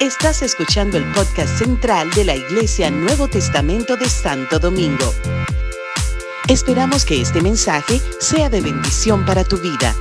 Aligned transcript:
Estás 0.00 0.42
escuchando 0.42 0.98
el 0.98 1.04
podcast 1.12 1.58
central 1.58 2.10
de 2.10 2.24
la 2.24 2.36
Iglesia 2.36 2.90
Nuevo 2.90 3.28
Testamento 3.28 3.96
de 3.96 4.08
Santo 4.08 4.58
Domingo. 4.58 5.12
Esperamos 6.48 7.04
que 7.04 7.20
este 7.20 7.40
mensaje 7.40 8.00
sea 8.20 8.50
de 8.50 8.60
bendición 8.60 9.24
para 9.24 9.44
tu 9.44 9.56
vida. 9.56 9.94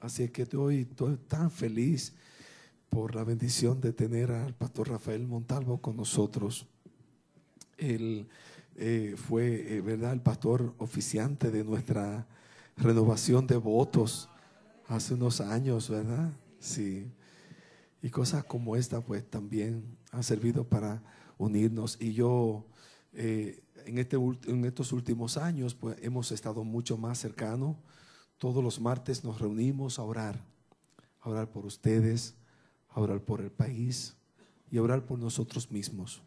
Así 0.00 0.28
que 0.28 0.46
hoy 0.56 0.80
estoy 0.80 1.16
tan 1.16 1.50
feliz 1.50 2.12
por 2.90 3.14
la 3.14 3.22
bendición 3.22 3.80
de 3.80 3.92
tener 3.92 4.32
al 4.32 4.54
pastor 4.54 4.90
Rafael 4.90 5.26
Montalvo 5.26 5.80
con 5.80 5.96
nosotros. 5.96 6.66
Él 7.78 8.28
eh, 8.82 9.14
fue, 9.14 9.76
eh, 9.76 9.82
¿verdad?, 9.82 10.14
el 10.14 10.22
pastor 10.22 10.74
oficiante 10.78 11.50
de 11.50 11.62
nuestra 11.64 12.26
renovación 12.78 13.46
de 13.46 13.58
votos 13.58 14.30
hace 14.88 15.12
unos 15.12 15.42
años, 15.42 15.90
¿verdad? 15.90 16.32
Sí. 16.60 17.12
Y 18.00 18.08
cosas 18.08 18.42
como 18.44 18.76
esta, 18.76 19.02
pues 19.02 19.28
también 19.28 19.98
han 20.12 20.22
servido 20.22 20.64
para 20.64 21.02
unirnos. 21.36 21.98
Y 22.00 22.14
yo, 22.14 22.64
eh, 23.12 23.62
en, 23.84 23.98
este, 23.98 24.16
en 24.16 24.64
estos 24.64 24.92
últimos 24.92 25.36
años, 25.36 25.74
pues 25.74 25.98
hemos 26.00 26.32
estado 26.32 26.64
mucho 26.64 26.96
más 26.96 27.18
cercanos. 27.18 27.76
Todos 28.38 28.64
los 28.64 28.80
martes 28.80 29.24
nos 29.24 29.42
reunimos 29.42 29.98
a 29.98 30.04
orar, 30.04 30.42
orar 31.22 31.50
por 31.50 31.66
ustedes, 31.66 32.34
orar 32.94 33.20
por 33.20 33.42
el 33.42 33.50
país 33.50 34.16
y 34.70 34.78
orar 34.78 35.04
por 35.04 35.18
nosotros 35.18 35.70
mismos, 35.70 36.22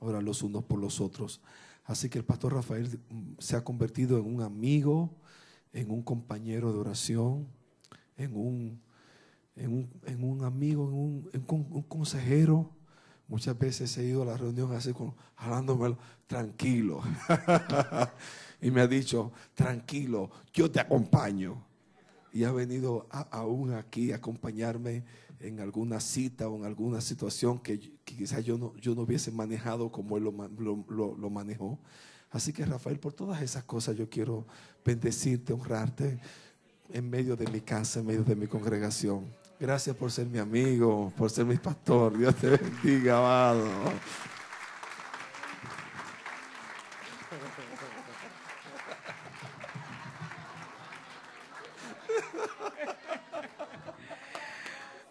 a 0.00 0.04
orar 0.04 0.22
los 0.22 0.44
unos 0.44 0.62
por 0.62 0.78
los 0.78 1.00
otros. 1.00 1.40
Así 1.90 2.08
que 2.08 2.18
el 2.18 2.24
pastor 2.24 2.54
Rafael 2.54 3.00
mm, 3.10 3.32
se 3.40 3.56
ha 3.56 3.64
convertido 3.64 4.16
en 4.16 4.24
un 4.24 4.42
amigo, 4.42 5.10
en 5.72 5.90
un 5.90 6.02
compañero 6.02 6.72
de 6.72 6.78
oración, 6.78 7.48
en 8.16 8.36
un, 8.36 8.80
en 9.56 10.22
un, 10.22 10.44
amigo, 10.44 10.88
en, 11.32 11.44
un, 11.48 11.82
consejero. 11.88 12.70
Muchas 13.26 13.58
veces 13.58 13.98
he 13.98 14.04
ido 14.04 14.22
a 14.22 14.26
la 14.26 14.36
reunión 14.36 14.72
así, 14.72 14.92
con, 14.92 15.16
jalándome 15.34 15.96
tranquilo. 16.28 17.02
y 18.62 18.70
me 18.70 18.82
ha 18.82 18.86
dicho, 18.86 19.32
tranquilo, 19.54 20.30
yo 20.52 20.70
te 20.70 20.78
acompaño. 20.78 21.60
Y 22.32 22.44
ha 22.44 22.52
venido 22.52 23.08
aún 23.10 23.74
aquí 23.74 24.12
a 24.12 24.16
acompañarme 24.16 25.02
en 25.40 25.60
alguna 25.60 26.00
cita 26.00 26.48
o 26.48 26.56
en 26.56 26.64
alguna 26.64 27.00
situación 27.00 27.58
que, 27.58 27.78
quizás 28.04 28.44
yo 28.44 28.58
no, 28.58 28.76
yo 28.76 28.94
no 28.94 29.02
hubiese 29.02 29.30
manejado 29.30 29.90
como 29.90 30.16
él 30.16 30.24
lo, 30.24 30.84
lo, 30.88 31.30
manejó. 31.30 31.78
Así 32.30 32.52
que 32.52 32.64
Rafael, 32.64 32.98
por 33.00 33.12
todas 33.12 33.42
esas 33.42 33.64
cosas 33.64 33.96
yo 33.96 34.08
quiero 34.08 34.46
bendecirte, 34.84 35.52
honrarte 35.52 36.20
en 36.92 37.08
medio 37.08 37.36
de 37.36 37.46
mi 37.50 37.60
casa, 37.60 38.00
en 38.00 38.06
medio 38.06 38.24
de 38.24 38.36
mi 38.36 38.46
congregación. 38.46 39.24
Gracias 39.58 39.96
por 39.96 40.10
ser 40.10 40.26
mi 40.26 40.38
amigo, 40.38 41.12
por 41.16 41.30
ser 41.30 41.46
mi 41.46 41.56
pastor. 41.56 42.16
Dios 42.16 42.34
te 42.36 42.50
bendiga, 42.50 43.18
amado. 43.18 43.68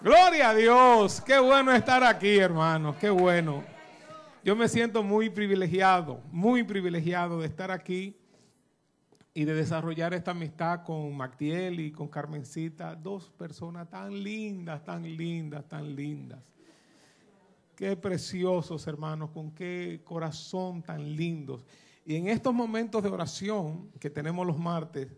Gloria 0.01 0.51
a 0.51 0.55
Dios. 0.55 1.19
Qué 1.19 1.37
bueno 1.39 1.73
estar 1.73 2.01
aquí, 2.05 2.37
hermanos. 2.37 2.95
Qué 2.95 3.09
bueno. 3.09 3.65
Yo 4.45 4.55
me 4.55 4.69
siento 4.69 5.03
muy 5.03 5.29
privilegiado, 5.29 6.21
muy 6.31 6.63
privilegiado 6.63 7.41
de 7.41 7.47
estar 7.47 7.69
aquí 7.69 8.15
y 9.33 9.43
de 9.43 9.53
desarrollar 9.53 10.13
esta 10.13 10.31
amistad 10.31 10.85
con 10.85 11.17
Mactiel 11.17 11.81
y 11.81 11.91
con 11.91 12.07
Carmencita. 12.07 12.95
Dos 12.95 13.29
personas 13.31 13.89
tan 13.89 14.23
lindas, 14.23 14.85
tan 14.85 15.03
lindas, 15.03 15.67
tan 15.67 15.93
lindas. 15.93 16.39
Qué 17.75 17.97
preciosos, 17.97 18.87
hermanos, 18.87 19.31
con 19.31 19.51
qué 19.51 19.99
corazón 20.05 20.81
tan 20.81 21.13
lindos. 21.13 21.65
Y 22.05 22.15
en 22.15 22.29
estos 22.29 22.53
momentos 22.53 23.03
de 23.03 23.09
oración 23.09 23.91
que 23.99 24.09
tenemos 24.09 24.47
los 24.47 24.57
martes, 24.57 25.09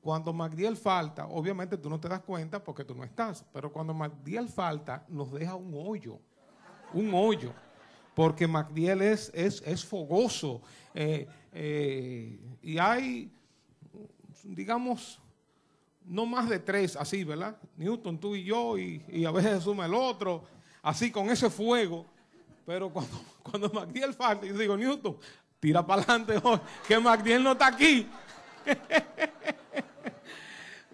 cuando 0.00 0.32
Magdiel 0.32 0.76
falta, 0.76 1.26
obviamente 1.26 1.76
tú 1.76 1.90
no 1.90 1.98
te 1.98 2.08
das 2.08 2.20
cuenta 2.20 2.62
porque 2.62 2.84
tú 2.84 2.94
no 2.94 3.04
estás, 3.04 3.44
pero 3.52 3.72
cuando 3.72 3.92
Magdiel 3.92 4.48
falta, 4.48 5.04
nos 5.08 5.32
deja 5.32 5.54
un 5.54 5.72
hoyo, 5.74 6.18
un 6.92 7.12
hoyo, 7.12 7.52
porque 8.14 8.46
Magdiel 8.46 9.02
es, 9.02 9.30
es, 9.34 9.84
fogoso. 9.84 10.62
Eh, 10.94 11.26
eh, 11.52 12.40
y 12.62 12.78
hay, 12.78 13.30
digamos, 14.44 15.20
no 16.04 16.26
más 16.26 16.48
de 16.48 16.58
tres 16.58 16.96
así, 16.96 17.22
¿verdad? 17.24 17.56
Newton, 17.76 18.18
tú 18.18 18.34
y 18.34 18.44
yo, 18.44 18.78
y, 18.78 19.24
a 19.24 19.30
veces 19.30 19.62
suma 19.62 19.86
el 19.86 19.94
otro, 19.94 20.44
así 20.82 21.10
con 21.10 21.28
ese 21.30 21.50
fuego. 21.50 22.06
Pero 22.64 22.90
cuando, 22.90 23.20
cuando 23.42 23.70
falta, 24.16 24.46
yo 24.46 24.56
digo, 24.56 24.76
Newton, 24.76 25.16
tira 25.60 25.86
para 25.86 26.02
adelante 26.02 26.40
hoy, 26.42 26.60
que 26.88 26.98
Magdiel 26.98 27.42
no 27.42 27.52
está 27.52 27.68
aquí. 27.68 28.06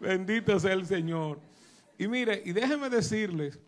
Bendito 0.04 0.60
sea 0.60 0.74
el 0.74 0.84
Señor. 0.84 1.40
Y 1.96 2.08
mire, 2.08 2.42
y 2.44 2.52
déjeme 2.52 2.90
decirles, 2.90 3.58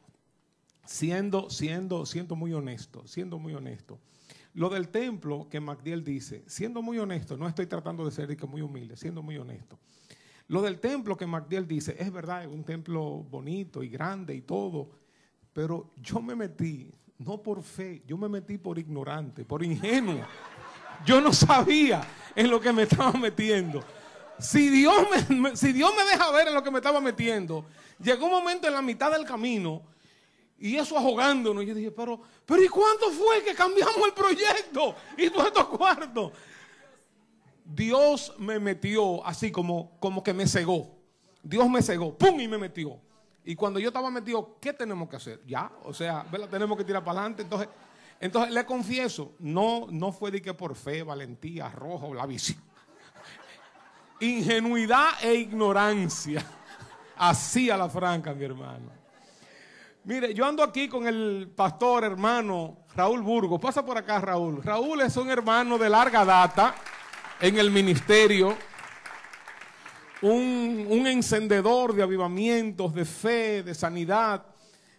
siendo, 0.84 1.48
siendo, 1.48 2.04
siendo 2.04 2.36
muy 2.36 2.52
honesto, 2.52 3.06
siendo 3.06 3.38
muy 3.38 3.54
honesto, 3.54 3.98
lo 4.52 4.68
del 4.68 4.88
templo 4.88 5.48
que 5.48 5.60
Magdiel 5.60 6.04
dice, 6.04 6.44
siendo 6.46 6.82
muy 6.82 6.98
honesto, 6.98 7.38
no 7.38 7.48
estoy 7.48 7.66
tratando 7.66 8.04
de 8.04 8.10
ser 8.10 8.36
muy 8.46 8.60
humilde, 8.60 8.96
siendo 8.96 9.22
muy 9.22 9.38
honesto. 9.38 9.78
Lo 10.48 10.60
del 10.60 10.78
templo 10.78 11.16
que 11.16 11.26
Magdiel 11.26 11.66
dice, 11.66 11.96
es 11.98 12.12
verdad, 12.12 12.42
es 12.42 12.48
un 12.48 12.64
templo 12.64 13.24
bonito 13.30 13.82
y 13.82 13.88
grande 13.88 14.34
y 14.34 14.42
todo, 14.42 14.90
pero 15.54 15.90
yo 15.96 16.20
me 16.20 16.34
metí, 16.34 16.92
no 17.18 17.42
por 17.42 17.62
fe, 17.62 18.02
yo 18.06 18.18
me 18.18 18.28
metí 18.28 18.58
por 18.58 18.78
ignorante, 18.78 19.44
por 19.44 19.64
ingenuo. 19.64 20.20
Yo 21.04 21.20
no 21.20 21.32
sabía 21.32 22.06
en 22.34 22.50
lo 22.50 22.60
que 22.60 22.72
me 22.72 22.82
estaba 22.82 23.12
metiendo 23.12 23.82
si 24.38 24.68
Dios, 24.68 24.94
me, 25.30 25.56
si 25.56 25.72
Dios 25.72 25.92
me 25.96 26.04
deja 26.04 26.30
ver 26.30 26.48
en 26.48 26.54
lo 26.54 26.62
que 26.62 26.70
me 26.70 26.78
estaba 26.78 27.00
metiendo, 27.00 27.64
llegó 28.02 28.26
un 28.26 28.32
momento 28.32 28.66
en 28.66 28.74
la 28.74 28.82
mitad 28.82 29.10
del 29.10 29.24
camino 29.24 29.82
y 30.58 30.76
eso 30.76 30.96
ahogándonos. 30.96 31.64
Yo 31.64 31.74
dije, 31.74 31.90
pero, 31.90 32.20
pero 32.44 32.62
¿y 32.62 32.68
cuánto 32.68 33.10
fue 33.10 33.42
que 33.42 33.54
cambiamos 33.54 33.98
el 34.06 34.12
proyecto? 34.12 34.94
Y 35.16 35.30
todos 35.30 35.46
estos 35.46 35.68
cuartos. 35.68 36.32
Dios 37.64 38.32
me 38.38 38.58
metió 38.60 39.24
así 39.26 39.50
como, 39.50 39.98
como 39.98 40.22
que 40.22 40.32
me 40.32 40.46
cegó. 40.46 40.94
Dios 41.42 41.68
me 41.68 41.82
cegó, 41.82 42.16
¡pum! 42.16 42.40
y 42.40 42.48
me 42.48 42.58
metió. 42.58 43.00
Y 43.44 43.54
cuando 43.54 43.78
yo 43.78 43.88
estaba 43.88 44.10
metido, 44.10 44.56
¿qué 44.60 44.72
tenemos 44.72 45.08
que 45.08 45.16
hacer? 45.16 45.40
Ya, 45.46 45.70
o 45.84 45.94
sea, 45.94 46.26
tenemos 46.50 46.76
que 46.76 46.84
tirar 46.84 47.04
para 47.04 47.20
adelante. 47.20 47.42
Entonces, 47.42 47.68
entonces 48.18 48.52
le 48.52 48.64
confieso, 48.64 49.34
no, 49.38 49.86
no 49.90 50.10
fue 50.10 50.30
de 50.30 50.42
que 50.42 50.54
por 50.54 50.74
fe, 50.74 51.02
valentía, 51.02 51.68
rojo, 51.68 52.12
la 52.14 52.26
visión 52.26 52.58
ingenuidad 54.20 55.08
e 55.22 55.34
ignorancia. 55.34 56.44
Así 57.16 57.70
a 57.70 57.76
la 57.76 57.88
franca, 57.88 58.34
mi 58.34 58.44
hermano. 58.44 58.90
Mire, 60.04 60.32
yo 60.34 60.46
ando 60.46 60.62
aquí 60.62 60.88
con 60.88 61.06
el 61.06 61.50
pastor 61.54 62.04
hermano 62.04 62.84
Raúl 62.94 63.22
Burgos. 63.22 63.60
Pasa 63.60 63.84
por 63.84 63.98
acá, 63.98 64.20
Raúl. 64.20 64.62
Raúl 64.62 65.00
es 65.00 65.16
un 65.16 65.30
hermano 65.30 65.78
de 65.78 65.88
larga 65.88 66.24
data 66.24 66.74
en 67.40 67.58
el 67.58 67.70
ministerio. 67.70 68.56
Un, 70.22 71.06
encendedor 71.06 71.94
de 71.94 72.02
avivamientos, 72.02 72.94
de 72.94 73.04
fe, 73.04 73.62
de 73.62 73.74
sanidad. 73.74 74.46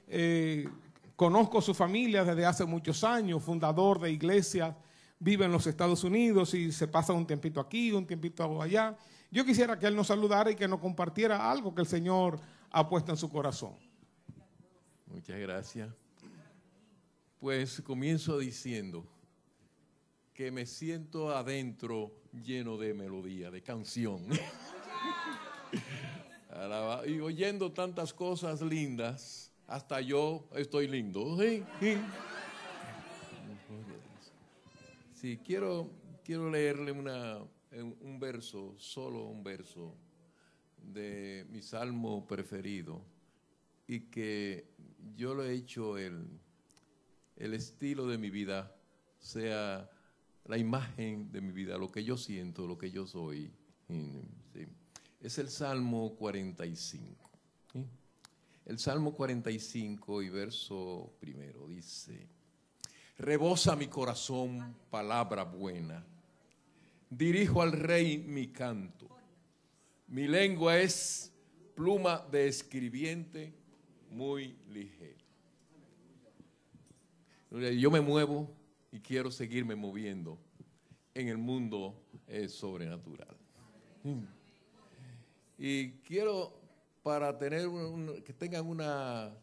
Eh, 0.07 0.67
conozco 1.15 1.61
su 1.61 1.73
familia 1.73 2.23
desde 2.23 2.45
hace 2.45 2.65
muchos 2.65 3.03
años, 3.03 3.43
fundador 3.43 3.99
de 3.99 4.11
iglesias 4.11 4.73
vive 5.19 5.45
en 5.45 5.51
los 5.51 5.65
Estados 5.67 6.03
Unidos 6.03 6.53
y 6.53 6.71
se 6.71 6.87
pasa 6.87 7.13
un 7.13 7.25
tiempito 7.25 7.59
aquí, 7.59 7.91
un 7.91 8.05
tiempito 8.05 8.61
allá. 8.61 8.95
Yo 9.37 9.45
quisiera 9.45 9.77
que 9.77 9.85
él 9.85 9.95
nos 9.95 10.07
saludara 10.07 10.49
y 10.49 10.55
que 10.55 10.67
nos 10.67 10.79
compartiera 10.79 11.51
algo 11.51 11.75
que 11.75 11.81
el 11.81 11.87
Señor 11.87 12.39
ha 12.71 12.89
puesto 12.89 13.11
en 13.11 13.17
su 13.17 13.29
corazón. 13.29 13.75
Muchas 15.05 15.37
gracias. 15.37 15.93
Pues 17.39 17.79
comienzo 17.83 18.39
diciendo 18.39 19.05
que 20.33 20.49
me 20.49 20.65
siento 20.65 21.37
adentro 21.37 22.11
lleno 22.33 22.77
de 22.77 22.95
melodía, 22.95 23.51
de 23.51 23.61
canción. 23.61 24.25
y 27.05 27.19
oyendo 27.19 27.71
tantas 27.71 28.15
cosas 28.15 28.63
lindas, 28.63 29.51
hasta 29.67 30.01
yo 30.01 30.49
estoy 30.55 30.87
lindo. 30.87 31.37
Sí, 35.13 35.39
quiero, 35.45 35.91
quiero 36.23 36.49
leerle 36.49 36.91
una, 36.91 37.37
un 37.83 38.19
verso, 38.19 38.75
solo 38.77 39.25
un 39.25 39.43
verso 39.43 39.95
de 40.81 41.45
mi 41.49 41.61
salmo 41.61 42.25
preferido 42.25 43.01
y 43.87 44.01
que 44.01 44.69
yo 45.15 45.33
lo 45.33 45.43
he 45.43 45.53
hecho 45.53 45.97
el, 45.97 46.27
el 47.37 47.53
estilo 47.53 48.07
de 48.07 48.17
mi 48.17 48.29
vida, 48.29 48.75
sea 49.19 49.89
la 50.45 50.57
imagen 50.57 51.31
de 51.31 51.41
mi 51.41 51.51
vida, 51.51 51.77
lo 51.77 51.91
que 51.91 52.03
yo 52.03 52.17
siento, 52.17 52.67
lo 52.67 52.77
que 52.77 52.91
yo 52.91 53.05
soy. 53.05 53.51
Es 55.19 55.37
el 55.37 55.49
Salmo 55.49 56.15
45. 56.15 57.29
¿sí? 57.73 57.85
El 58.65 58.79
Salmo 58.79 59.13
45 59.13 60.21
y 60.21 60.29
verso 60.29 61.13
primero 61.19 61.67
dice, 61.67 62.27
rebosa 63.17 63.75
mi 63.75 63.87
corazón 63.87 64.75
palabra 64.89 65.43
buena, 65.43 66.05
dirijo 67.09 67.61
al 67.61 67.71
rey 67.71 68.17
mi 68.17 68.47
canto, 68.47 69.09
mi 70.07 70.27
lengua 70.27 70.77
es 70.79 71.31
pluma 71.75 72.25
de 72.31 72.47
escribiente 72.47 73.53
muy 74.09 74.57
ligero. 74.69 75.17
Yo 77.49 77.91
me 77.91 78.01
muevo 78.01 78.49
y 78.91 78.99
quiero 78.99 79.31
seguirme 79.31 79.75
moviendo 79.75 80.37
en 81.13 81.29
el 81.29 81.37
mundo 81.37 82.03
eh, 82.27 82.47
sobrenatural. 82.49 83.35
Y 85.57 85.91
quiero, 85.99 86.53
para 87.03 87.37
tener 87.37 87.67
que 88.23 88.33
tengan 88.33 88.65
una 88.65 89.35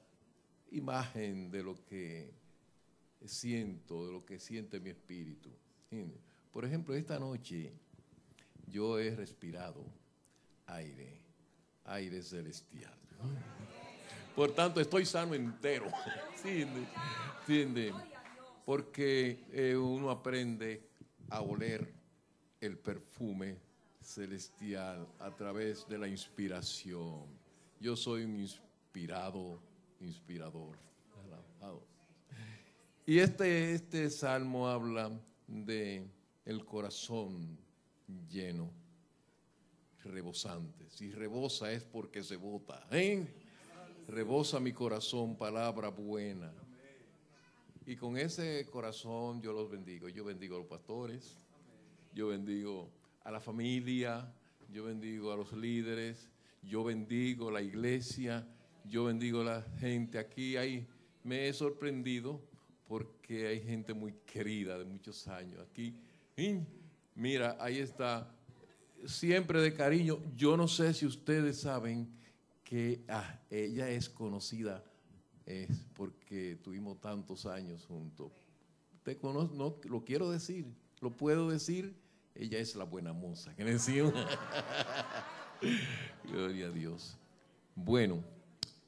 imagen 0.70 1.50
de 1.50 1.62
lo 1.62 1.75
que 1.84 2.32
siento, 3.25 4.06
de 4.06 4.12
lo 4.12 4.25
que 4.25 4.38
siente 4.38 4.81
mi 4.81 4.90
espíritu. 4.90 5.50
Por 6.54 6.64
ejemplo, 6.64 6.94
esta 6.94 7.18
noche 7.18 7.72
yo 8.68 8.96
he 9.00 9.10
respirado 9.10 9.84
aire, 10.66 11.20
aire 11.84 12.22
celestial. 12.22 12.94
Por 14.36 14.54
tanto, 14.54 14.80
estoy 14.80 15.04
sano 15.04 15.34
entero. 15.34 15.86
¿Entiende? 16.44 17.92
Porque 18.64 19.44
eh, 19.50 19.76
uno 19.76 20.10
aprende 20.10 20.88
a 21.28 21.40
oler 21.40 21.92
el 22.60 22.78
perfume 22.78 23.58
celestial 24.00 25.08
a 25.18 25.34
través 25.34 25.88
de 25.88 25.98
la 25.98 26.06
inspiración. 26.06 27.26
Yo 27.80 27.96
soy 27.96 28.22
un 28.22 28.36
inspirado, 28.36 29.60
inspirador. 30.00 30.78
Y 33.06 33.18
este, 33.18 33.74
este 33.74 34.08
salmo 34.08 34.68
habla 34.68 35.10
de 35.46 36.06
el 36.44 36.64
corazón 36.64 37.58
lleno, 38.29 38.70
rebosante. 40.05 40.88
Si 40.91 41.11
rebosa 41.11 41.73
es 41.73 41.85
porque 41.85 42.23
se 42.23 42.37
bota. 42.37 42.87
¿eh? 42.91 43.26
Rebosa 44.08 44.61
mi 44.61 44.73
corazón, 44.73 45.37
palabra 45.37 45.88
buena. 45.88 46.52
Y 47.87 47.96
con 47.96 48.17
ese 48.17 48.67
corazón 48.70 49.43
yo 49.43 49.52
los 49.52 49.70
bendigo. 49.70 50.08
Yo 50.08 50.25
bendigo 50.25 50.56
a 50.56 50.58
los 50.58 50.69
pastores, 50.69 51.38
yo 52.14 52.29
bendigo 52.29 52.91
a 53.25 53.31
la 53.31 53.41
familia, 53.41 54.32
yo 54.70 54.85
bendigo 54.85 55.32
a 55.32 55.37
los 55.37 55.52
líderes, 55.52 56.31
yo 56.62 56.85
bendigo 56.85 57.50
la 57.50 57.62
iglesia, 57.62 58.46
yo 58.85 59.05
bendigo 59.05 59.41
a 59.41 59.44
la 59.44 59.62
gente. 59.79 60.19
Aquí 60.19 60.56
hay, 60.56 60.87
me 61.23 61.49
he 61.49 61.52
sorprendido 61.52 62.41
porque 62.87 63.46
hay 63.46 63.61
gente 63.61 63.94
muy 63.94 64.14
querida 64.26 64.79
de 64.79 64.85
muchos 64.85 65.29
años. 65.29 65.61
Aquí, 65.61 65.94
mira, 67.14 67.56
ahí 67.60 67.78
está, 67.78 68.28
siempre 69.06 69.60
de 69.60 69.75
cariño. 69.75 70.20
Yo 70.36 70.56
no 70.56 70.69
sé 70.69 70.94
si 70.94 71.06
ustedes 71.06 71.60
saben 71.60 72.08
que 72.64 73.04
ah, 73.08 73.38
ella 73.50 73.88
es 73.90 74.08
conocida 74.08 74.82
es 75.46 75.84
porque 75.94 76.58
tuvimos 76.62 77.00
tantos 77.00 77.46
años 77.46 77.84
juntos. 77.86 78.32
Te 79.02 79.19
no 79.22 79.78
lo 79.84 80.04
quiero 80.04 80.31
decir, 80.31 80.66
lo 81.00 81.10
puedo 81.10 81.50
decir 81.50 81.94
ella 82.34 82.58
es 82.58 82.75
la 82.75 82.84
buena 82.84 83.12
moza. 83.12 83.54
¿Qué 83.54 83.64
decimos? 83.64 84.14
Gloria 86.25 86.66
a 86.66 86.70
Dios. 86.70 87.16
Bueno, 87.76 88.25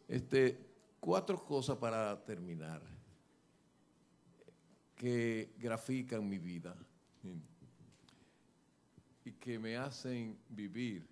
este, 0.08 0.58
cuatro 0.98 1.44
cosas 1.44 1.76
para 1.76 2.24
terminar 2.24 2.82
que 4.96 5.52
grafican 5.58 6.28
mi 6.28 6.38
vida 6.38 6.74
y 9.24 9.32
que 9.32 9.58
me 9.58 9.76
hacen 9.76 10.38
vivir 10.48 11.06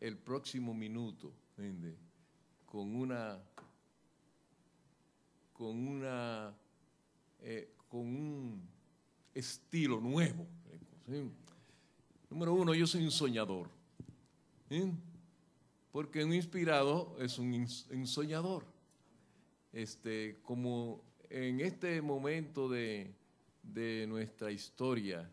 el 0.00 0.16
próximo 0.16 0.74
minuto 0.74 1.32
con 2.66 2.94
una 2.94 3.42
con 5.52 5.86
una 5.88 6.54
eh, 7.40 7.72
con 7.88 8.00
un 8.00 8.68
estilo 9.34 10.00
nuevo 10.00 10.46
Número 12.28 12.52
uno, 12.52 12.74
yo 12.74 12.86
soy 12.86 13.04
un 13.04 13.10
soñador. 13.10 13.68
Porque 15.92 16.24
un 16.24 16.34
inspirado 16.34 17.16
es 17.20 17.38
un, 17.38 17.68
soñador. 18.06 18.64
Este, 19.72 20.38
como 20.42 21.02
en 21.30 21.60
este 21.60 22.02
momento 22.02 22.68
de, 22.68 23.14
nuestra 24.06 24.50
historia, 24.50 25.30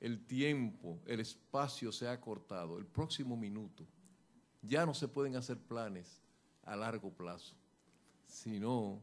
el 0.00 0.26
tiempo, 0.26 1.00
el 1.06 1.20
espacio 1.20 1.90
se 1.90 2.08
ha 2.08 2.20
cortado, 2.20 2.78
el 2.78 2.86
próximo 2.86 3.36
minuto, 3.36 3.86
ya 4.62 4.86
no 4.86 4.94
se 4.94 5.08
pueden 5.08 5.36
hacer 5.36 5.58
planes 5.58 6.22
a 6.62 6.76
largo 6.76 7.10
plazo, 7.10 7.54
sino 8.26 9.00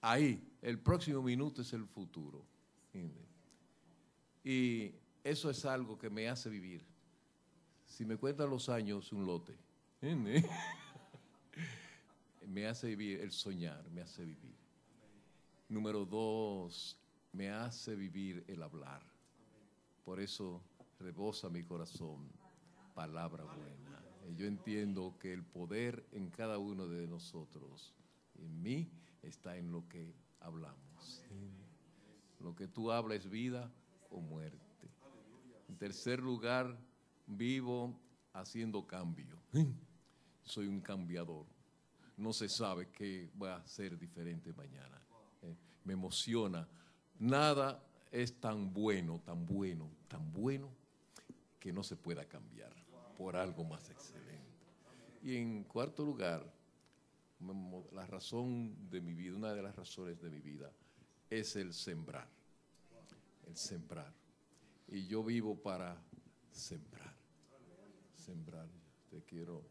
ahí, 0.00 0.42
el 0.62 0.78
próximo 0.78 1.22
minuto 1.22 1.62
es 1.62 1.72
el 1.72 1.86
futuro. 1.86 2.44
Y 4.44 4.92
eso 5.22 5.50
es 5.50 5.64
algo 5.64 5.98
que 5.98 6.10
me 6.10 6.28
hace 6.28 6.50
vivir. 6.50 6.84
Si 7.86 8.04
me 8.04 8.16
cuentan 8.16 8.50
los 8.50 8.68
años, 8.68 9.12
un 9.12 9.24
lote. 9.24 9.56
me 12.46 12.66
hace 12.66 12.88
vivir 12.88 13.20
el 13.20 13.32
soñar, 13.32 13.88
me 13.90 14.02
hace 14.02 14.24
vivir. 14.24 14.63
Número 15.74 16.04
dos, 16.04 16.96
me 17.32 17.50
hace 17.50 17.96
vivir 17.96 18.44
el 18.46 18.62
hablar. 18.62 19.02
Por 20.04 20.20
eso 20.20 20.62
rebosa 21.00 21.50
mi 21.50 21.64
corazón 21.64 22.30
palabra 22.94 23.42
buena. 23.42 24.00
Yo 24.36 24.46
entiendo 24.46 25.16
que 25.18 25.32
el 25.32 25.42
poder 25.42 26.06
en 26.12 26.30
cada 26.30 26.58
uno 26.58 26.86
de 26.86 27.08
nosotros, 27.08 27.92
en 28.36 28.62
mí, 28.62 28.88
está 29.20 29.56
en 29.56 29.72
lo 29.72 29.88
que 29.88 30.14
hablamos. 30.38 31.24
Lo 32.38 32.54
que 32.54 32.68
tú 32.68 32.92
hablas 32.92 33.24
es 33.24 33.28
vida, 33.28 33.68
o 34.10 34.20
muerte. 34.20 34.92
En 35.68 35.76
tercer 35.76 36.20
lugar, 36.20 36.78
vivo 37.26 37.98
haciendo 38.32 38.86
cambio. 38.86 39.42
Soy 40.44 40.68
un 40.68 40.80
cambiador. 40.80 41.46
No 42.16 42.32
se 42.32 42.48
sabe 42.48 42.92
qué 42.92 43.28
va 43.42 43.56
a 43.56 43.66
ser 43.66 43.98
diferente 43.98 44.52
mañana. 44.52 45.03
Me 45.84 45.92
emociona. 45.92 46.68
Nada 47.18 47.82
es 48.10 48.40
tan 48.40 48.72
bueno, 48.72 49.20
tan 49.24 49.46
bueno, 49.46 49.90
tan 50.08 50.32
bueno 50.32 50.70
que 51.60 51.72
no 51.72 51.82
se 51.82 51.96
pueda 51.96 52.24
cambiar 52.26 52.72
por 53.16 53.36
algo 53.36 53.64
más 53.64 53.88
excelente. 53.90 54.42
Y 55.22 55.36
en 55.36 55.64
cuarto 55.64 56.04
lugar, 56.04 56.44
la 57.92 58.06
razón 58.06 58.90
de 58.90 59.00
mi 59.00 59.14
vida, 59.14 59.36
una 59.36 59.52
de 59.54 59.62
las 59.62 59.76
razones 59.76 60.20
de 60.20 60.30
mi 60.30 60.40
vida, 60.40 60.70
es 61.30 61.56
el 61.56 61.72
sembrar 61.72 62.28
el 63.46 63.56
sembrar. 63.56 64.12
Y 64.88 65.06
yo 65.06 65.22
vivo 65.22 65.56
para 65.56 65.96
sembrar. 66.50 67.14
Sembrar. 68.14 68.68
Te 69.10 69.22
quiero, 69.22 69.62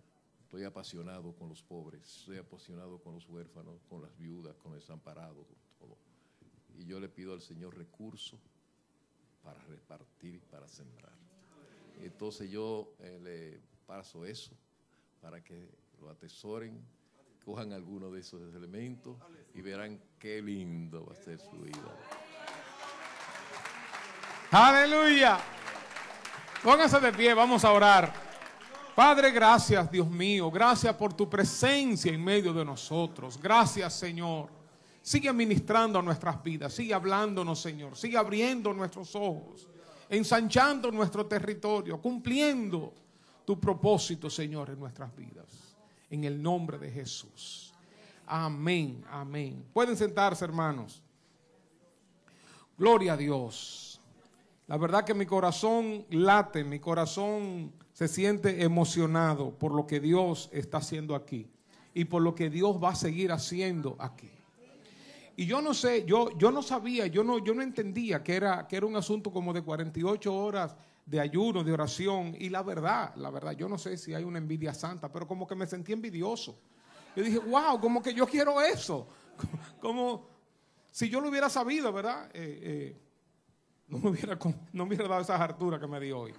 estoy 0.41 0.63
apasionado 0.63 1.35
con 1.35 1.49
los 1.49 1.61
pobres, 1.63 2.01
estoy 2.19 2.37
apasionado 2.37 2.99
con 2.99 3.13
los 3.15 3.27
huérfanos, 3.27 3.83
con 3.89 4.01
las 4.01 4.15
viudas, 4.17 4.55
con 4.57 4.73
el 4.73 4.79
desamparados, 4.79 5.47
Y 6.77 6.85
yo 6.85 6.99
le 6.99 7.09
pido 7.09 7.33
al 7.33 7.41
Señor 7.41 7.77
recursos 7.77 8.39
para 9.43 9.59
repartir, 9.65 10.41
para 10.41 10.67
sembrar. 10.67 11.13
Entonces 12.01 12.49
yo 12.49 12.93
eh, 12.99 13.19
le 13.21 13.61
paso 13.85 14.25
eso 14.25 14.51
para 15.21 15.43
que 15.43 15.69
lo 16.01 16.09
atesoren, 16.09 16.83
cojan 17.45 17.73
alguno 17.73 18.09
de 18.11 18.21
esos 18.21 18.53
elementos 18.55 19.17
y 19.53 19.61
verán 19.61 20.01
qué 20.19 20.41
lindo 20.41 21.05
va 21.05 21.13
a 21.13 21.15
ser 21.15 21.39
su 21.39 21.57
vida. 21.61 21.97
Aleluya. 24.51 25.39
Pónganse 26.61 26.99
de 26.99 27.11
pie, 27.11 27.33
vamos 27.33 27.63
a 27.65 27.71
orar. 27.71 28.13
Padre, 28.95 29.31
gracias, 29.31 29.89
Dios 29.89 30.09
mío. 30.09 30.51
Gracias 30.51 30.95
por 30.95 31.13
tu 31.13 31.29
presencia 31.29 32.11
en 32.11 32.23
medio 32.23 32.53
de 32.53 32.63
nosotros. 32.63 33.39
Gracias, 33.41 33.93
Señor. 33.93 34.62
Sigue 35.03 35.27
administrando 35.27 35.99
a 35.99 36.01
nuestras 36.01 36.41
vidas. 36.41 36.73
Sigue 36.73 36.93
hablándonos, 36.93 37.59
Señor. 37.59 37.97
Sigue 37.97 38.17
abriendo 38.17 38.73
nuestros 38.73 39.13
ojos. 39.15 39.67
Ensanchando 40.09 40.89
nuestro 40.91 41.25
territorio. 41.25 42.01
Cumpliendo 42.01 42.93
tu 43.45 43.59
propósito, 43.59 44.29
Señor, 44.29 44.69
en 44.69 44.79
nuestras 44.79 45.13
vidas. 45.13 45.75
En 46.09 46.23
el 46.23 46.41
nombre 46.41 46.77
de 46.77 46.89
Jesús. 46.89 47.73
Amén, 48.25 49.03
amén. 49.11 49.65
Pueden 49.73 49.97
sentarse, 49.97 50.45
hermanos. 50.45 51.03
Gloria 52.77 53.13
a 53.13 53.17
Dios. 53.17 53.99
La 54.67 54.77
verdad 54.77 55.03
que 55.03 55.13
mi 55.13 55.25
corazón 55.25 56.05
late, 56.11 56.63
mi 56.63 56.79
corazón 56.79 57.73
se 57.91 58.07
siente 58.07 58.63
emocionado 58.63 59.51
por 59.51 59.73
lo 59.73 59.85
que 59.85 59.99
Dios 59.99 60.49
está 60.53 60.77
haciendo 60.77 61.13
aquí 61.13 61.49
y 61.93 62.05
por 62.05 62.21
lo 62.21 62.33
que 62.33 62.49
Dios 62.49 62.81
va 62.81 62.91
a 62.91 62.95
seguir 62.95 63.33
haciendo 63.33 63.97
aquí. 63.99 64.31
Y 65.35 65.45
yo 65.45 65.61
no 65.61 65.73
sé, 65.73 66.05
yo, 66.05 66.37
yo 66.37 66.51
no 66.51 66.61
sabía, 66.61 67.07
yo 67.07 67.23
no, 67.23 67.39
yo 67.39 67.53
no 67.53 67.61
entendía 67.61 68.23
que 68.23 68.35
era, 68.35 68.67
que 68.67 68.75
era 68.75 68.85
un 68.85 68.95
asunto 68.95 69.31
como 69.31 69.51
de 69.51 69.63
48 69.63 70.33
horas 70.33 70.75
de 71.05 71.19
ayuno, 71.19 71.63
de 71.63 71.71
oración. 71.71 72.35
Y 72.37 72.49
la 72.49 72.61
verdad, 72.61 73.15
la 73.15 73.31
verdad, 73.31 73.53
yo 73.53 73.67
no 73.67 73.77
sé 73.77 73.97
si 73.97 74.13
hay 74.13 74.23
una 74.23 74.37
envidia 74.37 74.73
santa, 74.73 75.11
pero 75.11 75.27
como 75.27 75.47
que 75.47 75.55
me 75.55 75.65
sentí 75.65 75.91
envidioso. 75.91 76.59
Yo 77.15 77.23
dije, 77.23 77.39
wow, 77.39 77.79
como 77.79 78.01
que 78.01 78.13
yo 78.13 78.27
quiero 78.27 78.61
eso. 78.61 79.07
Como, 79.81 80.27
si 80.91 81.09
yo 81.09 81.19
lo 81.19 81.29
hubiera 81.29 81.49
sabido, 81.49 81.91
¿verdad? 81.91 82.29
Eh, 82.33 82.59
eh, 82.61 83.01
no, 83.87 83.97
me 83.97 84.09
hubiera, 84.11 84.37
no 84.71 84.85
me 84.85 84.95
hubiera 84.95 85.07
dado 85.07 85.21
esa 85.21 85.35
hartura 85.35 85.79
que 85.79 85.87
me 85.87 85.99
dio 85.99 86.19
hoy. 86.19 86.33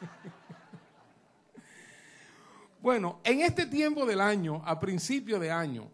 bueno, 2.80 3.20
en 3.24 3.40
este 3.40 3.66
tiempo 3.66 4.06
del 4.06 4.20
año, 4.20 4.62
a 4.64 4.78
principio 4.78 5.40
de 5.40 5.50
año, 5.50 5.90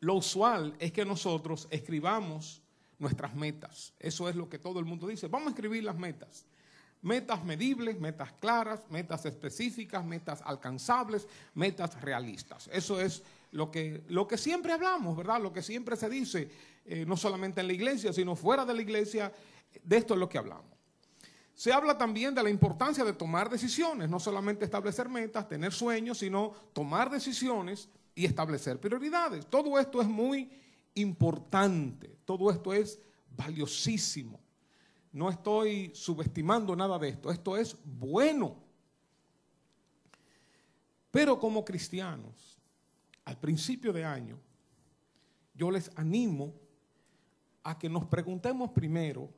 lo 0.00 0.14
usual 0.14 0.74
es 0.78 0.92
que 0.92 1.04
nosotros 1.04 1.68
escribamos 1.70 2.62
nuestras 2.98 3.34
metas. 3.34 3.92
Eso 3.98 4.28
es 4.28 4.36
lo 4.36 4.48
que 4.48 4.58
todo 4.58 4.78
el 4.78 4.84
mundo 4.84 5.06
dice. 5.06 5.28
Vamos 5.28 5.48
a 5.48 5.50
escribir 5.50 5.84
las 5.84 5.96
metas. 5.96 6.44
Metas 7.02 7.44
medibles, 7.44 8.00
metas 8.00 8.32
claras, 8.40 8.80
metas 8.90 9.26
específicas, 9.26 10.04
metas 10.04 10.42
alcanzables, 10.44 11.28
metas 11.54 12.00
realistas. 12.00 12.68
Eso 12.72 13.00
es 13.00 13.22
lo 13.52 13.70
que, 13.70 14.02
lo 14.08 14.26
que 14.26 14.38
siempre 14.38 14.72
hablamos, 14.72 15.16
¿verdad? 15.16 15.40
Lo 15.40 15.52
que 15.52 15.62
siempre 15.62 15.96
se 15.96 16.08
dice, 16.08 16.50
eh, 16.84 17.04
no 17.06 17.16
solamente 17.16 17.60
en 17.60 17.66
la 17.68 17.72
iglesia, 17.74 18.12
sino 18.12 18.34
fuera 18.34 18.64
de 18.64 18.74
la 18.74 18.82
iglesia, 18.82 19.32
de 19.82 19.96
esto 19.96 20.14
es 20.14 20.20
lo 20.20 20.28
que 20.28 20.38
hablamos. 20.38 20.76
Se 21.54 21.72
habla 21.72 21.96
también 21.96 22.34
de 22.34 22.42
la 22.42 22.50
importancia 22.50 23.02
de 23.02 23.14
tomar 23.14 23.48
decisiones, 23.48 24.10
no 24.10 24.20
solamente 24.20 24.64
establecer 24.64 25.08
metas, 25.08 25.48
tener 25.48 25.72
sueños, 25.72 26.18
sino 26.18 26.52
tomar 26.74 27.10
decisiones 27.10 27.88
y 28.16 28.24
establecer 28.24 28.80
prioridades. 28.80 29.46
Todo 29.46 29.78
esto 29.78 30.00
es 30.00 30.08
muy 30.08 30.50
importante, 30.94 32.16
todo 32.24 32.50
esto 32.50 32.72
es 32.72 32.98
valiosísimo. 33.36 34.40
No 35.12 35.30
estoy 35.30 35.92
subestimando 35.94 36.74
nada 36.74 36.98
de 36.98 37.10
esto, 37.10 37.30
esto 37.30 37.56
es 37.56 37.76
bueno. 37.84 38.56
Pero 41.10 41.38
como 41.38 41.64
cristianos, 41.64 42.58
al 43.24 43.38
principio 43.38 43.92
de 43.92 44.04
año, 44.04 44.38
yo 45.54 45.70
les 45.70 45.90
animo 45.96 46.54
a 47.62 47.78
que 47.78 47.88
nos 47.88 48.06
preguntemos 48.06 48.70
primero, 48.70 49.28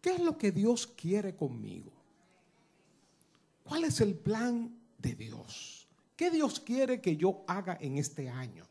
¿qué 0.00 0.10
es 0.10 0.20
lo 0.20 0.36
que 0.36 0.50
Dios 0.50 0.86
quiere 0.86 1.36
conmigo? 1.36 1.92
¿Cuál 3.62 3.84
es 3.84 4.00
el 4.00 4.14
plan 4.16 4.76
de 4.98 5.14
Dios? 5.14 5.75
¿Qué 6.16 6.30
Dios 6.30 6.58
quiere 6.58 7.00
que 7.00 7.14
yo 7.14 7.44
haga 7.46 7.76
en 7.78 7.98
este 7.98 8.30
año? 8.30 8.66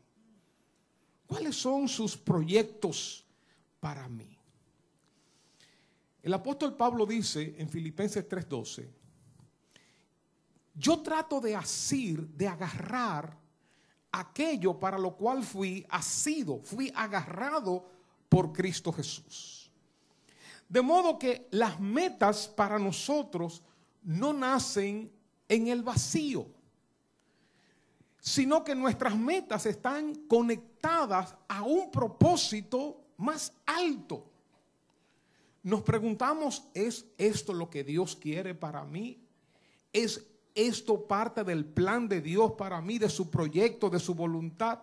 ¿Cuáles 1.26 1.54
son 1.54 1.88
sus 1.88 2.16
proyectos 2.16 3.24
para 3.78 4.08
mí? 4.08 4.36
El 6.22 6.34
apóstol 6.34 6.76
Pablo 6.76 7.06
dice 7.06 7.54
en 7.56 7.68
Filipenses 7.68 8.28
3:12, 8.28 8.88
yo 10.74 11.00
trato 11.00 11.40
de 11.40 11.54
asir, 11.54 12.26
de 12.26 12.48
agarrar 12.48 13.38
aquello 14.10 14.78
para 14.78 14.98
lo 14.98 15.16
cual 15.16 15.44
fui 15.44 15.86
asido, 15.88 16.60
fui 16.64 16.92
agarrado 16.96 17.88
por 18.28 18.52
Cristo 18.52 18.92
Jesús. 18.92 19.70
De 20.68 20.82
modo 20.82 21.16
que 21.16 21.46
las 21.52 21.78
metas 21.78 22.48
para 22.48 22.76
nosotros 22.76 23.62
no 24.02 24.32
nacen 24.32 25.12
en 25.48 25.68
el 25.68 25.84
vacío 25.84 26.55
sino 28.26 28.64
que 28.64 28.74
nuestras 28.74 29.16
metas 29.16 29.66
están 29.66 30.12
conectadas 30.26 31.36
a 31.46 31.62
un 31.62 31.92
propósito 31.92 33.00
más 33.18 33.52
alto. 33.64 34.26
Nos 35.62 35.82
preguntamos, 35.82 36.64
¿es 36.74 37.06
esto 37.18 37.52
lo 37.52 37.70
que 37.70 37.84
Dios 37.84 38.16
quiere 38.16 38.52
para 38.52 38.84
mí? 38.84 39.24
¿Es 39.92 40.26
esto 40.56 41.06
parte 41.06 41.44
del 41.44 41.64
plan 41.64 42.08
de 42.08 42.20
Dios 42.20 42.50
para 42.58 42.80
mí, 42.80 42.98
de 42.98 43.08
su 43.08 43.30
proyecto, 43.30 43.88
de 43.88 44.00
su 44.00 44.12
voluntad? 44.12 44.80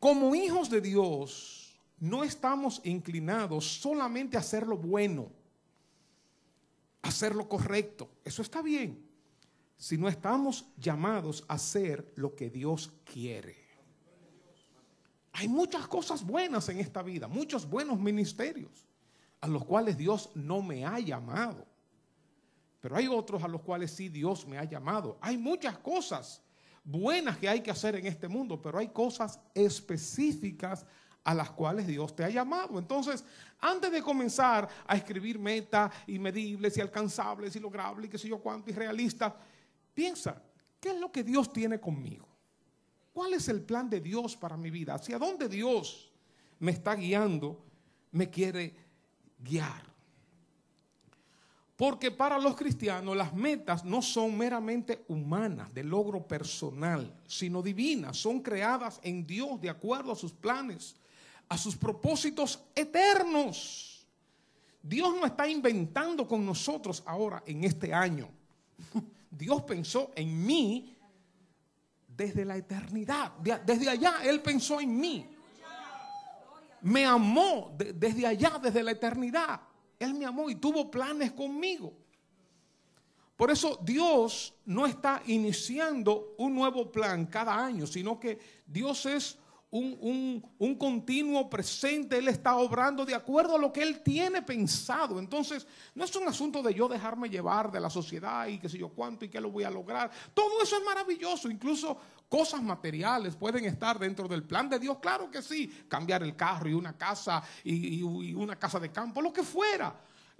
Como 0.00 0.34
hijos 0.34 0.68
de 0.68 0.80
Dios, 0.80 1.78
no 2.00 2.24
estamos 2.24 2.80
inclinados 2.82 3.64
solamente 3.80 4.36
a 4.36 4.40
hacer 4.40 4.66
lo 4.66 4.76
bueno, 4.76 5.30
a 7.02 7.08
hacer 7.08 7.36
lo 7.36 7.48
correcto. 7.48 8.10
Eso 8.24 8.42
está 8.42 8.62
bien 8.62 9.09
si 9.80 9.96
no 9.96 10.08
estamos 10.08 10.66
llamados 10.76 11.42
a 11.48 11.54
hacer 11.54 12.12
lo 12.16 12.36
que 12.36 12.50
Dios 12.50 12.92
quiere. 13.02 13.56
Hay 15.32 15.48
muchas 15.48 15.88
cosas 15.88 16.22
buenas 16.22 16.68
en 16.68 16.80
esta 16.80 17.02
vida, 17.02 17.26
muchos 17.28 17.68
buenos 17.68 17.98
ministerios 17.98 18.86
a 19.40 19.48
los 19.48 19.64
cuales 19.64 19.96
Dios 19.96 20.28
no 20.34 20.60
me 20.60 20.84
ha 20.84 21.00
llamado. 21.00 21.66
Pero 22.82 22.94
hay 22.94 23.08
otros 23.08 23.42
a 23.42 23.48
los 23.48 23.62
cuales 23.62 23.90
sí 23.90 24.10
Dios 24.10 24.46
me 24.46 24.58
ha 24.58 24.64
llamado. 24.64 25.16
Hay 25.18 25.38
muchas 25.38 25.78
cosas 25.78 26.42
buenas 26.84 27.38
que 27.38 27.48
hay 27.48 27.62
que 27.62 27.70
hacer 27.70 27.96
en 27.96 28.06
este 28.06 28.28
mundo, 28.28 28.60
pero 28.60 28.78
hay 28.78 28.88
cosas 28.88 29.40
específicas 29.54 30.84
a 31.24 31.32
las 31.32 31.50
cuales 31.52 31.86
Dios 31.86 32.14
te 32.14 32.22
ha 32.22 32.28
llamado. 32.28 32.78
Entonces, 32.78 33.24
antes 33.58 33.90
de 33.90 34.02
comenzar 34.02 34.68
a 34.86 34.94
escribir 34.94 35.38
metas 35.38 35.90
y 36.06 36.18
medibles 36.18 36.76
y 36.76 36.82
alcanzables 36.82 37.56
y 37.56 37.60
logrables 37.60 38.06
y 38.06 38.10
qué 38.10 38.18
sé 38.18 38.28
yo 38.28 38.40
cuánto 38.40 38.68
y 38.68 38.74
realistas, 38.74 39.32
Piensa, 40.00 40.42
¿qué 40.80 40.92
es 40.92 40.98
lo 40.98 41.12
que 41.12 41.22
Dios 41.22 41.52
tiene 41.52 41.78
conmigo? 41.78 42.26
¿Cuál 43.12 43.34
es 43.34 43.48
el 43.48 43.60
plan 43.60 43.90
de 43.90 44.00
Dios 44.00 44.34
para 44.34 44.56
mi 44.56 44.70
vida? 44.70 44.94
¿Hacia 44.94 45.18
dónde 45.18 45.46
Dios 45.46 46.10
me 46.58 46.72
está 46.72 46.94
guiando, 46.94 47.62
me 48.10 48.30
quiere 48.30 48.74
guiar? 49.38 49.82
Porque 51.76 52.10
para 52.10 52.38
los 52.38 52.56
cristianos 52.56 53.14
las 53.14 53.34
metas 53.34 53.84
no 53.84 54.00
son 54.00 54.38
meramente 54.38 55.04
humanas, 55.08 55.74
de 55.74 55.84
logro 55.84 56.26
personal, 56.26 57.14
sino 57.26 57.60
divinas. 57.60 58.16
Son 58.16 58.40
creadas 58.40 59.00
en 59.02 59.26
Dios 59.26 59.60
de 59.60 59.68
acuerdo 59.68 60.12
a 60.12 60.16
sus 60.16 60.32
planes, 60.32 60.96
a 61.46 61.58
sus 61.58 61.76
propósitos 61.76 62.58
eternos. 62.74 64.06
Dios 64.82 65.14
no 65.14 65.26
está 65.26 65.46
inventando 65.46 66.26
con 66.26 66.46
nosotros 66.46 67.02
ahora 67.04 67.42
en 67.44 67.64
este 67.64 67.92
año. 67.92 68.30
Dios 69.30 69.62
pensó 69.62 70.10
en 70.14 70.44
mí 70.44 70.96
desde 72.08 72.44
la 72.44 72.56
eternidad. 72.56 73.32
Desde 73.64 73.88
allá 73.88 74.16
Él 74.24 74.42
pensó 74.42 74.80
en 74.80 74.98
mí. 74.98 75.26
Me 76.82 77.04
amó 77.04 77.74
desde 77.76 78.26
allá, 78.26 78.58
desde 78.62 78.82
la 78.82 78.92
eternidad. 78.92 79.60
Él 79.98 80.14
me 80.14 80.24
amó 80.24 80.48
y 80.50 80.56
tuvo 80.56 80.90
planes 80.90 81.32
conmigo. 81.32 81.92
Por 83.36 83.50
eso 83.50 83.78
Dios 83.82 84.52
no 84.66 84.84
está 84.84 85.22
iniciando 85.26 86.34
un 86.38 86.54
nuevo 86.54 86.90
plan 86.90 87.26
cada 87.26 87.64
año, 87.64 87.86
sino 87.86 88.20
que 88.20 88.38
Dios 88.66 89.06
es 89.06 89.38
un, 89.70 90.76
continuo 90.78 91.48
presente, 91.48 92.18
Él 92.18 92.28
está 92.28 92.56
obrando 92.56 93.04
de 93.04 93.14
acuerdo 93.14 93.54
a 93.54 93.58
lo 93.58 93.72
que 93.72 93.82
Él 93.82 94.02
tiene 94.02 94.42
pensado. 94.42 95.18
Entonces, 95.18 95.66
no 95.94 96.04
es 96.04 96.14
un 96.16 96.26
asunto 96.26 96.62
de 96.62 96.74
yo 96.74 96.88
dejarme 96.88 97.28
llevar 97.28 97.70
de 97.70 97.80
la 97.80 97.88
sociedad 97.88 98.46
y 98.48 98.58
qué 98.58 98.68
sé 98.68 98.78
yo 98.78 98.88
cuánto 98.88 99.24
y 99.24 99.28
qué 99.28 99.40
lo 99.40 99.50
voy 99.50 99.64
a 99.64 99.70
lograr. 99.70 100.10
Todo 100.34 100.62
eso 100.62 100.76
es 100.76 100.84
maravilloso, 100.84 101.50
incluso 101.50 101.96
cosas 102.28 102.62
materiales 102.62 103.36
pueden 103.36 103.64
estar 103.64 103.98
dentro 103.98 104.26
del 104.26 104.42
plan 104.42 104.68
de 104.68 104.78
Dios, 104.78 104.98
claro 105.00 105.30
que 105.30 105.42
sí, 105.42 105.84
cambiar 105.88 106.22
el 106.22 106.34
carro 106.34 106.68
y 106.68 106.74
una 106.74 106.96
casa 106.96 107.42
y, 107.62 108.02
una 108.02 108.56
casa 108.56 108.80
de 108.80 108.90
campo, 108.90 109.22
lo 109.22 109.32
que 109.32 109.42
fuera 109.42 109.94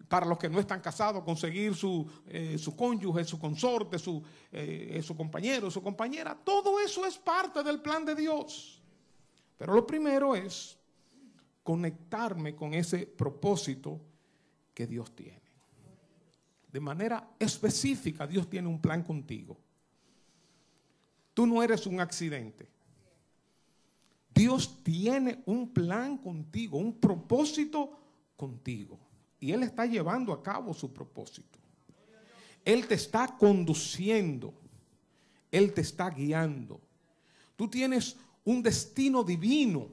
para 0.09 0.25
los 0.25 0.39
que 0.39 0.49
no 0.49 0.59
están 0.59 0.81
casados, 0.81 1.23
conseguir 1.23 1.75
su, 1.75 2.11
eh, 2.27 2.57
su 2.59 2.75
cónyuge, 2.75 3.23
su 3.23 3.39
consorte, 3.39 3.99
su, 3.99 4.23
eh, 4.51 5.01
su 5.05 5.15
compañero, 5.15 5.71
su 5.71 5.83
compañera. 5.83 6.37
Todo 6.43 6.81
eso 6.81 7.05
es 7.05 7.19
parte 7.19 7.63
del 7.63 7.81
plan 7.81 8.05
de 8.05 8.15
Dios. 8.15 8.80
Pero 9.61 9.75
lo 9.75 9.87
primero 9.87 10.35
es 10.35 10.79
conectarme 11.63 12.57
con 12.57 12.73
ese 12.73 13.07
propósito 13.07 14.01
que 14.73 14.87
Dios 14.87 15.15
tiene. 15.15 15.43
De 16.73 16.81
manera 16.81 17.35
específica, 17.39 18.27
Dios 18.27 18.49
tiene 18.49 18.69
un 18.69 18.81
plan 18.81 19.03
contigo. 19.03 19.59
Tú 21.35 21.45
no 21.45 21.63
eres 21.63 21.87
un 21.87 22.01
accidente. 22.01 22.71
Dios 24.35 24.83
tiene 24.83 25.43
un 25.45 25.75
plan 25.75 26.17
contigo, 26.17 26.79
un 26.79 26.99
propósito 26.99 28.01
contigo. 28.39 28.99
Y 29.39 29.53
Él 29.53 29.63
está 29.63 29.85
llevando 29.85 30.33
a 30.33 30.43
cabo 30.43 30.73
su 30.73 30.91
propósito. 30.91 31.59
Él 32.65 32.89
te 32.89 32.95
está 32.95 33.37
conduciendo. 33.37 34.55
Él 35.51 35.75
te 35.75 35.83
está 35.83 36.09
guiando. 36.09 36.81
Tú 37.57 37.69
tienes 37.69 38.17
un 38.51 38.63
destino 38.63 39.23
divino. 39.23 39.89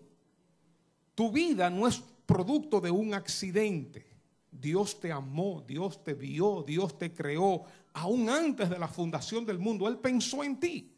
Tu 1.13 1.31
vida 1.31 1.69
no 1.69 1.87
es 1.87 2.01
producto 2.25 2.81
de 2.81 2.91
un 2.91 3.13
accidente. 3.13 4.05
Dios 4.51 4.99
te 4.99 5.11
amó, 5.11 5.63
Dios 5.67 6.03
te 6.03 6.13
vio, 6.13 6.63
Dios 6.63 6.97
te 6.97 7.13
creó, 7.13 7.63
aún 7.93 8.29
antes 8.29 8.69
de 8.69 8.79
la 8.79 8.87
fundación 8.87 9.45
del 9.45 9.59
mundo. 9.59 9.87
Él 9.87 9.97
pensó 9.97 10.43
en 10.43 10.59
ti. 10.59 10.91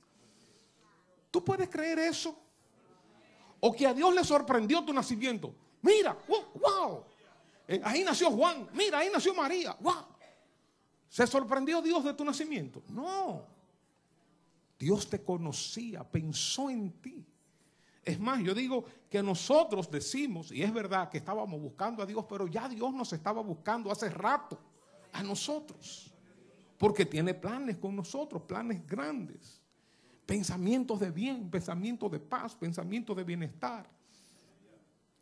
¿Tú 1.30 1.44
puedes 1.44 1.70
creer 1.70 2.00
eso? 2.00 2.38
O 3.60 3.74
que 3.74 3.86
a 3.86 3.94
Dios 3.94 4.14
le 4.14 4.24
sorprendió 4.24 4.84
tu 4.84 4.94
nacimiento. 4.94 5.54
Mira, 5.82 6.18
wow, 6.28 7.04
eh, 7.68 7.82
ahí 7.84 8.04
nació 8.04 8.32
Juan, 8.32 8.70
mira, 8.74 9.00
ahí 9.00 9.10
nació 9.12 9.34
María, 9.34 9.76
wow. 9.80 10.06
¿Se 11.10 11.26
sorprendió 11.26 11.82
Dios 11.82 12.04
de 12.04 12.14
tu 12.14 12.24
nacimiento? 12.24 12.84
No. 12.90 13.44
Dios 14.78 15.10
te 15.10 15.22
conocía, 15.22 16.04
pensó 16.04 16.70
en 16.70 16.92
ti. 17.02 17.29
Es 18.10 18.20
más, 18.20 18.42
yo 18.42 18.56
digo 18.56 18.86
que 19.08 19.22
nosotros 19.22 19.90
decimos, 19.92 20.52
y 20.52 20.64
es 20.64 20.74
verdad 20.74 21.10
que 21.10 21.20
estábamos 21.20 21.62
buscando 21.62 22.02
a 22.02 22.08
Dios, 22.08 22.26
pero 22.28 22.48
ya 22.48 22.68
Dios 22.68 22.92
nos 22.92 23.14
estaba 23.14 23.40
buscando 23.44 23.92
hace 23.92 24.10
rato 24.10 24.58
a 25.14 25.22
nosotros. 25.22 26.12
Porque 26.80 27.06
tiene 27.06 27.36
planes 27.36 27.78
con 27.78 27.96
nosotros, 27.96 28.42
planes 28.42 28.86
grandes. 28.88 29.62
Pensamientos 30.26 31.00
de 31.00 31.12
bien, 31.12 31.52
pensamientos 31.52 32.12
de 32.12 32.20
paz, 32.20 32.56
pensamientos 32.56 33.16
de 33.16 33.24
bienestar. 33.24 33.88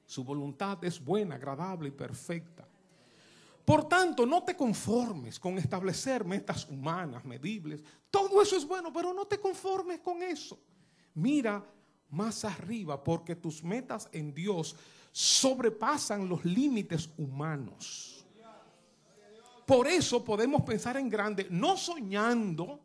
Su 0.05 0.23
voluntad 0.23 0.81
es 0.85 1.03
buena, 1.03 1.35
agradable 1.35 1.89
y 1.89 1.91
perfecta. 1.91 2.65
Por 3.65 3.89
tanto, 3.89 4.25
no 4.25 4.43
te 4.43 4.55
conformes 4.55 5.37
con 5.37 5.57
establecer 5.57 6.23
metas 6.23 6.65
humanas, 6.69 7.25
medibles. 7.25 7.83
Todo 8.09 8.41
eso 8.41 8.55
es 8.55 8.65
bueno, 8.65 8.93
pero 8.93 9.13
no 9.13 9.25
te 9.25 9.41
conformes 9.41 9.99
con 9.99 10.23
eso. 10.23 10.57
Mira 11.15 11.61
más 12.09 12.45
arriba 12.45 13.03
porque 13.03 13.35
tus 13.35 13.63
metas 13.63 14.09
en 14.11 14.33
Dios 14.33 14.75
sobrepasan 15.11 16.27
los 16.27 16.43
límites 16.45 17.09
humanos. 17.17 18.25
Por 19.65 19.87
eso 19.87 20.23
podemos 20.23 20.61
pensar 20.61 20.95
en 20.97 21.09
grande, 21.09 21.47
no 21.49 21.75
soñando, 21.75 22.79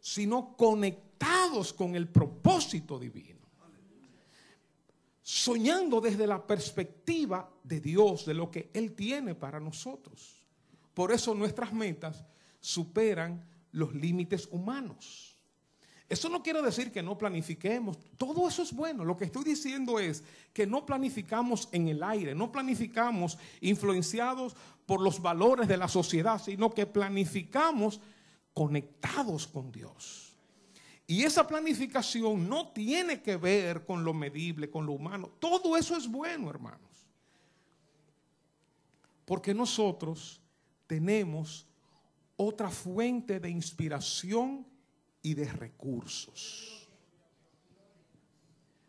sino 0.00 0.56
conectados 0.56 1.72
con 1.72 1.94
el 1.94 2.08
propósito 2.08 2.98
divino 2.98 3.34
soñando 5.24 6.02
desde 6.02 6.26
la 6.26 6.46
perspectiva 6.46 7.50
de 7.62 7.80
Dios, 7.80 8.26
de 8.26 8.34
lo 8.34 8.50
que 8.50 8.70
Él 8.74 8.92
tiene 8.92 9.34
para 9.34 9.58
nosotros. 9.58 10.36
Por 10.92 11.12
eso 11.12 11.34
nuestras 11.34 11.72
metas 11.72 12.22
superan 12.60 13.42
los 13.72 13.94
límites 13.94 14.46
humanos. 14.50 15.33
Eso 16.08 16.28
no 16.28 16.42
quiere 16.42 16.60
decir 16.60 16.92
que 16.92 17.02
no 17.02 17.16
planifiquemos, 17.16 17.96
todo 18.18 18.46
eso 18.46 18.62
es 18.62 18.72
bueno. 18.72 19.04
Lo 19.04 19.16
que 19.16 19.24
estoy 19.24 19.44
diciendo 19.44 19.98
es 19.98 20.22
que 20.52 20.66
no 20.66 20.84
planificamos 20.84 21.68
en 21.72 21.88
el 21.88 22.02
aire, 22.02 22.34
no 22.34 22.52
planificamos 22.52 23.38
influenciados 23.62 24.54
por 24.84 25.00
los 25.00 25.22
valores 25.22 25.66
de 25.66 25.78
la 25.78 25.88
sociedad, 25.88 26.40
sino 26.40 26.74
que 26.74 26.86
planificamos 26.86 28.00
conectados 28.52 29.46
con 29.46 29.72
Dios. 29.72 30.34
Y 31.06 31.22
esa 31.22 31.46
planificación 31.46 32.48
no 32.48 32.68
tiene 32.68 33.22
que 33.22 33.36
ver 33.36 33.84
con 33.84 34.04
lo 34.04 34.14
medible, 34.14 34.70
con 34.70 34.86
lo 34.86 34.92
humano. 34.92 35.30
Todo 35.38 35.76
eso 35.76 35.96
es 35.96 36.08
bueno, 36.08 36.50
hermanos. 36.50 36.80
Porque 39.24 39.54
nosotros 39.54 40.40
tenemos 40.86 41.66
otra 42.36 42.70
fuente 42.70 43.40
de 43.40 43.50
inspiración 43.50 44.66
y 45.24 45.34
de 45.34 45.46
recursos. 45.46 46.86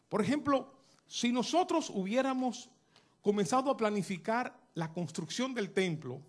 Por 0.10 0.22
ejemplo, 0.22 0.76
si 1.08 1.32
nosotros 1.32 1.90
hubiéramos 1.90 2.70
comenzado 3.22 3.72
a 3.72 3.78
planificar 3.78 4.56
la 4.76 4.92
construcción 4.92 5.54
del 5.54 5.72
templo 5.72 6.22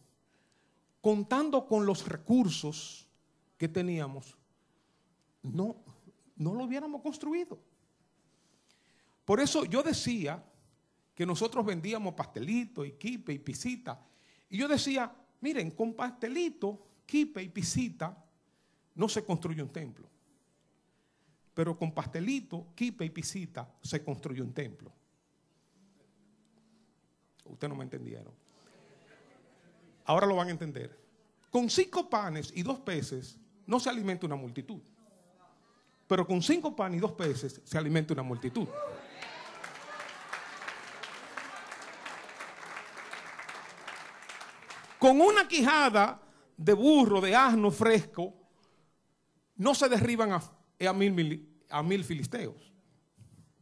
contando 1.01 1.67
con 1.67 1.85
los 1.85 2.07
recursos 2.09 3.09
que 3.59 3.69
teníamos, 3.69 4.37
no, 5.43 5.77
no 6.37 6.55
lo 6.55 6.65
hubiéramos 6.65 7.03
construido. 7.03 7.59
Por 9.25 9.41
eso 9.41 9.65
yo 9.65 9.83
decía 9.83 10.43
que 11.17 11.27
nosotros 11.27 11.67
vendíamos 11.67 12.15
pastelito 12.15 12.85
y 12.85 12.93
quipe 12.93 13.33
y 13.33 13.41
pisita. 13.41 14.01
Y 14.49 14.59
yo 14.59 14.69
decía, 14.69 15.13
miren, 15.41 15.73
con 15.73 15.95
pastelito, 15.95 16.87
quipe 17.05 17.43
y 17.43 17.49
pisita 17.49 18.23
no 18.97 19.09
se 19.09 19.25
construye 19.25 19.63
un 19.63 19.71
templo. 19.71 20.09
Pero 21.55 21.79
con 21.79 21.93
pastelito, 21.93 22.69
quipe 22.75 23.05
y 23.05 23.11
pisita 23.11 23.67
se 23.81 24.03
construye 24.05 24.43
un 24.43 24.53
templo. 24.53 24.93
Ustedes 27.45 27.71
no 27.71 27.77
me 27.77 27.85
entendieron. 27.85 28.35
Ahora 30.05 30.27
lo 30.27 30.37
van 30.37 30.49
a 30.49 30.51
entender. 30.51 30.99
Con 31.51 31.71
cinco 31.71 32.11
panes 32.11 32.53
y 32.55 32.63
dos 32.63 32.81
peces 32.81 33.39
no 33.67 33.81
se 33.81 33.89
alimenta 33.89 34.27
una 34.27 34.37
multitud. 34.37 34.81
Pero 36.07 36.27
con 36.27 36.43
cinco 36.43 36.75
panes 36.77 36.99
y 36.99 37.01
dos 37.01 37.13
peces 37.13 37.61
se 37.65 37.79
alimenta 37.79 38.13
una 38.13 38.23
multitud. 38.23 38.69
Con 44.99 45.21
una 45.21 45.47
quijada 45.47 46.21
de 46.57 46.73
burro, 46.73 47.21
de 47.21 47.35
asno 47.35 47.71
fresco, 47.71 48.46
no 49.57 49.75
se 49.75 49.89
derriban 49.89 50.33
a, 50.33 50.93
mil, 50.93 51.65
a 51.71 51.83
mil 51.83 52.05
filisteos. 52.05 52.73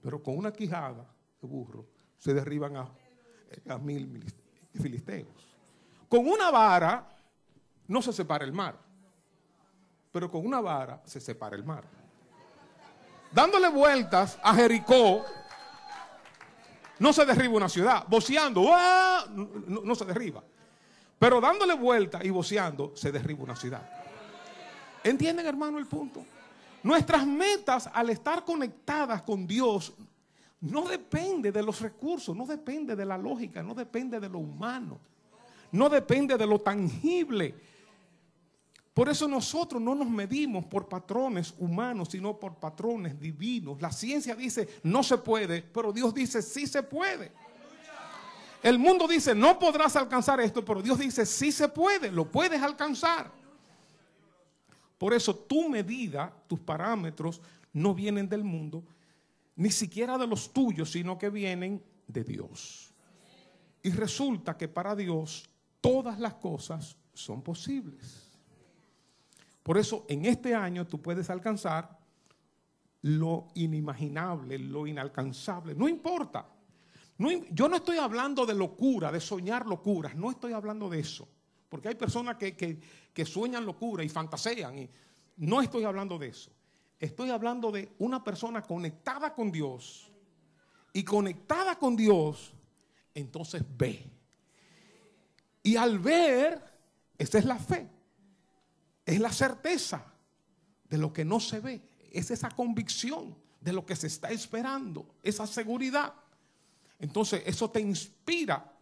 Pero 0.01 0.23
con 0.23 0.37
una 0.37 0.53
quijada 0.53 1.07
de 1.41 1.49
burro 1.49 1.89
se 2.19 2.35
derriban 2.35 2.77
a, 2.77 3.79
mil 3.79 4.25
filisteos. 4.75 5.57
Con 6.09 6.27
una 6.27 6.51
vara 6.51 7.09
no 7.89 8.03
se 8.03 8.13
separa 8.13 8.45
el 8.45 8.53
mar, 8.53 8.79
pero 10.13 10.31
con 10.31 10.47
una 10.47 10.61
vara 10.61 11.03
se 11.05 11.21
separa 11.21 11.57
el 11.57 11.65
mar 11.65 11.85
dándole 13.35 13.69
vueltas 13.69 14.39
a 14.43 14.55
Jericó, 14.55 15.25
no 17.01 17.13
se 17.13 17.27
derriba 17.27 17.55
una 17.55 17.69
ciudad. 17.69 18.05
Boceando, 18.07 18.67
¡ah! 18.73 19.27
no, 19.29 19.95
se 19.95 20.05
derriba. 20.05 20.43
Pero 21.19 21.41
dándole 21.41 21.75
vueltas 21.75 22.25
y 22.25 22.31
boceando, 22.31 22.93
se 22.95 23.11
derriba 23.11 23.43
una 23.43 23.57
ciudad. 23.57 23.83
¿Entienden, 25.05 25.47
hermano, 25.47 25.79
el 25.79 25.87
punto? 25.87 26.25
Nuestras 26.83 27.25
metas 27.27 27.89
al 27.93 28.11
estar 28.11 28.45
conectadas 28.45 29.23
con 29.23 29.47
Dios 29.47 29.93
no 30.61 30.89
depende 30.89 31.53
de 31.53 31.63
los 31.63 31.81
recursos, 31.81 32.37
no 32.37 32.47
depende 32.47 32.97
de 32.97 33.05
la 33.05 33.17
lógica, 33.17 33.63
no 33.63 33.75
depende 33.75 34.19
de 34.19 34.29
lo 34.29 34.41
humano, 34.41 34.99
no 35.71 35.89
depende 35.89 36.37
de 36.37 36.47
lo 36.47 36.61
tangible 36.61 37.55
por 38.95 39.09
eso 39.09 39.27
nosotros 39.27 39.83
no 39.83 39.93
nos 39.97 40.09
medimos 40.09 40.65
por 40.67 40.89
patrones 40.89 41.53
humanos, 41.59 42.09
sino 42.13 42.39
por 42.39 42.55
patrones 42.55 43.19
divinos. 43.19 43.83
La 43.83 43.91
ciencia 43.91 44.37
dice 44.37 44.69
no 44.85 45.03
se 45.03 45.19
puede, 45.19 45.63
pero 45.63 45.93
Dios 45.93 46.15
dice 46.15 46.41
sí 46.41 46.69
se 46.69 46.85
puede. 46.85 47.33
El 48.63 48.79
mundo 48.79 49.09
dice 49.09 49.35
no 49.35 49.59
podrás 49.59 49.97
alcanzar 49.97 50.41
esto, 50.41 50.65
pero 50.65 50.81
Dios 50.81 50.97
dice 50.97 51.27
sí 51.27 51.51
se 51.51 51.69
puede, 51.69 52.13
lo 52.13 52.31
puedes 52.31 52.63
alcanzar. 52.63 53.33
Por 54.99 55.13
eso 55.13 55.35
tu 55.35 55.69
medida, 55.69 56.33
tus 56.47 56.61
parámetros 56.61 57.41
no 57.73 57.95
vienen 57.95 58.29
del 58.29 58.45
mundo, 58.45 58.85
ni 59.57 59.71
siquiera 59.71 60.19
de 60.19 60.27
los 60.27 60.53
tuyos, 60.53 60.91
sino 60.91 61.19
que 61.19 61.31
vienen 61.31 61.83
de 62.07 62.25
Dios. 62.25 62.93
Y 63.83 63.91
resulta 63.91 64.57
que 64.57 64.69
para 64.69 64.97
Dios 64.97 65.49
todas 65.81 66.19
las 66.19 66.35
cosas 66.35 66.97
son 67.13 67.43
posibles. 67.43 68.25
Por 69.63 69.79
eso 69.79 70.05
en 70.09 70.27
este 70.27 70.55
año 70.55 70.87
tú 70.87 71.01
puedes 71.01 71.31
alcanzar 71.31 71.99
lo 73.03 73.49
inimaginable, 73.55 74.59
lo 74.59 74.87
inalcanzable. 74.87 75.75
No 75.75 75.89
importa. 75.89 76.47
yo 77.51 77.69
no 77.69 77.77
estoy 77.77 77.99
hablando 77.99 78.47
de 78.47 78.55
locura, 78.55 79.13
de 79.13 79.21
soñar 79.21 79.67
locuras. 79.67 80.15
No 80.15 80.31
estoy 80.31 80.53
hablando 80.53 80.89
de 80.89 81.01
eso. 81.01 81.29
Porque 81.75 81.89
hay 81.89 81.97
personas 81.97 82.37
que, 82.37 82.55
que 82.55 83.27
sueñan 83.27 83.67
locura 83.67 84.05
y 84.05 84.09
fantasean. 84.09 84.79
Y 84.79 84.89
no 85.39 85.61
estoy 85.61 85.83
hablando 85.83 86.19
de 86.19 86.29
eso. 86.29 86.53
Estoy 87.01 87.31
hablando 87.31 87.73
de 87.73 87.93
una 87.99 88.23
persona 88.23 88.63
conectada 88.63 89.35
con 89.35 89.51
Dios. 89.51 90.13
Y 90.93 91.03
conectada 91.03 91.77
con 91.77 91.97
Dios, 91.97 92.55
entonces 93.13 93.65
ve. 93.77 94.09
Y 95.65 95.75
al 95.75 95.99
ver, 95.99 96.63
esa 97.19 97.39
es 97.39 97.45
la 97.45 97.59
fe 97.59 97.89
es 99.07 99.21
la 99.21 99.33
certeza 99.33 100.05
de 100.89 100.99
lo 100.99 101.13
que 101.13 101.25
no 101.25 101.41
se 101.41 101.61
ve, 101.61 101.83
es 102.13 102.31
esa 102.31 102.51
convicción 102.51 103.37
de 103.61 103.73
lo 103.73 103.85
que 103.85 103.97
se 103.97 104.07
está 104.07 104.31
esperando, 104.31 105.17
esa 105.23 105.47
seguridad. 105.47 106.15
Entonces 106.99 107.43
eso 107.47 107.71
te 107.71 107.81
inspira 107.81 108.73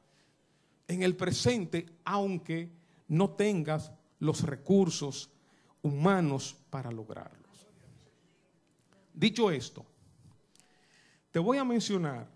en 0.86 1.02
el 1.02 1.16
presente, 1.16 1.86
aunque 2.04 2.70
no 3.08 3.30
tengas 3.30 3.92
los 4.18 4.42
recursos 4.42 5.30
humanos 5.82 6.56
para 6.70 6.90
lograrlos. 6.90 7.68
Dicho 9.12 9.50
esto, 9.50 9.84
te 11.30 11.38
voy 11.38 11.58
a 11.58 11.64
mencionar 11.64 12.28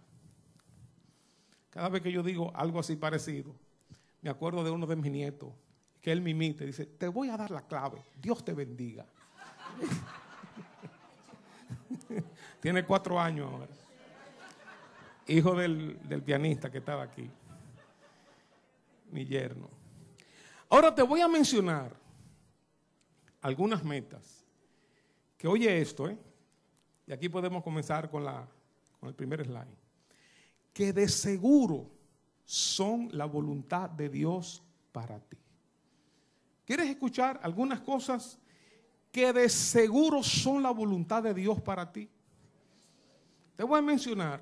Cada 1.77 1.91
vez 1.91 2.01
que 2.01 2.11
yo 2.11 2.23
digo 2.23 2.51
algo 2.55 2.81
así 2.81 2.97
parecido, 2.97 3.55
me 4.23 4.31
acuerdo 4.31 4.65
de 4.65 4.71
uno 4.71 4.87
de 4.87 4.97
mis 4.97 5.13
nietos, 5.13 5.53
que 6.01 6.11
él 6.11 6.23
me 6.23 6.31
imita 6.31 6.65
y 6.65 6.69
dice, 6.69 6.87
te 6.87 7.07
voy 7.07 7.29
a 7.29 7.37
dar 7.37 7.51
la 7.51 7.67
clave, 7.67 8.03
Dios 8.19 8.43
te 8.43 8.55
bendiga. 8.55 9.05
Tiene 12.63 12.83
cuatro 12.87 13.21
años 13.21 13.53
ahora. 13.53 13.75
Hijo 15.29 15.55
del, 15.55 15.99
del 16.09 16.23
pianista 16.23 16.73
que 16.73 16.79
estaba 16.79 17.03
aquí, 17.03 17.29
mi 19.13 19.27
yerno. 19.27 19.69
Ahora 20.69 20.95
te 20.95 21.03
voy 21.03 21.21
a 21.21 21.29
mencionar 21.29 21.95
algunas 23.41 23.85
metas. 23.85 24.45
Que 25.39 25.47
oye 25.47 25.81
esto, 25.81 26.09
¿eh? 26.09 26.19
Y 27.07 27.13
aquí 27.13 27.29
podemos 27.29 27.63
comenzar 27.63 28.11
con, 28.11 28.25
la, 28.25 28.49
con 28.99 29.09
el 29.09 29.15
primer 29.15 29.45
slide. 29.45 29.77
Que 30.73 30.93
de 30.93 31.09
seguro 31.09 31.91
son 32.45 33.09
la 33.13 33.27
voluntad 33.27 33.91
de 33.91 34.09
Dios 34.09 34.63
para 34.93 35.21
ti. 35.21 35.39
¿Quieres 36.65 36.89
escuchar 36.89 37.39
algunas 37.43 37.81
cosas 37.81 38.39
que 39.13 39.33
de 39.33 39.49
seguro 39.49 40.23
son 40.23 40.63
la 40.63 40.71
voluntad 40.71 41.23
de 41.23 41.33
Dios 41.33 41.61
para 41.61 41.93
ti? 41.93 42.09
Te 43.55 43.63
voy 43.63 43.79
a 43.79 43.83
mencionar 43.83 44.41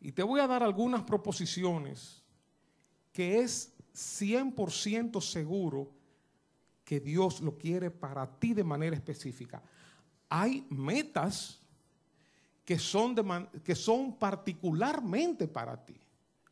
y 0.00 0.12
te 0.12 0.22
voy 0.22 0.40
a 0.40 0.46
dar 0.46 0.62
algunas 0.62 1.02
proposiciones 1.02 2.22
que 3.12 3.40
es 3.40 3.71
100% 3.94 5.20
seguro 5.20 5.90
que 6.84 7.00
Dios 7.00 7.40
lo 7.40 7.56
quiere 7.56 7.90
para 7.90 8.26
ti 8.38 8.54
de 8.54 8.64
manera 8.64 8.96
específica. 8.96 9.62
Hay 10.28 10.66
metas 10.70 11.60
que 12.64 12.78
son, 12.78 13.14
que 13.64 13.74
son 13.74 14.18
particularmente 14.18 15.48
para 15.48 15.76
ti. 15.84 15.98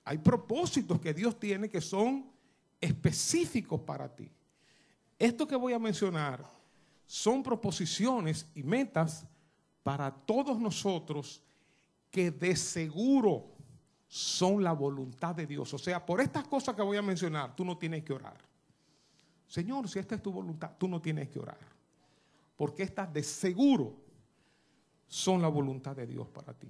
Hay 0.04 0.18
propósitos 0.18 1.00
que 1.00 1.14
Dios 1.14 1.38
tiene 1.38 1.68
que 1.68 1.80
son 1.80 2.30
específicos 2.80 3.80
para 3.80 4.08
ti. 4.08 4.30
Esto 5.18 5.46
que 5.46 5.56
voy 5.56 5.72
a 5.72 5.78
mencionar 5.78 6.44
son 7.06 7.42
proposiciones 7.42 8.46
y 8.54 8.62
metas 8.62 9.26
para 9.82 10.10
todos 10.10 10.58
nosotros 10.58 11.42
que 12.10 12.30
de 12.30 12.56
seguro 12.56 13.49
son 14.10 14.64
la 14.64 14.72
voluntad 14.72 15.36
de 15.36 15.46
Dios. 15.46 15.72
O 15.72 15.78
sea, 15.78 16.04
por 16.04 16.20
estas 16.20 16.44
cosas 16.48 16.74
que 16.74 16.82
voy 16.82 16.96
a 16.96 17.02
mencionar, 17.02 17.54
tú 17.54 17.64
no 17.64 17.78
tienes 17.78 18.02
que 18.02 18.12
orar. 18.12 18.36
Señor, 19.46 19.88
si 19.88 20.00
esta 20.00 20.16
es 20.16 20.22
tu 20.22 20.32
voluntad, 20.32 20.72
tú 20.76 20.88
no 20.88 21.00
tienes 21.00 21.28
que 21.28 21.38
orar. 21.38 21.60
Porque 22.56 22.82
estas 22.82 23.12
de 23.12 23.22
seguro 23.22 23.94
son 25.06 25.40
la 25.40 25.46
voluntad 25.46 25.94
de 25.94 26.08
Dios 26.08 26.26
para 26.26 26.52
ti. 26.52 26.68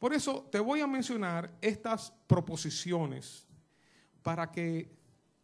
Por 0.00 0.12
eso 0.12 0.48
te 0.50 0.58
voy 0.58 0.80
a 0.80 0.88
mencionar 0.88 1.56
estas 1.60 2.12
proposiciones 2.26 3.46
para 4.20 4.50
que 4.50 4.90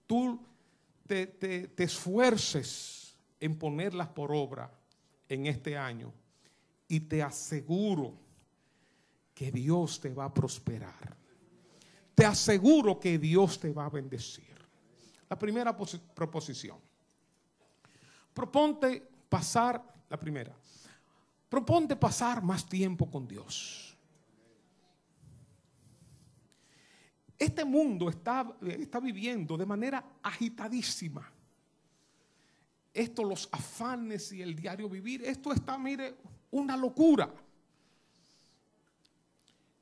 tú 0.04 0.44
te, 1.06 1.26
te 1.28 1.84
esfuerces 1.84 3.16
en 3.38 3.56
ponerlas 3.56 4.08
por 4.08 4.32
obra 4.32 4.68
en 5.28 5.46
este 5.46 5.78
año. 5.78 6.12
Y 6.88 6.98
te 6.98 7.22
aseguro 7.22 8.14
que 9.32 9.52
Dios 9.52 10.00
te 10.00 10.12
va 10.12 10.24
a 10.24 10.34
prosperar 10.34 11.16
te 12.16 12.24
aseguro 12.24 12.98
que 12.98 13.18
Dios 13.18 13.60
te 13.60 13.70
va 13.72 13.84
a 13.84 13.90
bendecir. 13.90 14.56
La 15.28 15.38
primera 15.38 15.76
proposición. 15.76 16.78
Proponte 18.32 19.06
pasar, 19.28 19.82
la 20.08 20.18
primera, 20.18 20.56
proponte 21.48 21.94
pasar 21.94 22.42
más 22.42 22.66
tiempo 22.66 23.10
con 23.10 23.28
Dios. 23.28 23.94
Este 27.38 27.66
mundo 27.66 28.08
está, 28.08 28.56
está 28.62 28.98
viviendo 28.98 29.58
de 29.58 29.66
manera 29.66 30.02
agitadísima. 30.22 31.30
Esto, 32.94 33.24
los 33.24 33.46
afanes 33.52 34.32
y 34.32 34.40
el 34.40 34.56
diario 34.56 34.88
vivir, 34.88 35.22
esto 35.22 35.52
está, 35.52 35.76
mire, 35.76 36.16
una 36.50 36.78
locura. 36.78 37.30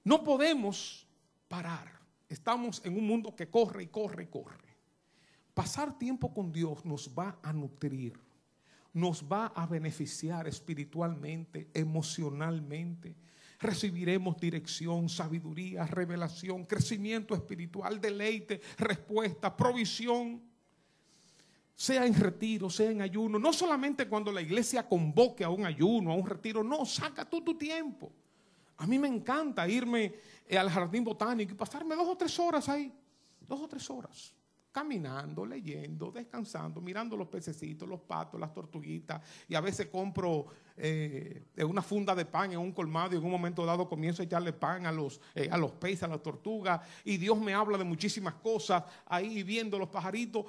No 0.03 0.25
podemos 0.25 1.07
parar. 1.47 1.94
Estamos 2.29 2.81
en 2.85 2.97
un 2.97 3.07
mundo 3.07 3.35
que 3.35 3.49
corre 3.49 3.85
y 3.85 3.87
corre 3.89 4.25
y 4.25 4.27
corre. 4.27 4.77
Pasar 5.55 5.97
tiempo 5.99 6.33
con 6.33 6.53
Dios 6.53 6.85
nos 6.85 7.09
va 7.17 7.39
a 7.43 7.53
nutrir, 7.53 8.19
nos 8.93 9.23
va 9.23 9.47
a 9.47 9.67
beneficiar 9.67 10.49
espiritualmente, 10.49 11.69
emocionalmente. 11.73 13.15
Recibiremos 13.61 14.37
dirección, 14.39 15.09
sabiduría, 15.09 15.87
revelación, 15.87 16.65
crecimiento 16.65 17.35
espiritual, 17.35 18.01
deleite, 18.01 18.61
respuesta, 18.79 19.57
provisión. 19.57 20.43
Sea 21.77 22.05
en 22.07 22.15
retiro, 22.15 22.69
sea 22.69 22.91
en 22.91 23.03
ayuno. 23.03 23.39
No 23.39 23.53
solamente 23.53 24.09
cuando 24.09 24.33
la 24.33 24.43
iglesia 24.43 24.89
convoque 24.89 25.45
a 25.45 25.51
un 25.51 25.65
ayuno, 25.65 26.13
a 26.13 26.17
un 26.17 26.27
retiro. 26.27 26.63
No, 26.63 26.85
saca 26.85 27.25
tú 27.29 27.43
tu 27.43 27.57
tiempo. 27.57 28.13
A 28.77 28.87
mí 28.87 28.99
me 28.99 29.09
encanta 29.09 29.69
irme 29.69 30.15
al 30.51 30.71
jardín 30.71 31.05
botánico 31.05 31.53
y 31.53 31.57
pasarme 31.57 31.97
dos 31.97 32.09
o 32.09 32.17
tres 32.17 32.39
horas 32.39 32.69
ahí, 32.69 32.93
dos 33.41 33.61
o 33.61 33.69
tres 33.69 33.89
horas, 33.91 34.35
caminando, 34.71 35.47
leyendo, 35.47 36.11
descansando, 36.11 36.81
mirando 36.81 37.17
los 37.17 37.29
pececitos, 37.29 37.89
los 37.89 38.01
patos, 38.01 38.41
las 38.41 38.53
tortuguitas, 38.53 39.23
y 39.49 39.55
a 39.55 39.61
veces 39.61 39.87
compro 39.87 40.47
eh, 40.77 41.45
una 41.65 41.81
funda 41.81 42.15
de 42.15 42.25
pan 42.25 42.53
en 42.53 42.59
un 42.59 42.73
colmado 42.73 43.15
y 43.15 43.19
en 43.19 43.25
un 43.25 43.31
momento 43.31 43.65
dado 43.65 43.89
comienzo 43.89 44.23
a 44.23 44.25
echarle 44.25 44.53
pan 44.53 44.87
a 44.87 44.93
los, 44.93 45.21
eh, 45.35 45.49
a 45.51 45.57
los 45.57 45.73
peces, 45.73 46.03
a 46.03 46.09
las 46.09 46.23
tortugas, 46.23 46.81
y 47.05 47.17
Dios 47.17 47.39
me 47.39 47.55
habla 47.55 47.79
de 47.79 47.85
muchísimas 47.85 48.35
cosas 48.35 48.83
ahí 49.07 49.43
viendo 49.43 49.79
los 49.79 49.89
pajaritos. 49.89 50.47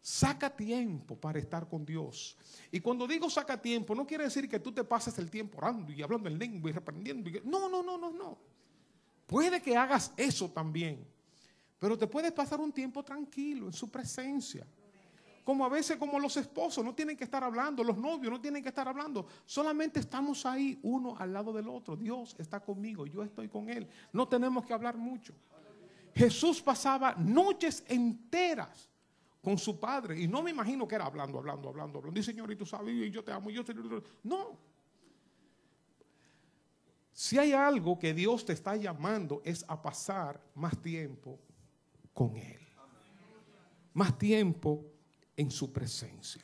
Saca 0.00 0.54
tiempo 0.54 1.16
para 1.16 1.38
estar 1.38 1.66
con 1.66 1.86
Dios. 1.86 2.36
Y 2.70 2.80
cuando 2.80 3.06
digo 3.06 3.30
saca 3.30 3.60
tiempo, 3.60 3.94
no 3.94 4.06
quiere 4.06 4.24
decir 4.24 4.46
que 4.46 4.60
tú 4.60 4.70
te 4.70 4.84
pases 4.84 5.16
el 5.18 5.30
tiempo 5.30 5.56
orando 5.56 5.90
y 5.90 6.02
hablando 6.02 6.28
en 6.28 6.38
lengua 6.38 6.68
y 6.68 6.74
reprendiendo. 6.74 7.30
No, 7.44 7.70
no, 7.70 7.82
no, 7.82 7.96
no, 7.96 8.10
no. 8.12 8.53
Puede 9.26 9.60
que 9.60 9.76
hagas 9.76 10.12
eso 10.16 10.50
también. 10.50 11.06
Pero 11.78 11.98
te 11.98 12.06
puedes 12.06 12.32
pasar 12.32 12.60
un 12.60 12.72
tiempo 12.72 13.02
tranquilo 13.02 13.66
en 13.66 13.72
su 13.72 13.90
presencia. 13.90 14.66
Como 15.44 15.64
a 15.66 15.68
veces 15.68 15.98
como 15.98 16.18
los 16.18 16.36
esposos 16.38 16.82
no 16.82 16.94
tienen 16.94 17.16
que 17.16 17.24
estar 17.24 17.44
hablando, 17.44 17.84
los 17.84 17.98
novios 17.98 18.32
no 18.32 18.40
tienen 18.40 18.62
que 18.62 18.70
estar 18.70 18.88
hablando. 18.88 19.26
Solamente 19.44 20.00
estamos 20.00 20.46
ahí 20.46 20.78
uno 20.82 21.14
al 21.18 21.32
lado 21.32 21.52
del 21.52 21.68
otro. 21.68 21.96
Dios 21.96 22.34
está 22.38 22.60
conmigo, 22.60 23.06
yo 23.06 23.22
estoy 23.22 23.48
con 23.48 23.68
Él. 23.68 23.86
No 24.12 24.26
tenemos 24.26 24.64
que 24.64 24.72
hablar 24.72 24.96
mucho. 24.96 25.34
Jesús 26.14 26.62
pasaba 26.62 27.14
noches 27.18 27.84
enteras 27.88 28.88
con 29.42 29.58
su 29.58 29.78
padre. 29.78 30.18
Y 30.18 30.26
no 30.26 30.42
me 30.42 30.50
imagino 30.50 30.88
que 30.88 30.94
era 30.94 31.04
hablando, 31.04 31.38
hablando, 31.38 31.68
hablando, 31.68 31.98
hablando. 31.98 32.18
Dice, 32.18 32.32
Señor, 32.32 32.50
y 32.50 32.56
tú 32.56 32.64
sabes, 32.64 32.94
y 32.94 33.10
yo 33.10 33.22
te 33.22 33.30
amo, 33.30 33.50
y 33.50 33.54
yo 33.54 33.64
te... 33.64 33.74
No. 34.22 34.58
Si 37.14 37.38
hay 37.38 37.52
algo 37.52 37.96
que 37.96 38.12
Dios 38.12 38.44
te 38.44 38.52
está 38.52 38.74
llamando 38.74 39.40
es 39.44 39.64
a 39.68 39.80
pasar 39.80 40.42
más 40.56 40.76
tiempo 40.82 41.38
con 42.12 42.36
Él. 42.36 42.58
Más 43.92 44.18
tiempo 44.18 44.84
en 45.36 45.48
su 45.48 45.72
presencia. 45.72 46.42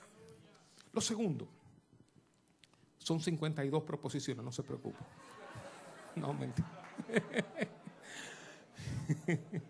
Lo 0.92 1.00
segundo, 1.00 1.48
son 2.98 3.18
52 3.18 3.82
proposiciones, 3.82 4.44
no 4.44 4.52
se 4.52 4.62
preocupe. 4.62 5.00
No, 6.14 6.32
mentira. 6.34 6.70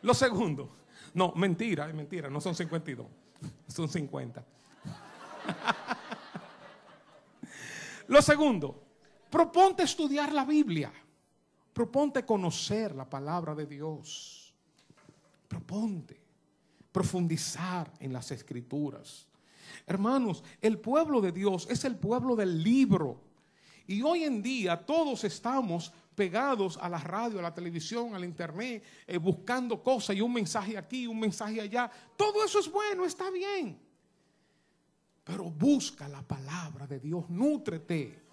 Lo 0.00 0.14
segundo, 0.14 0.76
no, 1.12 1.34
mentira, 1.34 1.90
es 1.90 1.94
mentira, 1.94 2.30
no 2.30 2.40
son 2.40 2.54
52, 2.54 3.06
son 3.66 3.86
50. 3.86 4.42
Lo 8.08 8.22
segundo, 8.22 8.87
proponte 9.30 9.82
estudiar 9.82 10.32
la 10.32 10.44
Biblia, 10.44 10.92
proponte 11.72 12.24
conocer 12.24 12.94
la 12.94 13.08
palabra 13.08 13.54
de 13.54 13.66
Dios, 13.66 14.54
proponte 15.46 16.20
profundizar 16.92 17.92
en 18.00 18.12
las 18.12 18.30
escrituras. 18.30 19.26
Hermanos, 19.86 20.42
el 20.60 20.78
pueblo 20.78 21.20
de 21.20 21.32
Dios 21.32 21.66
es 21.70 21.84
el 21.84 21.96
pueblo 21.96 22.36
del 22.36 22.62
libro. 22.62 23.20
Y 23.86 24.02
hoy 24.02 24.24
en 24.24 24.42
día 24.42 24.84
todos 24.84 25.24
estamos 25.24 25.92
pegados 26.14 26.78
a 26.82 26.88
la 26.88 26.98
radio, 26.98 27.38
a 27.38 27.42
la 27.42 27.54
televisión, 27.54 28.14
al 28.14 28.24
internet, 28.24 28.82
eh, 29.06 29.18
buscando 29.18 29.82
cosas 29.82 30.16
y 30.16 30.20
un 30.20 30.32
mensaje 30.32 30.76
aquí, 30.76 31.06
un 31.06 31.20
mensaje 31.20 31.60
allá. 31.60 31.90
Todo 32.16 32.44
eso 32.44 32.58
es 32.58 32.70
bueno, 32.70 33.04
está 33.04 33.30
bien. 33.30 33.80
Pero 35.24 35.44
busca 35.44 36.08
la 36.08 36.22
palabra 36.22 36.86
de 36.86 36.98
Dios, 36.98 37.30
nútrete. 37.30 38.27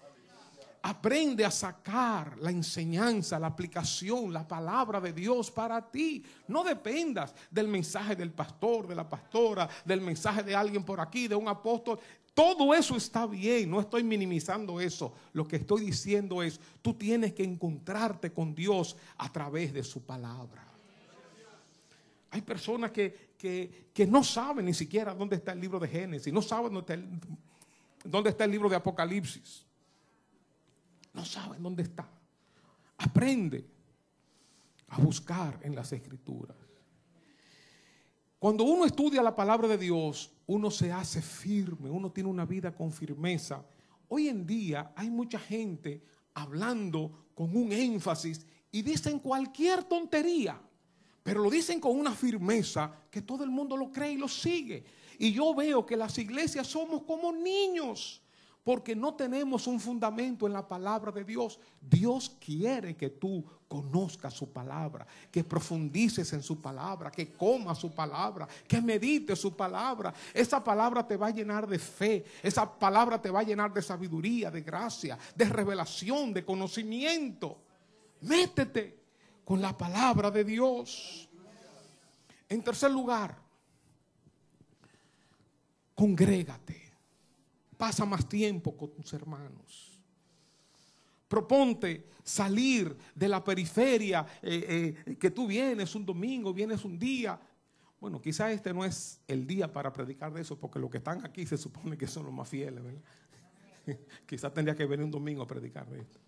Aprende 0.88 1.44
a 1.44 1.50
sacar 1.50 2.38
la 2.38 2.52
enseñanza, 2.52 3.40
la 3.40 3.48
aplicación, 3.48 4.32
la 4.32 4.46
palabra 4.46 5.00
de 5.00 5.12
Dios 5.12 5.50
para 5.50 5.84
ti. 5.90 6.24
No 6.46 6.62
dependas 6.62 7.34
del 7.50 7.66
mensaje 7.66 8.14
del 8.14 8.30
pastor, 8.30 8.86
de 8.86 8.94
la 8.94 9.08
pastora, 9.08 9.68
del 9.84 10.00
mensaje 10.00 10.44
de 10.44 10.54
alguien 10.54 10.84
por 10.84 11.00
aquí, 11.00 11.26
de 11.26 11.34
un 11.34 11.48
apóstol. 11.48 11.98
Todo 12.32 12.72
eso 12.72 12.96
está 12.96 13.26
bien, 13.26 13.68
no 13.68 13.80
estoy 13.80 14.04
minimizando 14.04 14.80
eso. 14.80 15.12
Lo 15.32 15.44
que 15.44 15.56
estoy 15.56 15.86
diciendo 15.86 16.40
es, 16.40 16.60
tú 16.80 16.94
tienes 16.94 17.32
que 17.32 17.42
encontrarte 17.42 18.32
con 18.32 18.54
Dios 18.54 18.96
a 19.18 19.32
través 19.32 19.72
de 19.72 19.82
su 19.82 20.04
palabra. 20.04 20.64
Hay 22.30 22.42
personas 22.42 22.92
que, 22.92 23.34
que, 23.92 24.06
no 24.06 24.22
saben 24.22 24.66
ni 24.66 24.74
siquiera 24.74 25.12
dónde 25.12 25.34
está 25.34 25.50
el 25.50 25.60
libro 25.60 25.80
de 25.80 25.88
Génesis, 25.88 26.32
no 26.32 26.42
saben 26.42 26.80
dónde 28.04 28.30
está 28.30 28.44
el 28.44 28.52
libro 28.52 28.68
de 28.68 28.76
Apocalipsis. 28.76 29.65
No 31.16 31.24
saben 31.24 31.62
dónde 31.62 31.82
está. 31.82 32.06
Aprende 32.98 33.64
a 34.88 35.00
buscar 35.00 35.58
en 35.62 35.74
las 35.74 35.90
escrituras. 35.90 36.56
Cuando 38.38 38.64
uno 38.64 38.84
estudia 38.84 39.22
la 39.22 39.34
palabra 39.34 39.66
de 39.66 39.78
Dios, 39.78 40.30
uno 40.46 40.70
se 40.70 40.92
hace 40.92 41.22
firme, 41.22 41.88
uno 41.88 42.12
tiene 42.12 42.28
una 42.28 42.44
vida 42.44 42.74
con 42.74 42.92
firmeza. 42.92 43.64
Hoy 44.08 44.28
en 44.28 44.46
día 44.46 44.92
hay 44.94 45.08
mucha 45.08 45.38
gente 45.38 46.04
hablando 46.34 47.30
con 47.34 47.56
un 47.56 47.72
énfasis 47.72 48.46
y 48.70 48.82
dicen 48.82 49.18
cualquier 49.18 49.84
tontería, 49.84 50.60
pero 51.22 51.42
lo 51.42 51.48
dicen 51.48 51.80
con 51.80 51.98
una 51.98 52.12
firmeza 52.12 52.94
que 53.10 53.22
todo 53.22 53.42
el 53.42 53.50
mundo 53.50 53.74
lo 53.74 53.90
cree 53.90 54.12
y 54.12 54.18
lo 54.18 54.28
sigue. 54.28 54.84
Y 55.18 55.32
yo 55.32 55.54
veo 55.54 55.86
que 55.86 55.96
las 55.96 56.18
iglesias 56.18 56.66
somos 56.66 57.04
como 57.04 57.32
niños 57.32 58.20
porque 58.66 58.96
no 58.96 59.14
tenemos 59.14 59.68
un 59.68 59.78
fundamento 59.78 60.44
en 60.44 60.52
la 60.52 60.66
palabra 60.66 61.12
de 61.12 61.22
Dios. 61.22 61.56
Dios 61.80 62.36
quiere 62.44 62.96
que 62.96 63.10
tú 63.10 63.44
conozcas 63.68 64.34
su 64.34 64.52
palabra, 64.52 65.06
que 65.30 65.44
profundices 65.44 66.32
en 66.32 66.42
su 66.42 66.60
palabra, 66.60 67.12
que 67.12 67.30
comas 67.30 67.78
su 67.78 67.94
palabra, 67.94 68.48
que 68.66 68.82
medites 68.82 69.38
su 69.38 69.54
palabra. 69.54 70.12
Esa 70.34 70.64
palabra 70.64 71.06
te 71.06 71.16
va 71.16 71.28
a 71.28 71.30
llenar 71.30 71.68
de 71.68 71.78
fe, 71.78 72.24
esa 72.42 72.68
palabra 72.68 73.22
te 73.22 73.30
va 73.30 73.38
a 73.38 73.44
llenar 73.44 73.72
de 73.72 73.82
sabiduría, 73.82 74.50
de 74.50 74.62
gracia, 74.62 75.16
de 75.36 75.44
revelación, 75.44 76.34
de 76.34 76.44
conocimiento. 76.44 77.58
Métete 78.22 78.98
con 79.44 79.62
la 79.62 79.78
palabra 79.78 80.28
de 80.28 80.42
Dios. 80.42 81.28
En 82.48 82.64
tercer 82.64 82.90
lugar, 82.90 83.38
congrégate. 85.94 86.85
Pasa 87.76 88.04
más 88.04 88.28
tiempo 88.28 88.76
con 88.76 88.90
tus 88.90 89.12
hermanos. 89.12 89.98
Proponte 91.28 92.06
salir 92.22 92.96
de 93.14 93.28
la 93.28 93.42
periferia 93.42 94.26
eh, 94.42 94.94
eh, 95.06 95.16
que 95.16 95.30
tú 95.30 95.46
vienes 95.46 95.94
un 95.94 96.06
domingo, 96.06 96.52
vienes 96.52 96.84
un 96.84 96.98
día. 96.98 97.38
Bueno, 98.00 98.20
quizás 98.20 98.52
este 98.52 98.72
no 98.72 98.84
es 98.84 99.20
el 99.26 99.46
día 99.46 99.72
para 99.72 99.92
predicar 99.92 100.32
de 100.32 100.42
eso, 100.42 100.58
porque 100.58 100.78
los 100.78 100.90
que 100.90 100.98
están 100.98 101.24
aquí 101.24 101.46
se 101.46 101.56
supone 101.56 101.96
que 101.96 102.06
son 102.06 102.24
los 102.24 102.32
más 102.32 102.48
fieles, 102.48 102.82
¿verdad? 102.82 103.00
quizás 104.26 104.52
tendría 104.52 104.76
que 104.76 104.86
venir 104.86 105.04
un 105.04 105.10
domingo 105.10 105.42
a 105.42 105.46
predicar 105.46 105.88
de 105.88 106.00
esto. 106.00 106.18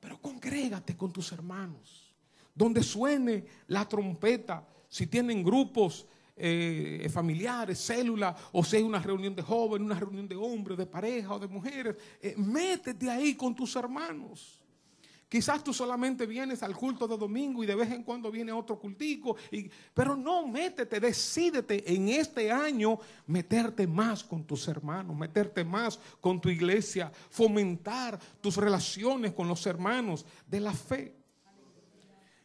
Pero 0.00 0.20
congrégate 0.20 0.96
con 0.96 1.12
tus 1.12 1.30
hermanos, 1.32 2.14
donde 2.54 2.82
suene 2.82 3.44
la 3.68 3.86
trompeta, 3.88 4.66
si 4.88 5.06
tienen 5.06 5.42
grupos 5.44 6.06
eh, 6.36 7.08
familiares, 7.12 7.78
células, 7.78 8.36
o 8.52 8.64
sea 8.64 8.84
una 8.84 9.00
reunión 9.00 9.34
de 9.34 9.42
jóvenes, 9.42 9.86
una 9.86 9.98
reunión 9.98 10.28
de 10.28 10.36
hombres, 10.36 10.78
de 10.78 10.86
pareja 10.86 11.34
o 11.34 11.38
de 11.38 11.48
mujeres, 11.48 11.96
eh, 12.20 12.34
métete 12.36 13.10
ahí 13.10 13.34
con 13.34 13.54
tus 13.54 13.74
hermanos. 13.76 14.60
Quizás 15.30 15.62
tú 15.62 15.72
solamente 15.72 16.26
vienes 16.26 16.60
al 16.64 16.76
culto 16.76 17.06
de 17.06 17.16
domingo 17.16 17.62
y 17.62 17.66
de 17.66 17.76
vez 17.76 17.92
en 17.92 18.02
cuando 18.02 18.32
viene 18.32 18.50
otro 18.50 18.76
cultico, 18.76 19.36
pero 19.94 20.16
no, 20.16 20.44
métete, 20.48 20.98
decídete 20.98 21.94
en 21.94 22.08
este 22.08 22.50
año 22.50 22.98
meterte 23.28 23.86
más 23.86 24.24
con 24.24 24.42
tus 24.42 24.66
hermanos, 24.66 25.16
meterte 25.16 25.62
más 25.62 26.00
con 26.20 26.40
tu 26.40 26.48
iglesia, 26.48 27.12
fomentar 27.30 28.18
tus 28.40 28.56
relaciones 28.56 29.32
con 29.32 29.46
los 29.46 29.64
hermanos 29.66 30.26
de 30.48 30.58
la 30.58 30.72
fe. 30.72 31.14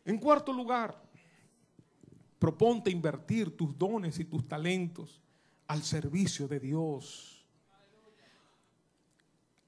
En 0.05 0.19
cuarto 0.19 0.53
lugar, 0.53 1.04
Proponte 2.45 2.91
invertir 2.91 3.57
tus 3.57 3.75
dones 3.75 4.19
y 4.19 4.25
tus 4.25 4.47
talentos 4.47 5.19
al 5.65 5.81
servicio 5.81 6.47
de 6.47 6.59
Dios. 6.59 7.43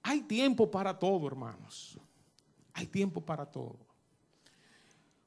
Hay 0.04 0.22
tiempo 0.22 0.70
para 0.70 1.00
todo, 1.00 1.26
hermanos. 1.26 2.00
Hay 2.74 2.86
tiempo 2.86 3.20
para 3.20 3.48
todo. 3.48 3.80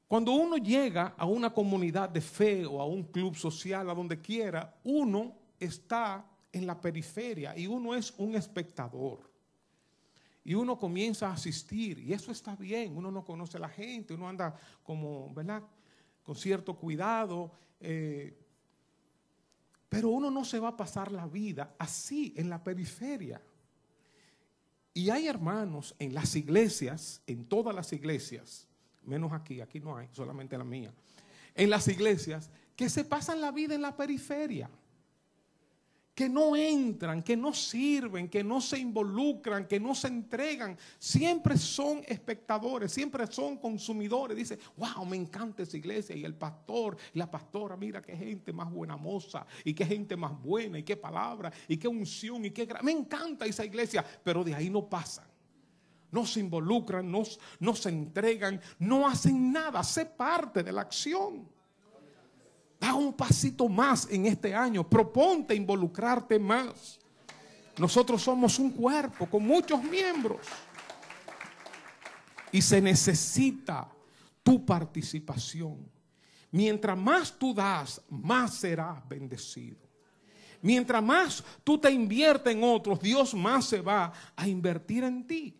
Cuando 0.07 0.31
uno 0.31 0.59
llega 0.59 1.17
a 1.19 1.27
una 1.27 1.53
comunidad 1.53 2.09
de 2.09 2.21
fe 2.21 2.65
o 2.65 2.81
a 2.81 2.87
un 2.87 3.03
club 3.03 3.35
social, 3.35 3.91
a 3.91 3.95
donde 3.95 4.21
quiera, 4.21 4.79
uno 4.85 5.35
está 5.59 6.25
en 6.53 6.69
la 6.69 6.81
periferia 6.81 7.59
y 7.59 7.67
uno 7.67 7.97
es 7.97 8.15
un 8.17 8.37
espectador. 8.37 9.29
Y 10.45 10.55
uno 10.55 10.79
comienza 10.79 11.29
a 11.29 11.33
asistir 11.33 11.99
y 11.99 12.13
eso 12.13 12.31
está 12.31 12.55
bien, 12.55 12.97
uno 12.97 13.11
no 13.11 13.25
conoce 13.25 13.57
a 13.57 13.61
la 13.61 13.69
gente, 13.69 14.15
uno 14.15 14.29
anda 14.29 14.55
como, 14.85 15.35
¿verdad? 15.35 15.65
Con 16.31 16.37
cierto 16.37 16.77
cuidado. 16.77 17.51
Eh, 17.81 18.33
pero 19.89 20.11
uno 20.11 20.31
no 20.31 20.45
se 20.45 20.61
va 20.61 20.69
a 20.69 20.77
pasar 20.77 21.11
la 21.11 21.27
vida 21.27 21.75
así 21.77 22.33
en 22.37 22.49
la 22.49 22.63
periferia. 22.63 23.43
Y 24.95 25.11
hay 25.11 25.27
hermanos 25.27 25.97
en 25.99 26.15
las 26.15 26.37
iglesias, 26.37 27.21
en 27.27 27.47
todas 27.47 27.75
las 27.75 27.93
iglesias, 27.93 28.69
menos 29.03 29.33
aquí, 29.33 29.61
aquí 29.61 29.81
no 29.81 29.97
hay, 29.97 30.09
solamente 30.13 30.57
la 30.57 30.63
mía, 30.63 30.93
en 31.57 31.69
las 31.69 31.89
iglesias 31.89 32.49
que 32.77 32.89
se 32.89 33.03
pasan 33.03 33.41
la 33.41 33.51
vida 33.51 33.75
en 33.75 33.83
la 33.83 33.97
periferia 33.97 34.71
que 36.21 36.29
no 36.29 36.55
entran, 36.55 37.23
que 37.23 37.35
no 37.35 37.55
sirven, 37.55 38.29
que 38.29 38.45
no 38.45 38.61
se 38.61 38.79
involucran, 38.79 39.67
que 39.67 39.81
no 39.81 39.95
se 39.95 40.09
entregan, 40.09 40.77
siempre 40.99 41.57
son 41.57 42.03
espectadores, 42.07 42.93
siempre 42.93 43.27
son 43.27 43.57
consumidores. 43.57 44.37
Dice, 44.37 44.59
wow, 44.77 45.07
me 45.07 45.17
encanta 45.17 45.63
esa 45.63 45.79
iglesia 45.79 46.15
y 46.15 46.27
el 46.27 46.35
pastor, 46.35 46.99
la 47.15 47.31
pastora, 47.31 47.75
mira 47.75 48.03
qué 48.03 48.15
gente 48.15 48.53
más 48.53 48.71
buena 48.71 48.99
moza 48.99 49.47
y 49.65 49.73
qué 49.73 49.87
gente 49.87 50.15
más 50.15 50.39
buena 50.43 50.79
y 50.79 50.83
qué 50.83 50.95
palabra 50.95 51.51
y 51.67 51.79
qué 51.79 51.89
unción 51.89 52.45
y 52.45 52.51
qué... 52.51 52.69
Me 52.83 52.93
encanta 52.93 53.47
esa 53.47 53.65
iglesia, 53.65 54.05
pero 54.23 54.45
de 54.45 54.55
ahí 54.55 54.69
no 54.69 54.91
pasan. 54.91 55.25
No 56.11 56.27
se 56.27 56.41
involucran, 56.41 57.11
no, 57.11 57.23
no 57.61 57.75
se 57.75 57.89
entregan, 57.89 58.61
no 58.79 59.09
hacen 59.09 59.51
nada, 59.51 59.83
sé 59.83 60.05
parte 60.05 60.63
de 60.63 60.71
la 60.71 60.83
acción. 60.83 61.49
Da 62.81 62.95
un 62.95 63.13
pasito 63.13 63.69
más 63.69 64.09
en 64.11 64.25
este 64.25 64.55
año. 64.55 64.89
Proponte 64.89 65.55
involucrarte 65.55 66.39
más. 66.39 66.99
Nosotros 67.79 68.23
somos 68.23 68.59
un 68.59 68.71
cuerpo 68.71 69.27
con 69.27 69.47
muchos 69.47 69.83
miembros. 69.85 70.47
Y 72.51 72.63
se 72.63 72.81
necesita 72.81 73.87
tu 74.43 74.65
participación. 74.65 75.87
Mientras 76.51 76.97
más 76.97 77.39
tú 77.39 77.55
das, 77.55 78.01
más 78.09 78.55
serás 78.55 79.07
bendecido. 79.07 79.79
Mientras 80.63 81.03
más 81.03 81.45
tú 81.63 81.79
te 81.79 81.91
inviertes 81.91 82.55
en 82.55 82.65
otros, 82.65 83.01
Dios 83.01 83.35
más 83.35 83.67
se 83.67 83.81
va 83.81 84.13
a 84.35 84.49
invertir 84.49 85.05
en 85.05 85.27
ti. 85.27 85.55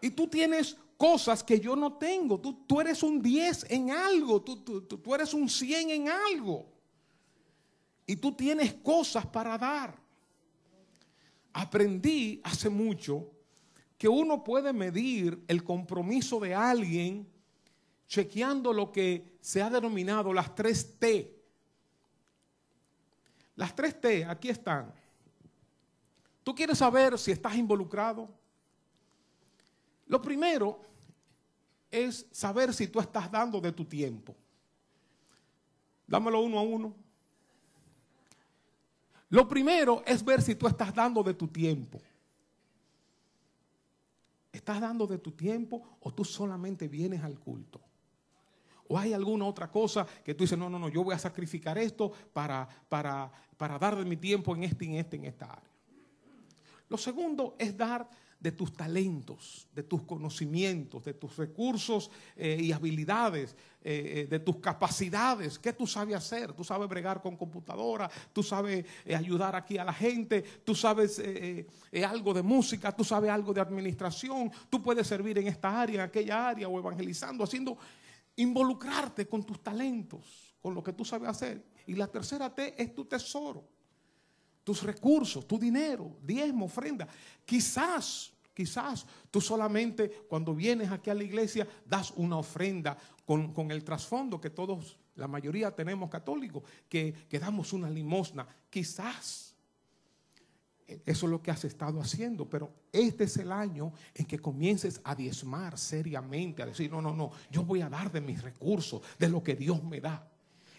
Y 0.00 0.10
tú 0.10 0.28
tienes 0.28 0.76
cosas 0.96 1.42
que 1.42 1.60
yo 1.60 1.76
no 1.76 1.94
tengo. 1.94 2.40
Tú, 2.40 2.64
tú 2.66 2.80
eres 2.80 3.02
un 3.02 3.22
10 3.22 3.66
en 3.70 3.90
algo, 3.90 4.42
tú, 4.42 4.62
tú, 4.62 4.82
tú 4.82 5.14
eres 5.14 5.34
un 5.34 5.48
100 5.48 5.90
en 5.90 6.08
algo. 6.08 6.66
Y 8.06 8.16
tú 8.16 8.32
tienes 8.32 8.74
cosas 8.74 9.26
para 9.26 9.58
dar. 9.58 9.98
Aprendí 11.52 12.40
hace 12.44 12.68
mucho 12.68 13.30
que 13.98 14.08
uno 14.08 14.44
puede 14.44 14.72
medir 14.72 15.42
el 15.48 15.64
compromiso 15.64 16.38
de 16.38 16.54
alguien 16.54 17.26
chequeando 18.06 18.72
lo 18.72 18.92
que 18.92 19.36
se 19.40 19.62
ha 19.62 19.70
denominado 19.70 20.32
las 20.32 20.54
tres 20.54 20.98
T. 20.98 21.34
Las 23.56 23.74
tres 23.74 24.00
T, 24.00 24.24
aquí 24.24 24.50
están. 24.50 24.92
¿Tú 26.44 26.54
quieres 26.54 26.78
saber 26.78 27.18
si 27.18 27.32
estás 27.32 27.56
involucrado? 27.56 28.28
Lo 30.06 30.22
primero 30.22 30.80
es 31.90 32.26
saber 32.30 32.72
si 32.72 32.88
tú 32.88 33.00
estás 33.00 33.30
dando 33.30 33.60
de 33.60 33.72
tu 33.72 33.84
tiempo. 33.84 34.34
Dámelo 36.06 36.40
uno 36.40 36.58
a 36.58 36.62
uno. 36.62 36.94
Lo 39.28 39.48
primero 39.48 40.02
es 40.06 40.24
ver 40.24 40.40
si 40.40 40.54
tú 40.54 40.66
estás 40.68 40.94
dando 40.94 41.22
de 41.22 41.34
tu 41.34 41.48
tiempo. 41.48 42.00
¿Estás 44.52 44.80
dando 44.80 45.06
de 45.06 45.18
tu 45.18 45.32
tiempo 45.32 45.98
o 46.00 46.14
tú 46.14 46.24
solamente 46.24 46.88
vienes 46.88 47.22
al 47.22 47.38
culto? 47.38 47.80
¿O 48.88 48.96
hay 48.96 49.12
alguna 49.12 49.46
otra 49.46 49.70
cosa 49.70 50.06
que 50.24 50.34
tú 50.34 50.44
dices, 50.44 50.56
no, 50.56 50.70
no, 50.70 50.78
no, 50.78 50.88
yo 50.88 51.02
voy 51.02 51.14
a 51.14 51.18
sacrificar 51.18 51.76
esto 51.76 52.12
para, 52.32 52.68
para, 52.88 53.30
para 53.56 53.78
dar 53.78 53.96
de 53.96 54.04
mi 54.04 54.16
tiempo 54.16 54.54
en 54.54 54.62
este, 54.62 54.84
en 54.84 54.94
este, 54.94 55.16
en 55.16 55.24
esta 55.24 55.46
área? 55.46 55.70
Lo 56.88 56.96
segundo 56.96 57.56
es 57.58 57.76
dar 57.76 58.08
de 58.38 58.52
tus 58.52 58.72
talentos, 58.72 59.66
de 59.72 59.82
tus 59.82 60.02
conocimientos, 60.02 61.04
de 61.04 61.14
tus 61.14 61.36
recursos 61.36 62.10
eh, 62.36 62.58
y 62.60 62.72
habilidades, 62.72 63.56
eh, 63.82 64.24
eh, 64.24 64.26
de 64.28 64.38
tus 64.40 64.56
capacidades. 64.56 65.58
¿Qué 65.58 65.72
tú 65.72 65.86
sabes 65.86 66.16
hacer? 66.16 66.52
Tú 66.52 66.62
sabes 66.62 66.88
bregar 66.88 67.22
con 67.22 67.36
computadora, 67.36 68.10
tú 68.32 68.42
sabes 68.42 68.84
ayudar 69.06 69.56
aquí 69.56 69.78
a 69.78 69.84
la 69.84 69.92
gente, 69.92 70.42
tú 70.64 70.74
sabes 70.74 71.20
algo 72.04 72.34
de 72.34 72.42
música, 72.42 72.94
tú 72.94 73.04
sabes 73.04 73.30
algo 73.30 73.54
de 73.54 73.60
administración, 73.60 74.50
tú 74.68 74.82
puedes 74.82 75.06
servir 75.06 75.38
en 75.38 75.48
esta 75.48 75.80
área, 75.80 75.96
en 75.96 76.08
aquella 76.08 76.48
área 76.48 76.68
o 76.68 76.78
evangelizando, 76.78 77.42
haciendo, 77.42 77.78
involucrarte 78.36 79.26
con 79.26 79.44
tus 79.44 79.62
talentos, 79.62 80.54
con 80.60 80.74
lo 80.74 80.82
que 80.82 80.92
tú 80.92 81.04
sabes 81.04 81.30
hacer. 81.30 81.64
Y 81.86 81.94
la 81.94 82.06
tercera 82.06 82.54
T 82.54 82.74
es 82.80 82.94
tu 82.94 83.06
tesoro 83.06 83.75
tus 84.66 84.82
recursos, 84.82 85.46
tu 85.46 85.60
dinero, 85.60 86.16
diezmo, 86.20 86.64
ofrenda. 86.64 87.06
Quizás, 87.44 88.32
quizás 88.52 89.06
tú 89.30 89.40
solamente 89.40 90.26
cuando 90.28 90.56
vienes 90.56 90.90
aquí 90.90 91.08
a 91.08 91.14
la 91.14 91.22
iglesia 91.22 91.68
das 91.84 92.12
una 92.16 92.36
ofrenda 92.36 92.98
con, 93.24 93.70
el 93.70 93.84
trasfondo 93.84 94.40
que 94.40 94.50
todos, 94.50 94.98
la 95.14 95.28
mayoría 95.28 95.70
tenemos 95.70 96.10
católicos, 96.10 96.64
que, 96.88 97.14
que 97.28 97.38
damos 97.38 97.72
una 97.72 97.88
limosna. 97.88 98.44
Quizás. 98.68 99.54
Eso 100.84 101.26
es 101.26 101.30
lo 101.30 101.40
que 101.40 101.52
has 101.52 101.64
estado 101.64 102.00
haciendo, 102.00 102.50
pero 102.50 102.72
este 102.92 103.24
es 103.24 103.36
el 103.36 103.52
año 103.52 103.92
en 104.14 104.26
que 104.26 104.40
comiences 104.40 105.00
a 105.04 105.14
diezmar 105.14 105.78
seriamente, 105.78 106.62
a 106.62 106.66
decir, 106.66 106.90
no, 106.90 107.00
no, 107.00 107.14
no, 107.14 107.30
yo 107.52 107.62
voy 107.62 107.82
a 107.82 107.88
dar 107.88 108.10
de 108.10 108.20
mis 108.20 108.42
recursos, 108.42 109.00
de 109.16 109.28
lo 109.28 109.44
que 109.44 109.54
Dios 109.54 109.82
me 109.84 110.00
da. 110.00 110.28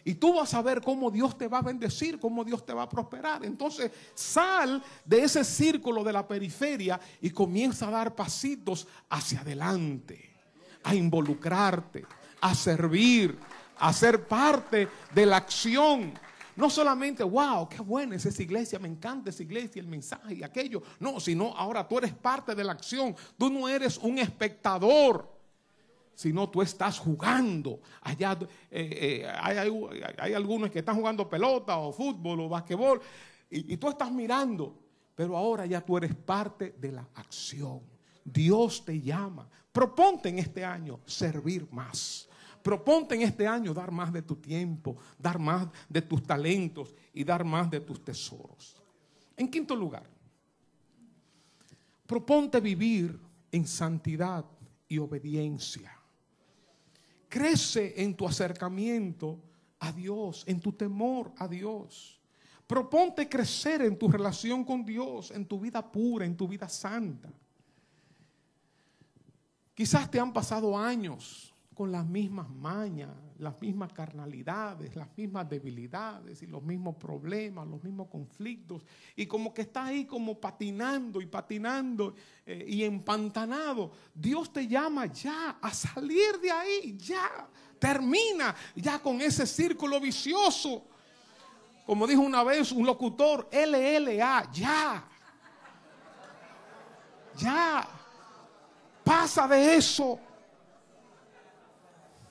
Y 0.04 0.16
tú 0.16 0.36
vas 0.36 0.54
a 0.54 0.62
ver 0.62 0.82
cómo 0.82 1.12
Dios 1.12 1.38
te 1.38 1.48
va 1.48 1.60
a 1.60 1.62
bendecir, 1.62 2.20
cómo 2.20 2.44
Dios 2.44 2.66
te 2.66 2.74
va 2.74 2.84
a 2.84 2.90
prosperar. 2.90 3.44
Entonces 3.44 3.92
sal 4.14 4.84
de 5.04 5.24
ese 5.24 5.44
círculo 5.44 6.04
de 6.04 6.14
la 6.14 6.28
periferia 6.28 7.00
y 7.22 7.30
comienza 7.30 7.88
a 7.88 7.92
dar 7.92 8.16
pasitos 8.16 8.88
hacia 9.10 9.42
adelante, 9.42 10.32
a 10.84 10.96
involucrarte, 10.96 12.06
a 12.42 12.56
servir, 12.56 13.38
a 13.80 13.92
ser 13.94 14.28
parte 14.28 14.88
de 15.14 15.26
la 15.26 15.38
acción. 15.38 16.14
No 16.56 16.72
solamente, 16.72 17.24
wow, 17.24 17.70
qué 17.70 17.82
buena 17.82 18.16
es 18.16 18.26
esa 18.26 18.42
iglesia, 18.42 18.80
me 18.80 18.88
encanta 18.88 19.30
esa 19.30 19.44
iglesia, 19.44 19.80
el 19.80 19.88
mensaje 19.88 20.34
y 20.34 20.44
aquello. 20.44 20.82
No, 21.00 21.20
sino 21.20 21.56
ahora 21.56 21.88
tú 21.88 22.00
eres 22.00 22.14
parte 22.14 22.56
de 22.56 22.64
la 22.64 22.72
acción. 22.72 23.16
Tú 23.38 23.52
no 23.52 23.70
eres 23.70 23.98
un 24.00 24.18
espectador 24.18 25.37
sino 26.18 26.50
tú 26.50 26.64
estás 26.64 26.98
jugando. 26.98 27.80
Allá 28.02 28.36
eh, 28.72 29.22
eh, 29.24 29.32
hay, 29.40 30.34
algunos 30.34 30.72
que 30.72 30.80
están 30.80 30.96
jugando 30.96 31.30
pelota 31.30 31.78
o 31.78 31.94
fútbol 31.94 32.40
o 32.40 32.50
basquetbol 32.50 33.00
y 33.52 33.78
tú 33.78 33.88
estás 33.88 34.12
mirando, 34.12 34.76
pero 35.14 35.38
ahora 35.38 35.68
ya 35.68 35.80
tú 35.80 35.96
eres 35.96 36.16
parte 36.16 36.76
de 36.80 36.92
la 36.92 37.08
acción. 37.14 37.82
Dios 38.26 38.84
te 38.84 39.00
llama. 39.00 39.48
Proponte 39.72 40.30
en 40.30 40.40
este 40.40 40.66
año 40.66 41.02
servir 41.06 41.68
más. 41.72 42.28
Proponte 42.64 43.14
en 43.14 43.22
este 43.22 43.46
año 43.46 43.72
dar 43.72 43.92
más 43.92 44.12
de 44.12 44.24
tu 44.24 44.38
tiempo, 44.38 44.98
dar 45.20 45.38
más 45.38 45.68
de 45.88 46.02
tus 46.02 46.24
talentos 46.24 46.96
y 47.14 47.24
dar 47.24 47.46
más 47.46 47.70
de 47.70 47.80
tus 47.80 48.04
tesoros. 48.04 48.76
En 49.38 49.50
quinto 49.50 49.76
lugar, 49.76 50.10
proponte 52.08 52.60
vivir 52.60 53.20
en 53.52 53.68
santidad 53.68 54.44
y 54.88 54.98
obediencia. 54.98 55.97
Crece 57.30 58.02
en 58.02 58.16
tu 58.16 58.28
acercamiento 58.28 59.40
a 59.80 59.92
Dios, 59.92 60.44
en 60.48 60.60
tu 60.60 60.72
temor 60.72 61.34
a 61.38 61.48
Dios. 61.48 62.20
Proponte 62.66 63.30
crecer 63.30 63.82
en 63.82 63.98
tu 63.98 64.10
relación 64.10 64.64
con 64.64 64.84
Dios, 64.84 65.32
en 65.32 65.46
tu 65.46 65.60
vida 65.60 65.90
pura, 65.92 66.26
en 66.26 66.36
tu 66.36 66.48
vida 66.48 66.68
santa. 66.68 67.32
Quizás 69.74 70.10
te 70.10 70.20
han 70.20 70.34
pasado 70.34 70.78
años 70.78 71.54
con 71.78 71.92
las 71.92 72.08
mismas 72.08 72.50
mañas, 72.50 73.12
las 73.38 73.62
mismas 73.62 73.94
carnalidades, 73.94 74.96
las 74.96 75.16
mismas 75.16 75.48
debilidades 75.48 76.42
y 76.42 76.48
los 76.48 76.64
mismos 76.64 76.96
problemas, 76.96 77.68
los 77.68 77.84
mismos 77.84 78.08
conflictos. 78.08 78.84
Y 79.16 79.28
como 79.28 79.54
que 79.54 79.62
está 79.62 79.86
ahí 79.86 80.06
como 80.06 80.42
patinando 80.42 81.22
y 81.22 81.28
patinando 81.28 82.16
eh, 82.48 82.66
y 82.68 82.84
empantanado. 82.84 83.92
Dios 84.12 84.52
te 84.52 84.68
llama 84.68 85.06
ya 85.06 85.60
a 85.62 85.72
salir 85.72 86.40
de 86.42 86.50
ahí, 86.50 86.98
ya. 86.98 87.48
Termina 87.78 88.56
ya 88.76 88.98
con 88.98 89.22
ese 89.22 89.46
círculo 89.46 90.00
vicioso. 90.00 90.84
Como 91.86 92.08
dijo 92.08 92.22
una 92.24 92.44
vez 92.44 92.72
un 92.72 92.88
locutor, 92.88 93.48
LLA, 93.52 94.52
ya. 94.52 95.08
Ya. 97.38 97.88
Pasa 99.04 99.48
de 99.48 99.76
eso. 99.76 100.20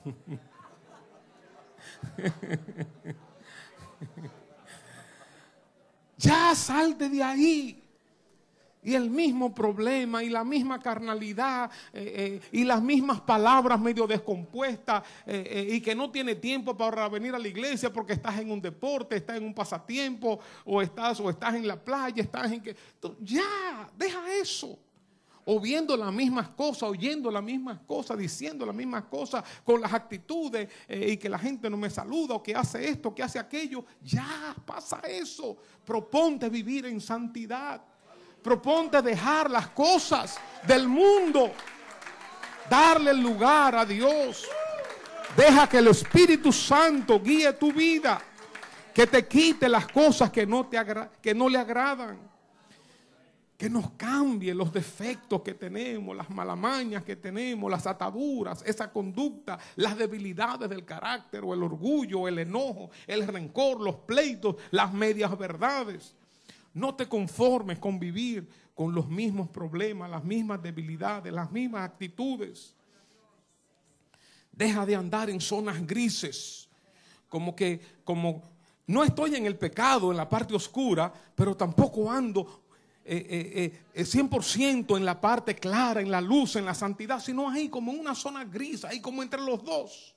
ya 6.17 6.55
salte 6.55 7.09
de 7.09 7.23
ahí. 7.23 7.83
Y 8.83 8.93
el 8.95 9.09
mismo 9.09 9.53
problema 9.53 10.23
y 10.23 10.29
la 10.29 10.45
misma 10.45 10.79
carnalidad 10.79 11.69
eh, 11.91 12.13
eh, 12.15 12.39
y 12.53 12.63
las 12.63 12.81
mismas 12.81 13.19
palabras 13.19 13.77
medio 13.81 14.07
descompuestas 14.07 15.03
eh, 15.25 15.67
y 15.71 15.81
que 15.81 15.93
no 15.93 16.09
tiene 16.09 16.35
tiempo 16.35 16.77
para 16.77 17.09
venir 17.09 17.35
a 17.35 17.39
la 17.39 17.49
iglesia 17.49 17.91
porque 17.91 18.13
estás 18.13 18.39
en 18.39 18.49
un 18.49 18.61
deporte, 18.61 19.17
estás 19.17 19.35
en 19.37 19.43
un 19.43 19.53
pasatiempo 19.53 20.39
o 20.63 20.81
estás, 20.81 21.19
o 21.19 21.29
estás 21.29 21.55
en 21.55 21.67
la 21.67 21.75
playa, 21.75 22.23
estás 22.23 22.49
en 22.49 22.61
que... 22.61 22.77
Ya, 23.19 23.91
deja 23.97 24.33
eso 24.35 24.79
o 25.49 25.61
viendo 25.61 25.95
las 25.95 26.11
mismas 26.11 26.49
cosas, 26.49 26.89
oyendo 26.89 27.31
las 27.31 27.41
mismas 27.41 27.79
cosas, 27.87 28.17
diciendo 28.17 28.65
las 28.65 28.75
mismas 28.75 29.05
cosas, 29.05 29.43
con 29.63 29.79
las 29.79 29.93
actitudes 29.93 30.67
eh, 30.89 31.11
y 31.11 31.17
que 31.17 31.29
la 31.29 31.39
gente 31.39 31.69
no 31.69 31.77
me 31.77 31.89
saluda 31.89 32.35
o 32.35 32.43
que 32.43 32.53
hace 32.53 32.89
esto, 32.89 33.15
que 33.15 33.23
hace 33.23 33.39
aquello. 33.39 33.85
Ya 34.03 34.53
pasa 34.65 34.99
eso. 35.07 35.55
Proponte 35.85 36.49
vivir 36.49 36.85
en 36.87 36.99
santidad. 36.99 37.81
Proponte 38.43 39.01
dejar 39.01 39.49
las 39.49 39.69
cosas 39.69 40.37
del 40.67 40.85
mundo. 40.89 41.53
Darle 42.69 43.13
lugar 43.13 43.73
a 43.75 43.85
Dios. 43.85 44.45
Deja 45.37 45.69
que 45.69 45.77
el 45.77 45.87
Espíritu 45.87 46.51
Santo 46.51 47.21
guíe 47.21 47.53
tu 47.53 47.71
vida. 47.71 48.21
Que 48.93 49.07
te 49.07 49.25
quite 49.25 49.69
las 49.69 49.87
cosas 49.87 50.29
que 50.29 50.45
no, 50.45 50.65
te 50.67 50.77
que 51.21 51.33
no 51.33 51.47
le 51.47 51.57
agradan 51.57 52.26
que 53.57 53.69
nos 53.71 53.89
cambie 53.93 54.53
los 54.53 54.71
defectos 54.71 55.41
que 55.41 55.55
tenemos, 55.55 56.15
las 56.15 56.29
malamañas 56.29 57.03
que 57.03 57.15
tenemos, 57.15 57.71
las 57.71 57.87
ataduras, 57.87 58.63
esa 58.63 58.91
conducta, 58.91 59.57
las 59.75 59.97
debilidades 59.97 60.69
del 60.69 60.85
carácter 60.85 61.43
o 61.43 61.55
el 61.55 61.63
orgullo, 61.63 62.27
el 62.27 62.37
enojo, 62.37 62.91
el 63.07 63.27
rencor, 63.27 63.81
los 63.81 63.95
pleitos, 63.95 64.57
las 64.69 64.93
medias 64.93 65.35
verdades. 65.35 66.15
No 66.75 66.93
te 66.93 67.07
conformes 67.07 67.79
con 67.79 67.99
vivir 67.99 68.47
con 68.75 68.93
los 68.93 69.07
mismos 69.07 69.49
problemas, 69.49 70.11
las 70.11 70.23
mismas 70.23 70.61
debilidades, 70.61 71.33
las 71.33 71.51
mismas 71.51 71.81
actitudes. 71.81 72.75
Deja 74.51 74.85
de 74.85 74.95
andar 74.95 75.31
en 75.31 75.41
zonas 75.41 75.85
grises, 75.85 76.69
como 77.27 77.55
que, 77.55 77.81
como 78.03 78.43
no 78.85 79.03
estoy 79.03 79.33
en 79.33 79.47
el 79.47 79.57
pecado, 79.57 80.11
en 80.11 80.17
la 80.17 80.29
parte 80.29 80.53
oscura, 80.53 81.11
pero 81.33 81.57
tampoco 81.57 82.11
ando 82.11 82.66
100% 82.66 82.66
eh, 83.09 83.25
eh, 83.29 83.79
eh, 83.93 84.97
en 84.97 85.05
la 85.05 85.21
parte 85.21 85.55
clara, 85.55 86.01
en 86.01 86.11
la 86.11 86.19
luz, 86.19 86.57
en 86.57 86.65
la 86.65 86.73
santidad, 86.73 87.21
sino 87.21 87.49
ahí 87.49 87.69
como 87.69 87.93
en 87.93 88.01
una 88.01 88.13
zona 88.13 88.43
gris, 88.43 88.83
ahí 88.83 88.99
como 88.99 89.23
entre 89.23 89.39
los 89.39 89.63
dos. 89.63 90.13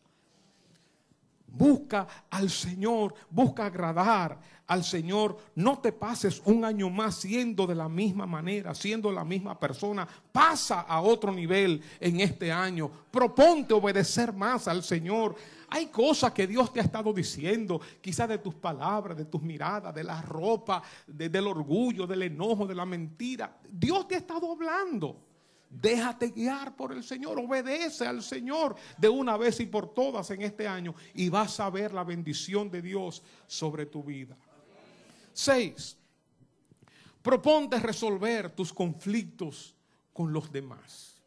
Busca 1.46 2.06
al 2.28 2.50
Señor, 2.50 3.14
busca 3.30 3.66
agradar 3.66 4.40
al 4.70 4.84
Señor. 4.84 5.36
No 5.56 5.80
te 5.80 5.90
pases 5.90 6.40
un 6.44 6.64
año 6.64 6.88
más 6.90 7.16
siendo 7.16 7.66
de 7.66 7.74
la 7.74 7.88
misma 7.88 8.24
manera, 8.24 8.72
siendo 8.72 9.10
la 9.10 9.24
misma 9.24 9.58
persona. 9.58 10.06
Pasa 10.30 10.82
a 10.82 11.00
otro 11.00 11.32
nivel 11.32 11.82
en 11.98 12.20
este 12.20 12.52
año. 12.52 12.88
Proponte 13.10 13.74
obedecer 13.74 14.32
más 14.32 14.68
al 14.68 14.84
Señor. 14.84 15.34
Hay 15.70 15.86
cosas 15.86 16.32
que 16.32 16.46
Dios 16.46 16.72
te 16.72 16.78
ha 16.78 16.84
estado 16.84 17.12
diciendo, 17.12 17.80
quizás 18.00 18.28
de 18.28 18.38
tus 18.38 18.54
palabras, 18.54 19.16
de 19.16 19.24
tus 19.24 19.42
miradas, 19.42 19.92
de 19.92 20.04
la 20.04 20.22
ropa, 20.22 20.80
del 21.04 21.48
orgullo, 21.48 22.06
del 22.06 22.22
enojo, 22.22 22.64
de 22.64 22.74
la 22.76 22.86
mentira. 22.86 23.52
Dios 23.68 24.06
te 24.06 24.14
ha 24.14 24.18
estado 24.18 24.52
hablando. 24.52 25.16
Déjate 25.68 26.28
guiar 26.28 26.76
por 26.76 26.92
el 26.92 27.02
Señor, 27.02 27.40
obedece 27.40 28.06
al 28.06 28.22
Señor 28.22 28.76
de 28.98 29.08
una 29.08 29.36
vez 29.36 29.58
y 29.58 29.66
por 29.66 29.92
todas 29.94 30.30
en 30.30 30.42
este 30.42 30.66
año 30.66 30.94
y 31.14 31.28
vas 31.28 31.58
a 31.60 31.70
ver 31.70 31.92
la 31.92 32.02
bendición 32.02 32.70
de 32.70 32.82
Dios 32.82 33.22
sobre 33.46 33.86
tu 33.86 34.02
vida. 34.02 34.36
Seis, 35.40 35.96
proponte 37.22 37.80
resolver 37.80 38.50
tus 38.50 38.74
conflictos 38.74 39.74
con 40.12 40.34
los 40.34 40.52
demás. 40.52 41.18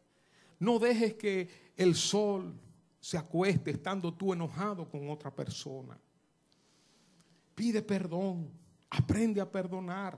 No 0.60 0.78
dejes 0.78 1.14
que 1.14 1.72
el 1.76 1.96
sol, 1.96 2.54
se 3.00 3.18
acueste 3.18 3.72
estando 3.72 4.14
tú 4.14 4.32
enojado 4.32 4.88
con 4.88 5.10
otra 5.10 5.34
persona. 5.34 5.98
Pide 7.56 7.82
perdón, 7.82 8.48
aprende 8.88 9.40
a 9.40 9.50
perdonar 9.50 10.16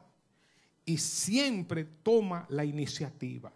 y 0.85 0.99
siempre 0.99 1.83
toma 2.03 2.45
la 2.51 2.67
iniciativa. 2.67 3.51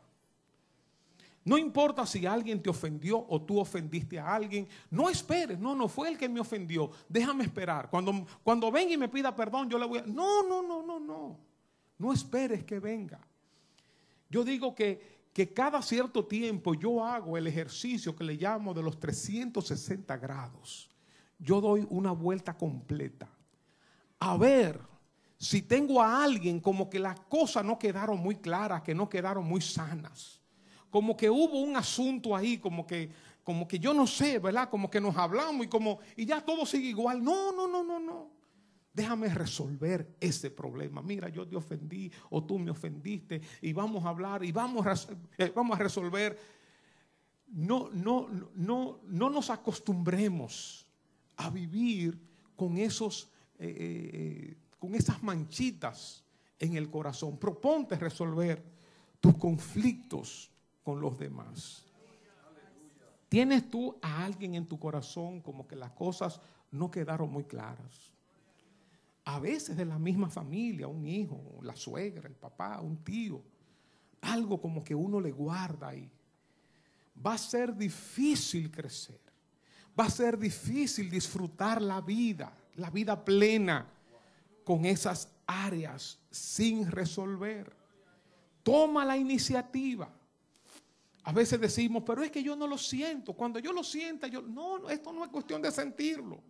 No 1.44 1.56
importa 1.56 2.04
si 2.04 2.26
alguien 2.26 2.62
te 2.62 2.68
ofendió 2.68 3.24
o 3.28 3.40
tú 3.40 3.58
ofendiste 3.58 4.18
a 4.18 4.34
alguien, 4.34 4.68
no 4.90 5.08
esperes, 5.08 5.58
no, 5.58 5.74
no 5.74 5.88
fue 5.88 6.08
el 6.08 6.18
que 6.18 6.28
me 6.28 6.40
ofendió, 6.40 6.90
déjame 7.08 7.44
esperar. 7.44 7.88
Cuando, 7.88 8.26
cuando 8.42 8.70
venga 8.70 8.92
y 8.92 8.98
me 8.98 9.08
pida 9.08 9.34
perdón, 9.34 9.68
yo 9.70 9.78
le 9.78 9.86
voy 9.86 10.00
a... 10.00 10.02
No, 10.02 10.42
no, 10.42 10.62
no, 10.62 10.82
no, 10.82 11.00
no, 11.00 11.38
no 11.98 12.12
esperes 12.12 12.64
que 12.64 12.78
venga. 12.78 13.20
Yo 14.28 14.44
digo 14.44 14.74
que, 14.74 15.28
que 15.32 15.52
cada 15.52 15.80
cierto 15.80 16.26
tiempo 16.26 16.74
yo 16.74 17.04
hago 17.04 17.38
el 17.38 17.46
ejercicio 17.46 18.14
que 18.14 18.24
le 18.24 18.34
llamo 18.34 18.74
de 18.74 18.82
los 18.82 19.00
360 19.00 20.16
grados. 20.18 20.90
Yo 21.38 21.60
doy 21.60 21.86
una 21.88 22.12
vuelta 22.12 22.56
completa. 22.56 23.28
A 24.18 24.36
ver 24.36 24.78
si 25.38 25.62
tengo 25.62 26.02
a 26.02 26.22
alguien 26.22 26.60
como 26.60 26.90
que 26.90 26.98
las 26.98 27.18
cosas 27.20 27.64
no 27.64 27.78
quedaron 27.78 28.18
muy 28.18 28.36
claras, 28.36 28.82
que 28.82 28.94
no 28.94 29.08
quedaron 29.08 29.46
muy 29.46 29.62
sanas. 29.62 30.39
Como 30.90 31.16
que 31.16 31.30
hubo 31.30 31.60
un 31.60 31.76
asunto 31.76 32.34
ahí, 32.34 32.58
como 32.58 32.86
que, 32.86 33.10
como 33.44 33.66
que 33.66 33.78
yo 33.78 33.94
no 33.94 34.06
sé, 34.06 34.38
¿verdad? 34.38 34.68
Como 34.68 34.90
que 34.90 35.00
nos 35.00 35.16
hablamos 35.16 35.66
y 35.66 35.68
como, 35.68 36.00
y 36.16 36.26
ya 36.26 36.40
todo 36.44 36.66
sigue 36.66 36.88
igual. 36.88 37.22
No, 37.22 37.52
no, 37.52 37.68
no, 37.68 37.82
no, 37.82 37.98
no. 37.98 38.30
Déjame 38.92 39.28
resolver 39.28 40.16
ese 40.20 40.50
problema. 40.50 41.00
Mira, 41.00 41.28
yo 41.28 41.46
te 41.46 41.56
ofendí 41.56 42.10
o 42.30 42.42
tú 42.42 42.58
me 42.58 42.72
ofendiste 42.72 43.40
y 43.62 43.72
vamos 43.72 44.04
a 44.04 44.08
hablar 44.08 44.44
y 44.44 44.50
vamos 44.50 44.84
a, 44.86 44.94
eh, 45.38 45.52
vamos 45.54 45.78
a 45.78 45.82
resolver. 45.82 46.36
No, 47.46 47.88
no, 47.92 48.28
no, 48.54 49.00
no 49.06 49.30
nos 49.30 49.50
acostumbremos 49.50 50.86
a 51.36 51.50
vivir 51.50 52.18
con 52.56 52.76
esos 52.76 53.30
eh, 53.62 54.10
eh, 54.14 54.56
con 54.78 54.94
esas 54.94 55.22
manchitas 55.22 56.24
en 56.58 56.76
el 56.76 56.90
corazón. 56.90 57.38
Proponte 57.38 57.96
resolver 57.96 58.64
tus 59.20 59.36
conflictos 59.36 60.49
con 60.82 61.00
los 61.00 61.18
demás. 61.18 61.84
¿Tienes 63.28 63.70
tú 63.70 63.96
a 64.02 64.24
alguien 64.24 64.56
en 64.56 64.66
tu 64.66 64.78
corazón 64.78 65.40
como 65.40 65.66
que 65.66 65.76
las 65.76 65.92
cosas 65.92 66.40
no 66.72 66.90
quedaron 66.90 67.30
muy 67.30 67.44
claras? 67.44 68.12
A 69.24 69.38
veces 69.38 69.76
de 69.76 69.84
la 69.84 69.98
misma 69.98 70.28
familia, 70.28 70.88
un 70.88 71.06
hijo, 71.06 71.40
la 71.62 71.76
suegra, 71.76 72.28
el 72.28 72.34
papá, 72.34 72.80
un 72.80 73.04
tío, 73.04 73.40
algo 74.22 74.60
como 74.60 74.82
que 74.82 74.94
uno 74.94 75.20
le 75.20 75.30
guarda 75.30 75.88
ahí. 75.88 76.10
Va 77.24 77.34
a 77.34 77.38
ser 77.38 77.76
difícil 77.76 78.70
crecer, 78.70 79.20
va 79.98 80.06
a 80.06 80.10
ser 80.10 80.36
difícil 80.36 81.08
disfrutar 81.08 81.80
la 81.80 82.00
vida, 82.00 82.52
la 82.74 82.90
vida 82.90 83.24
plena 83.24 83.86
con 84.64 84.84
esas 84.84 85.28
áreas 85.46 86.18
sin 86.30 86.90
resolver. 86.90 87.76
Toma 88.62 89.04
la 89.04 89.16
iniciativa. 89.16 90.10
A 91.24 91.32
veces 91.32 91.60
decimos, 91.60 92.02
pero 92.06 92.22
es 92.22 92.30
que 92.30 92.42
yo 92.42 92.56
no 92.56 92.66
lo 92.66 92.78
siento. 92.78 93.34
Cuando 93.34 93.58
yo 93.58 93.72
lo 93.72 93.84
sienta, 93.84 94.26
yo, 94.26 94.40
no, 94.42 94.88
esto 94.88 95.12
no 95.12 95.24
es 95.24 95.30
cuestión 95.30 95.60
de 95.60 95.70
sentirlo. 95.70 96.42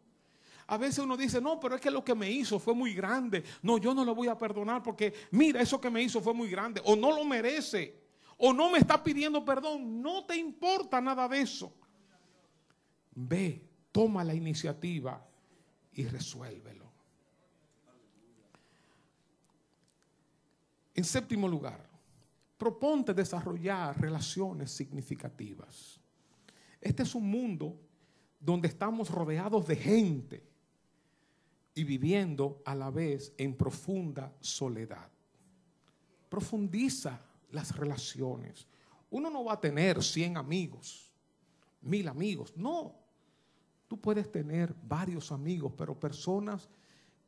A 0.69 0.79
veces 0.79 1.01
uno 1.01 1.17
dice, 1.17 1.41
no, 1.41 1.59
pero 1.59 1.75
es 1.75 1.81
que 1.81 1.91
lo 1.91 2.05
que 2.05 2.15
me 2.15 2.31
hizo 2.31 2.61
fue 2.61 2.75
muy 2.75 2.95
grande. 2.95 3.43
No, 3.63 3.79
yo 3.79 3.93
no 3.93 4.05
lo 4.05 4.15
voy 4.15 4.29
a 4.29 4.39
perdonar 4.39 4.83
porque, 4.83 5.13
mira, 5.33 5.61
eso 5.61 5.81
que 5.81 5.91
me 5.91 6.01
hizo 6.01 6.21
fue 6.21 6.33
muy 6.33 6.49
grande. 6.49 6.81
O 6.85 6.95
no 6.95 7.11
lo 7.11 7.25
merece. 7.25 8.01
O 8.37 8.53
no 8.53 8.71
me 8.71 8.79
está 8.79 9.03
pidiendo 9.03 9.45
perdón. 9.45 10.01
No 10.01 10.25
te 10.25 10.37
importa 10.37 11.01
nada 11.01 11.27
de 11.27 11.41
eso. 11.41 11.75
Ve, 13.13 13.69
toma 13.91 14.23
la 14.23 14.33
iniciativa 14.33 15.27
y 15.93 16.07
resuélvelo. 16.07 16.89
En 20.95 21.05
séptimo 21.05 21.49
lugar, 21.49 21.90
proponte 22.61 23.15
desarrollar 23.15 23.99
relaciones 23.99 24.71
significativas. 24.71 25.99
Este 26.79 27.05
es 27.05 27.15
un 27.15 27.27
mundo 27.27 27.81
donde 28.39 28.69
estamos 28.69 29.09
rodeados 29.09 29.67
de 29.67 29.77
gente 29.77 30.47
y 31.75 31.85
viviendo 31.85 32.61
a 32.67 32.75
la 32.75 32.91
vez 32.91 33.33
en 33.39 33.57
profunda 33.57 34.37
soledad. 34.41 35.09
Profundiza 36.29 37.19
las 37.51 37.75
relaciones. 37.75 38.67
Uno 39.09 39.31
no 39.31 39.43
va 39.43 39.55
a 39.55 39.61
tener 39.61 40.03
100 40.03 40.37
amigos, 40.37 41.11
mil 41.81 42.09
amigos, 42.09 42.53
no. 42.59 42.95
Tú 43.89 43.99
puedes 43.99 44.31
tener 44.31 44.75
varios 44.83 45.33
amigos, 45.33 45.73
pero 45.79 45.99
personas 45.99 46.69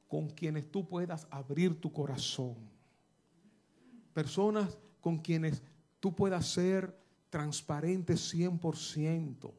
con 0.09 0.29
quienes 0.29 0.71
tú 0.71 0.87
puedas 0.87 1.27
abrir 1.31 1.81
tu 1.81 1.91
corazón 1.91 2.71
personas 4.13 4.79
con 5.03 5.19
quienes 5.19 5.61
tú 6.01 6.15
puedas 6.15 6.47
ser 6.47 6.97
transparente 7.29 8.15
100%, 8.15 9.53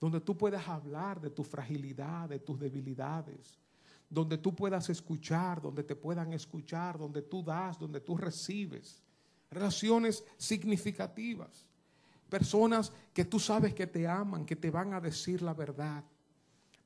donde 0.00 0.20
tú 0.20 0.36
puedas 0.36 0.66
hablar 0.66 1.20
de 1.20 1.30
tu 1.30 1.44
fragilidad, 1.44 2.28
de 2.28 2.40
tus 2.40 2.58
debilidades, 2.58 3.58
donde 4.08 4.38
tú 4.38 4.54
puedas 4.54 4.88
escuchar, 4.88 5.60
donde 5.60 5.84
te 5.84 5.94
puedan 5.94 6.32
escuchar, 6.32 6.98
donde 6.98 7.22
tú 7.22 7.42
das, 7.42 7.78
donde 7.78 8.00
tú 8.00 8.16
recibes. 8.16 9.02
Relaciones 9.50 10.24
significativas. 10.36 11.66
Personas 12.28 12.92
que 13.12 13.24
tú 13.24 13.38
sabes 13.38 13.74
que 13.74 13.86
te 13.86 14.06
aman, 14.06 14.44
que 14.44 14.56
te 14.56 14.70
van 14.70 14.94
a 14.94 15.00
decir 15.00 15.42
la 15.42 15.54
verdad. 15.54 16.02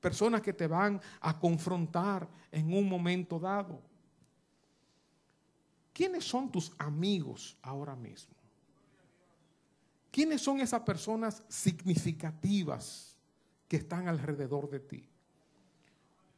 Personas 0.01 0.43
que 0.43 0.53
te 0.53 0.67
van 0.67 1.01
a 1.21 1.39
confrontar 1.39 2.29
en 2.51 2.73
un 2.73 2.89
momento 2.89 3.39
dado. 3.39 3.92
¿Quiénes 5.93 6.25
son 6.25 6.51
tus 6.51 6.73
amigos 6.79 7.57
ahora 7.63 7.95
mismo? 7.95 8.35
¿Quiénes 10.11 10.43
son 10.43 10.61
esas 10.61 10.83
personas 10.83 11.43
significativas 11.49 13.17
que 13.67 13.77
están 13.77 14.09
alrededor 14.09 14.69
de 14.69 14.81
ti? 14.81 15.09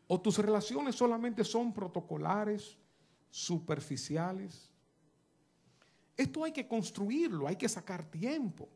¿O 0.06 0.20
tus 0.20 0.38
relaciones 0.38 0.94
solamente 0.94 1.44
son 1.44 1.72
protocolares, 1.72 2.76
superficiales? 3.30 4.70
Esto 6.16 6.44
hay 6.44 6.52
que 6.52 6.68
construirlo, 6.68 7.48
hay 7.48 7.56
que 7.56 7.68
sacar 7.68 8.08
tiempo. 8.10 8.68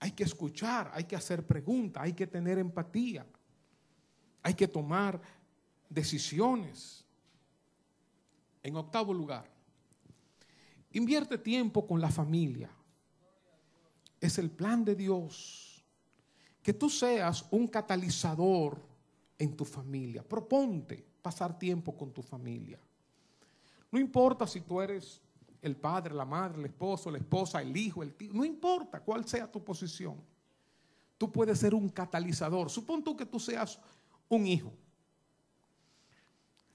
Hay 0.00 0.12
que 0.12 0.22
escuchar, 0.22 0.92
hay 0.94 1.04
que 1.04 1.16
hacer 1.16 1.44
preguntas, 1.44 2.02
hay 2.02 2.12
que 2.12 2.26
tener 2.26 2.58
empatía. 2.58 3.26
Hay 4.42 4.54
que 4.54 4.68
tomar 4.68 5.20
decisiones. 5.88 7.04
En 8.62 8.76
octavo 8.76 9.14
lugar, 9.14 9.48
invierte 10.92 11.38
tiempo 11.38 11.86
con 11.86 12.00
la 12.00 12.10
familia. 12.10 12.70
Es 14.20 14.38
el 14.38 14.50
plan 14.50 14.84
de 14.84 14.94
Dios 14.94 15.84
que 16.62 16.72
tú 16.74 16.90
seas 16.90 17.46
un 17.50 17.68
catalizador 17.68 18.80
en 19.38 19.56
tu 19.56 19.64
familia. 19.64 20.22
Proponte 20.22 21.04
pasar 21.22 21.58
tiempo 21.58 21.96
con 21.96 22.12
tu 22.12 22.22
familia. 22.22 22.78
No 23.90 23.98
importa 23.98 24.46
si 24.46 24.60
tú 24.60 24.80
eres 24.80 25.20
el 25.62 25.76
padre, 25.76 26.14
la 26.14 26.24
madre, 26.24 26.58
el 26.58 26.66
esposo, 26.66 27.10
la 27.10 27.18
esposa, 27.18 27.62
el 27.62 27.76
hijo, 27.76 28.02
el 28.02 28.14
tío, 28.14 28.32
no 28.32 28.44
importa 28.44 29.00
cuál 29.00 29.26
sea 29.26 29.50
tu 29.50 29.64
posición. 29.64 30.16
Tú 31.16 31.30
puedes 31.32 31.58
ser 31.58 31.74
un 31.74 31.88
catalizador. 31.88 32.70
Supón 32.70 33.02
tú 33.02 33.16
que 33.16 33.26
tú 33.26 33.40
seas 33.40 33.80
un 34.28 34.46
hijo 34.46 34.72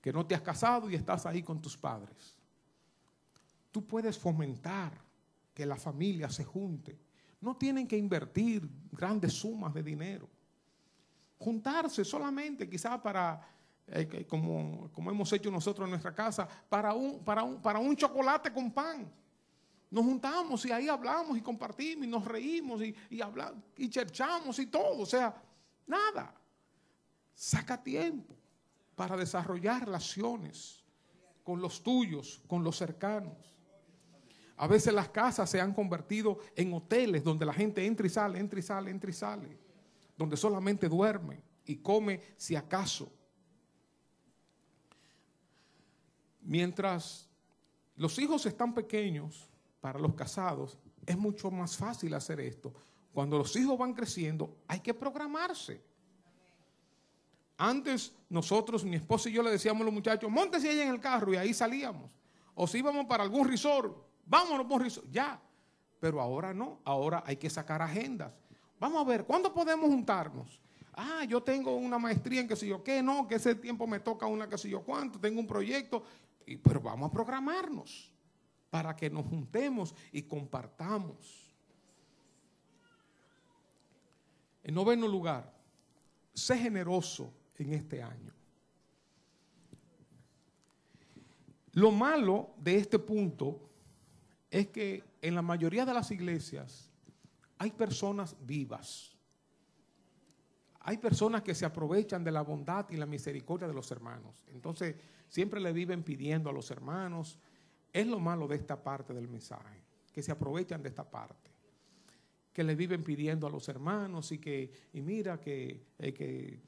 que 0.03 0.11
no 0.11 0.25
te 0.25 0.35
has 0.35 0.41
casado 0.41 0.89
y 0.89 0.95
estás 0.95 1.25
ahí 1.25 1.41
con 1.41 1.61
tus 1.61 1.77
padres. 1.77 2.35
Tú 3.71 3.87
puedes 3.87 4.19
fomentar 4.19 4.91
que 5.53 5.65
la 5.65 5.77
familia 5.77 6.27
se 6.27 6.43
junte. 6.43 6.99
No 7.39 7.55
tienen 7.55 7.87
que 7.87 7.97
invertir 7.97 8.69
grandes 8.91 9.31
sumas 9.31 9.73
de 9.73 9.81
dinero. 9.81 10.29
Juntarse 11.39 12.03
solamente 12.03 12.69
quizás 12.69 12.99
para, 12.99 13.47
eh, 13.87 14.25
como, 14.27 14.91
como, 14.91 15.09
hemos 15.09 15.31
hecho 15.31 15.49
nosotros 15.49 15.85
en 15.85 15.91
nuestra 15.91 16.13
casa, 16.13 16.49
para 16.67 16.93
un, 16.93 17.23
para, 17.23 17.43
un, 17.43 17.61
para 17.61 17.79
un 17.79 17.95
chocolate 17.95 18.51
con 18.51 18.73
pan. 18.73 19.09
Nos 19.89 20.03
juntamos 20.03 20.65
y 20.65 20.71
ahí 20.73 20.89
hablamos 20.89 21.37
y 21.37 21.41
compartimos 21.41 22.05
y 22.05 22.09
nos 22.09 22.25
reímos 22.25 22.81
y, 22.81 22.93
y 23.09 23.21
hablamos 23.21 23.63
y 23.77 23.87
cherchamos 23.87 24.59
y 24.59 24.65
todo. 24.65 25.03
O 25.03 25.05
sea, 25.05 25.33
nada. 25.87 26.35
Saca 27.33 27.81
tiempo 27.81 28.42
para 28.95 29.17
desarrollar 29.17 29.85
relaciones 29.85 30.83
con 31.43 31.61
los 31.61 31.83
tuyos, 31.83 32.41
con 32.47 32.63
los 32.63 32.77
cercanos. 32.77 33.53
A 34.57 34.67
veces 34.67 34.93
las 34.93 35.09
casas 35.09 35.49
se 35.49 35.59
han 35.59 35.73
convertido 35.73 36.39
en 36.55 36.73
hoteles 36.73 37.23
donde 37.23 37.45
la 37.45 37.53
gente 37.53 37.85
entra 37.85 38.05
y 38.05 38.09
sale, 38.09 38.39
entra 38.39 38.59
y 38.59 38.61
sale, 38.61 38.91
entra 38.91 39.09
y 39.09 39.13
sale, 39.13 39.59
donde 40.17 40.37
solamente 40.37 40.87
duerme 40.87 41.41
y 41.65 41.77
come 41.77 42.21
si 42.37 42.55
acaso. 42.55 43.11
Mientras 46.41 47.29
los 47.95 48.17
hijos 48.19 48.45
están 48.45 48.73
pequeños, 48.73 49.49
para 49.83 49.99
los 49.99 50.13
casados, 50.13 50.77
es 51.05 51.17
mucho 51.17 51.51
más 51.51 51.75
fácil 51.75 52.13
hacer 52.13 52.39
esto. 52.39 52.73
Cuando 53.11 53.37
los 53.37 53.53
hijos 53.57 53.77
van 53.77 53.93
creciendo, 53.93 54.55
hay 54.65 54.79
que 54.79 54.93
programarse. 54.93 55.83
Antes 57.57 58.13
nosotros, 58.29 58.83
mi 58.83 58.95
esposa 58.95 59.29
y 59.29 59.33
yo 59.33 59.43
le 59.43 59.51
decíamos 59.51 59.81
a 59.81 59.85
los 59.85 59.93
muchachos, 59.93 60.29
montese 60.29 60.69
ahí 60.69 60.79
en 60.79 60.89
el 60.89 60.99
carro 60.99 61.33
y 61.33 61.37
ahí 61.37 61.53
salíamos. 61.53 62.11
O 62.55 62.67
si 62.67 62.79
íbamos 62.79 63.05
para 63.05 63.23
algún 63.23 63.47
resort, 63.47 63.95
vámonos 64.25 64.65
por 64.65 64.81
resort, 64.81 65.07
ya. 65.11 65.39
Pero 65.99 66.19
ahora 66.19 66.53
no, 66.53 66.79
ahora 66.83 67.23
hay 67.25 67.37
que 67.37 67.49
sacar 67.49 67.81
agendas. 67.81 68.33
Vamos 68.79 69.05
a 69.05 69.09
ver, 69.09 69.23
¿cuándo 69.23 69.53
podemos 69.53 69.89
juntarnos? 69.89 70.59
Ah, 70.95 71.23
yo 71.27 71.41
tengo 71.41 71.75
una 71.75 71.97
maestría 71.97 72.41
en 72.41 72.47
qué 72.47 72.55
sé 72.55 72.67
yo 72.67 72.83
qué, 72.83 73.01
no, 73.01 73.27
que 73.27 73.35
ese 73.35 73.55
tiempo 73.55 73.87
me 73.87 73.99
toca 73.99 74.27
una 74.27 74.47
qué 74.47 74.57
sé 74.57 74.69
yo 74.69 74.81
cuánto, 74.81 75.19
tengo 75.19 75.39
un 75.39 75.47
proyecto, 75.47 76.03
pero 76.61 76.81
vamos 76.81 77.09
a 77.09 77.11
programarnos 77.11 78.11
para 78.69 78.95
que 78.95 79.09
nos 79.09 79.25
juntemos 79.25 79.95
y 80.11 80.23
compartamos. 80.23 81.55
En 84.63 84.75
noveno 84.75 85.07
lugar, 85.07 85.51
sé 86.33 86.57
generoso 86.57 87.33
en 87.63 87.73
este 87.73 88.01
año. 88.01 88.33
Lo 91.73 91.91
malo 91.91 92.51
de 92.57 92.77
este 92.77 92.99
punto 92.99 93.69
es 94.49 94.67
que 94.67 95.03
en 95.21 95.33
la 95.33 95.41
mayoría 95.41 95.85
de 95.85 95.93
las 95.93 96.11
iglesias 96.11 96.91
hay 97.57 97.71
personas 97.71 98.35
vivas. 98.45 99.15
Hay 100.81 100.97
personas 100.97 101.41
que 101.41 101.55
se 101.55 101.65
aprovechan 101.65 102.23
de 102.23 102.31
la 102.31 102.41
bondad 102.41 102.87
y 102.89 102.97
la 102.97 103.05
misericordia 103.05 103.67
de 103.67 103.73
los 103.73 103.89
hermanos. 103.89 104.43
Entonces, 104.47 104.95
siempre 105.29 105.59
le 105.59 105.71
viven 105.73 106.03
pidiendo 106.03 106.49
a 106.49 106.53
los 106.53 106.69
hermanos. 106.69 107.39
Es 107.91 108.05
lo 108.05 108.19
malo 108.19 108.47
de 108.47 108.57
esta 108.57 108.83
parte 108.83 109.13
del 109.13 109.27
mensaje, 109.27 109.81
que 110.11 110.21
se 110.21 110.31
aprovechan 110.31 110.83
de 110.83 110.89
esta 110.89 111.09
parte. 111.09 111.51
Que 112.51 112.63
le 112.63 112.75
viven 112.75 113.01
pidiendo 113.01 113.47
a 113.47 113.49
los 113.49 113.67
hermanos 113.69 114.31
y 114.31 114.39
que, 114.39 114.71
y 114.93 115.01
mira 115.01 115.39
que, 115.39 115.87
eh, 115.97 116.13
que 116.13 116.61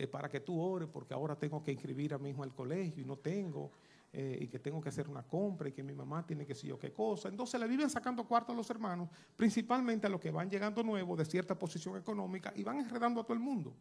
eh, 0.00 0.06
para 0.06 0.30
que 0.30 0.40
tú 0.40 0.58
ores, 0.58 0.88
porque 0.90 1.12
ahora 1.12 1.36
tengo 1.36 1.62
que 1.62 1.72
inscribir 1.72 2.14
a 2.14 2.18
mi 2.18 2.30
hijo 2.30 2.42
al 2.42 2.54
colegio 2.54 3.02
y 3.02 3.06
no 3.06 3.18
tengo. 3.18 3.70
Eh, 4.12 4.38
y 4.40 4.48
que 4.48 4.58
tengo 4.58 4.80
que 4.80 4.88
hacer 4.88 5.08
una 5.08 5.22
compra 5.22 5.68
y 5.68 5.72
que 5.72 5.84
mi 5.84 5.92
mamá 5.92 6.26
tiene 6.26 6.44
que 6.44 6.54
decir 6.54 6.70
yo 6.70 6.78
qué 6.78 6.90
cosa. 6.90 7.28
Entonces 7.28 7.60
le 7.60 7.68
viven 7.68 7.90
sacando 7.90 8.24
cuartos 8.24 8.54
a 8.54 8.56
los 8.56 8.68
hermanos, 8.70 9.10
principalmente 9.36 10.06
a 10.06 10.10
los 10.10 10.18
que 10.18 10.30
van 10.30 10.48
llegando 10.48 10.82
nuevos 10.82 11.18
de 11.18 11.26
cierta 11.26 11.56
posición 11.56 11.98
económica 11.98 12.50
y 12.56 12.64
van 12.64 12.78
enredando 12.78 13.20
a 13.20 13.24
todo 13.24 13.34
el 13.34 13.40
mundo. 13.40 13.74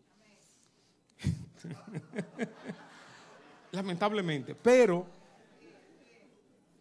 Lamentablemente. 3.72 4.56
Pero, 4.56 5.08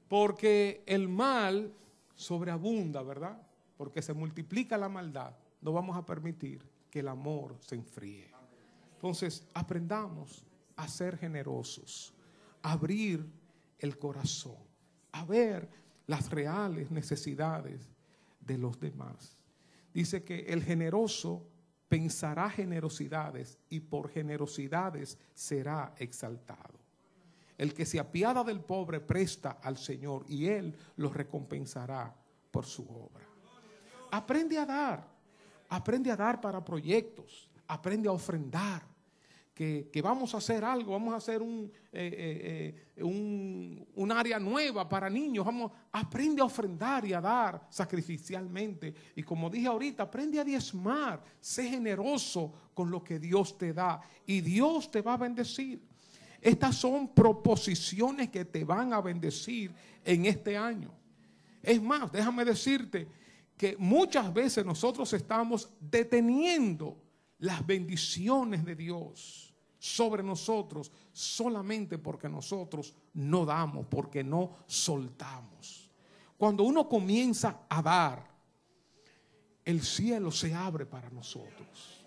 porque 0.09 0.83
el 0.85 1.09
mal 1.09 1.73
sobreabunda, 2.17 3.05
¿verdad? 3.05 3.41
Porque 3.77 4.03
se 4.03 4.13
multiplica 4.13 4.77
la 4.77 4.89
maldad, 4.89 5.33
no 5.61 5.73
vamos 5.73 5.97
a 5.97 6.05
permitir 6.05 6.69
que 6.91 7.01
el 7.01 7.09
amor 7.09 7.57
se 7.61 7.77
enfríe. 7.77 8.38
Entonces, 8.99 9.47
aprendamos 9.55 10.45
a 10.75 10.89
ser 10.89 11.17
generosos 11.17 12.13
abrir 12.63 13.25
el 13.79 13.97
corazón, 13.97 14.59
a 15.13 15.25
ver 15.25 15.69
las 16.09 16.31
reales 16.31 16.91
necesidades 16.91 17.89
de 18.41 18.59
los 18.59 18.81
demás. 18.81 19.41
Dice 19.95 20.25
que 20.25 20.41
el 20.41 20.65
generoso 20.65 21.47
pensará 21.89 22.51
generosidades 22.51 23.57
y 23.71 23.79
por 23.79 24.11
generosidades 24.11 25.17
será 25.33 25.95
exaltado. 25.99 26.75
El 27.57 27.75
que 27.75 27.87
se 27.87 28.01
apiada 28.01 28.43
del 28.43 28.61
pobre 28.61 28.99
presta 28.99 29.59
al 29.63 29.79
Señor 29.79 30.25
y 30.29 30.47
Él 30.47 30.75
lo 30.97 31.13
recompensará 31.13 32.13
por 32.51 32.67
su 32.67 32.83
obra. 32.83 33.27
Aprende 34.11 34.59
a 34.59 34.67
dar, 34.67 35.09
aprende 35.69 36.11
a 36.11 36.17
dar 36.17 36.41
para 36.41 36.65
proyectos, 36.65 37.49
aprende 37.69 38.09
a 38.09 38.13
ofrendar 38.13 38.83
que, 39.59 40.01
vamos 40.01 40.33
a 40.35 40.39
hacer 40.39 40.65
algo, 40.65 40.93
vamos 40.93 41.13
a 41.13 41.17
hacer 41.17 41.43
un, 41.43 41.69
eh, 41.93 42.15
eh, 42.17 42.93
eh, 42.97 43.03
un, 43.03 44.13
área 44.13 44.39
nueva 44.39 44.89
para 44.89 45.11
niños, 45.11 45.45
vamos, 45.45 45.73
aprende 45.91 46.41
a 46.41 46.45
ofrendar 46.45 47.05
y 47.05 47.13
a 47.13 47.21
dar 47.21 47.67
sacrificialmente. 47.69 48.95
Y 49.17 49.25
como 49.25 49.51
dije 49.51 49.67
ahorita, 49.67 50.05
aprende 50.05 50.39
a 50.39 50.45
diezmar, 50.45 51.25
sé 51.41 51.69
generoso 51.69 52.71
con 52.73 52.89
lo 52.89 53.03
que 53.03 53.19
Dios 53.19 53.59
te 53.59 53.73
da 53.73 54.01
y 54.25 54.41
Dios 54.43 54.93
te 54.93 55.03
va 55.03 55.15
a 55.15 55.17
bendecir. 55.17 55.83
Estas 56.41 56.77
son 56.77 57.09
proposiciones 57.09 58.29
que 58.29 58.45
te 58.45 58.63
van 58.63 58.93
a 58.93 59.01
bendecir 59.01 59.75
en 60.05 60.27
este 60.27 60.57
año. 60.57 60.93
Es 61.61 61.83
más, 61.83 62.13
déjame 62.13 62.45
decirte 62.45 63.09
que 63.57 63.77
muchas 63.77 64.33
veces 64.33 64.65
nosotros 64.65 65.13
estamos 65.13 65.69
deteniendo 65.81 67.08
las 67.39 67.67
bendiciones 67.67 68.65
de 68.65 68.75
Dios 68.75 69.55
sobre 69.79 70.23
nosotros 70.23 70.91
solamente 71.13 71.99
porque 71.99 72.29
nosotros 72.29 72.95
no 73.15 73.45
damos, 73.45 73.87
porque 73.87 74.25
no 74.25 74.57
soltamos. 74.67 75.91
Cuando 76.37 76.65
uno 76.65 76.89
comienza 76.89 77.67
a 77.69 77.83
dar, 77.83 78.29
el 79.65 79.83
cielo 79.83 80.31
se 80.31 80.55
abre 80.55 80.87
para 80.87 81.11
nosotros. 81.11 82.05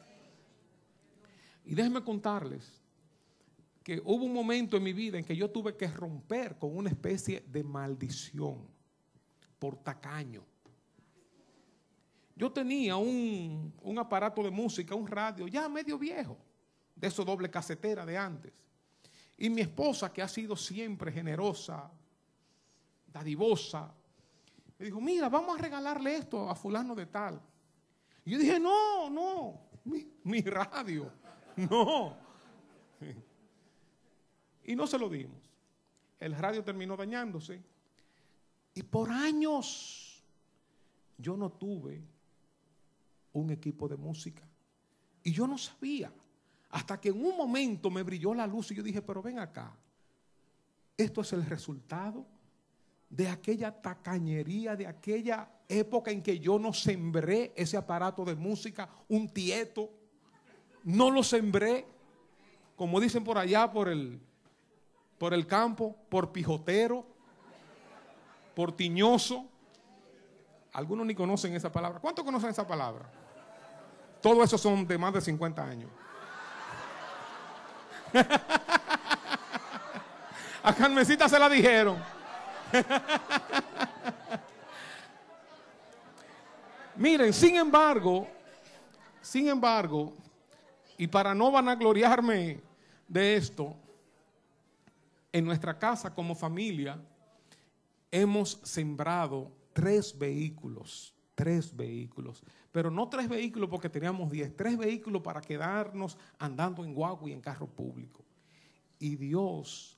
Y 1.65 1.75
déjenme 1.75 2.03
contarles 2.03 2.81
que 3.83 4.01
hubo 4.03 4.25
un 4.25 4.33
momento 4.33 4.77
en 4.77 4.83
mi 4.83 4.93
vida 4.93 5.17
en 5.17 5.25
que 5.25 5.35
yo 5.35 5.49
tuve 5.49 5.75
que 5.75 5.87
romper 5.87 6.57
con 6.57 6.75
una 6.75 6.89
especie 6.89 7.43
de 7.47 7.63
maldición 7.63 8.67
por 9.59 9.77
tacaño. 9.77 10.43
Yo 12.41 12.51
tenía 12.51 12.97
un, 12.97 13.71
un 13.83 13.99
aparato 13.99 14.41
de 14.41 14.49
música, 14.49 14.95
un 14.95 15.05
radio, 15.05 15.47
ya 15.47 15.69
medio 15.69 15.95
viejo 15.99 16.35
de 16.95 17.07
eso 17.07 17.23
doble 17.23 17.51
casetera 17.51 18.03
de 18.03 18.17
antes. 18.17 18.51
Y 19.37 19.47
mi 19.47 19.61
esposa, 19.61 20.11
que 20.11 20.23
ha 20.23 20.27
sido 20.27 20.55
siempre 20.55 21.11
generosa, 21.11 21.91
dadivosa, 23.13 23.93
me 24.79 24.85
dijo, 24.87 24.99
mira, 24.99 25.29
vamos 25.29 25.55
a 25.55 25.61
regalarle 25.61 26.15
esto 26.15 26.49
a 26.49 26.55
fulano 26.55 26.95
de 26.95 27.05
tal. 27.05 27.39
Y 28.25 28.31
yo 28.31 28.39
dije, 28.39 28.59
no, 28.59 29.07
no, 29.11 29.61
mi, 30.23 30.41
radio, 30.41 31.11
no. 31.57 32.17
Y 34.63 34.75
no 34.75 34.87
se 34.87 34.97
lo 34.97 35.09
dimos. 35.09 35.37
El 36.19 36.35
radio 36.35 36.63
terminó 36.63 36.97
dañándose. 36.97 37.61
Y 38.73 38.81
por 38.81 39.11
años 39.11 40.23
yo 41.19 41.37
no 41.37 41.51
tuve 41.51 42.01
un 43.33 43.51
equipo 43.51 43.87
de 43.87 43.97
música. 43.97 44.43
Y 45.23 45.31
yo 45.31 45.47
no 45.47 45.57
sabía. 45.57 46.11
Hasta 46.69 46.99
que 46.99 47.09
en 47.09 47.23
un 47.23 47.35
momento 47.35 47.89
me 47.89 48.03
brilló 48.03 48.33
la 48.33 48.47
luz 48.47 48.71
y 48.71 48.75
yo 48.75 48.83
dije, 48.83 49.01
pero 49.01 49.21
ven 49.21 49.39
acá. 49.39 49.75
Esto 50.97 51.21
es 51.21 51.33
el 51.33 51.45
resultado 51.45 52.25
de 53.09 53.27
aquella 53.27 53.71
tacañería, 53.81 54.75
de 54.75 54.87
aquella 54.87 55.49
época 55.67 56.11
en 56.11 56.23
que 56.23 56.39
yo 56.39 56.57
no 56.57 56.71
sembré 56.73 57.51
ese 57.55 57.75
aparato 57.75 58.23
de 58.23 58.35
música, 58.35 58.89
un 59.09 59.27
tieto. 59.27 59.89
No 60.83 61.11
lo 61.11 61.23
sembré, 61.23 61.85
como 62.75 62.99
dicen 62.99 63.23
por 63.23 63.37
allá, 63.37 63.71
por 63.71 63.89
el, 63.89 64.21
por 65.17 65.33
el 65.33 65.45
campo, 65.45 65.95
por 66.09 66.31
pijotero, 66.31 67.05
por 68.55 68.71
tiñoso. 68.71 69.45
Algunos 70.71 71.05
ni 71.05 71.13
conocen 71.13 71.53
esa 71.53 71.71
palabra. 71.71 71.99
¿Cuántos 71.99 72.23
conocen 72.23 72.49
esa 72.49 72.65
palabra? 72.65 73.20
Todos 74.21 74.45
esos 74.45 74.61
son 74.61 74.87
de 74.87 74.97
más 74.97 75.13
de 75.13 75.21
50 75.21 75.63
años. 75.63 75.91
A 80.63 80.75
Carmencita 80.75 81.27
se 81.27 81.39
la 81.39 81.49
dijeron. 81.49 81.97
Miren, 86.95 87.33
sin 87.33 87.55
embargo, 87.55 88.27
sin 89.21 89.47
embargo, 89.47 90.13
y 90.97 91.07
para 91.07 91.33
no 91.33 91.51
vanagloriarme 91.51 92.61
de 93.07 93.35
esto, 93.35 93.75
en 95.31 95.45
nuestra 95.45 95.79
casa 95.79 96.13
como 96.13 96.35
familia 96.35 96.99
hemos 98.11 98.59
sembrado 98.63 99.51
tres 99.73 100.17
vehículos, 100.17 101.13
tres 101.41 101.75
vehículos 101.75 102.43
pero 102.71 102.89
no 102.89 103.09
tres 103.09 103.27
vehículos 103.27 103.69
porque 103.69 103.89
teníamos 103.89 104.31
diez, 104.31 104.55
tres 104.55 104.77
vehículos 104.77 105.21
para 105.21 105.41
quedarnos 105.41 106.17
andando 106.39 106.85
en 106.85 106.93
guagua 106.93 107.29
y 107.29 107.33
en 107.33 107.41
carro 107.41 107.67
público. 107.67 108.23
Y 108.99 109.15
Dios 109.15 109.97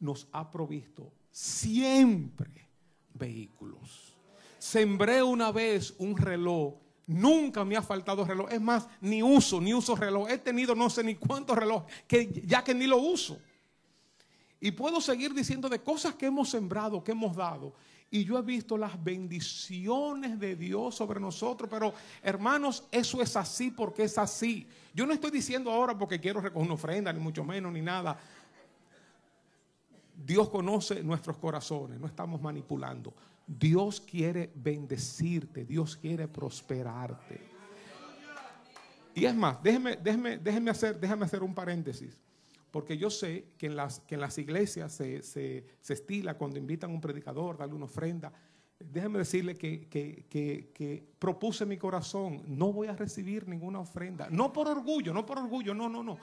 nos 0.00 0.26
ha 0.32 0.50
provisto 0.50 1.12
siempre 1.30 2.68
vehículos. 3.12 4.16
Sembré 4.58 5.22
una 5.22 5.52
vez 5.52 5.94
un 5.98 6.16
reloj, 6.16 6.74
nunca 7.06 7.64
me 7.64 7.76
ha 7.76 7.82
faltado 7.82 8.24
reloj, 8.24 8.50
es 8.50 8.60
más, 8.60 8.88
ni 9.02 9.22
uso, 9.22 9.60
ni 9.60 9.74
uso 9.74 9.94
reloj. 9.94 10.30
He 10.30 10.38
tenido 10.38 10.74
no 10.74 10.88
sé 10.88 11.04
ni 11.04 11.16
cuántos 11.16 11.58
relojes, 11.58 11.92
que 12.06 12.42
ya 12.46 12.64
que 12.64 12.74
ni 12.74 12.86
lo 12.86 12.96
uso. 12.96 13.38
Y 14.60 14.70
puedo 14.70 15.02
seguir 15.02 15.34
diciendo 15.34 15.68
de 15.68 15.82
cosas 15.82 16.14
que 16.14 16.26
hemos 16.26 16.48
sembrado, 16.48 17.04
que 17.04 17.12
hemos 17.12 17.36
dado. 17.36 17.74
Y 18.14 18.24
yo 18.24 18.38
he 18.38 18.42
visto 18.42 18.78
las 18.78 19.02
bendiciones 19.02 20.38
de 20.38 20.54
Dios 20.54 20.94
sobre 20.94 21.18
nosotros. 21.18 21.68
Pero 21.68 21.92
hermanos, 22.22 22.86
eso 22.92 23.20
es 23.20 23.34
así 23.34 23.72
porque 23.72 24.04
es 24.04 24.16
así. 24.18 24.68
Yo 24.94 25.04
no 25.04 25.12
estoy 25.12 25.32
diciendo 25.32 25.68
ahora 25.72 25.98
porque 25.98 26.20
quiero 26.20 26.40
recoger 26.40 26.64
una 26.64 26.74
ofrenda, 26.74 27.12
ni 27.12 27.18
mucho 27.18 27.42
menos, 27.42 27.72
ni 27.72 27.82
nada. 27.82 28.16
Dios 30.14 30.48
conoce 30.48 31.02
nuestros 31.02 31.38
corazones, 31.38 31.98
no 31.98 32.06
estamos 32.06 32.40
manipulando. 32.40 33.12
Dios 33.48 34.00
quiere 34.00 34.52
bendecirte, 34.54 35.64
Dios 35.64 35.96
quiere 35.96 36.28
prosperarte. 36.28 37.40
Y 39.12 39.24
es 39.24 39.34
más, 39.34 39.60
déjeme, 39.60 39.96
déjeme, 39.96 40.38
déjeme, 40.38 40.70
hacer, 40.70 41.00
déjame 41.00 41.24
hacer 41.24 41.42
un 41.42 41.52
paréntesis, 41.52 42.16
porque 42.74 42.98
yo 42.98 43.08
sé 43.08 43.52
que 43.56 43.66
en 43.66 43.76
las, 43.76 44.00
que 44.00 44.16
en 44.16 44.20
las 44.20 44.36
iglesias 44.36 44.92
se, 44.92 45.22
se, 45.22 45.64
se 45.80 45.92
estila 45.92 46.36
cuando 46.36 46.58
invitan 46.58 46.90
a 46.90 46.94
un 46.94 47.00
predicador, 47.00 47.56
darle 47.56 47.76
una 47.76 47.84
ofrenda. 47.84 48.32
Déjeme 48.80 49.20
decirle 49.20 49.56
que, 49.56 49.86
que, 49.86 50.26
que, 50.28 50.72
que, 50.74 51.06
propuse 51.20 51.64
mi 51.66 51.78
corazón, 51.78 52.42
no 52.48 52.72
voy 52.72 52.88
a 52.88 52.96
recibir 52.96 53.46
ninguna 53.46 53.78
ofrenda. 53.78 54.26
No 54.28 54.52
por 54.52 54.66
orgullo, 54.66 55.14
no 55.14 55.24
por 55.24 55.38
orgullo, 55.38 55.72
no, 55.72 55.88
no, 55.88 56.02
no. 56.02 56.18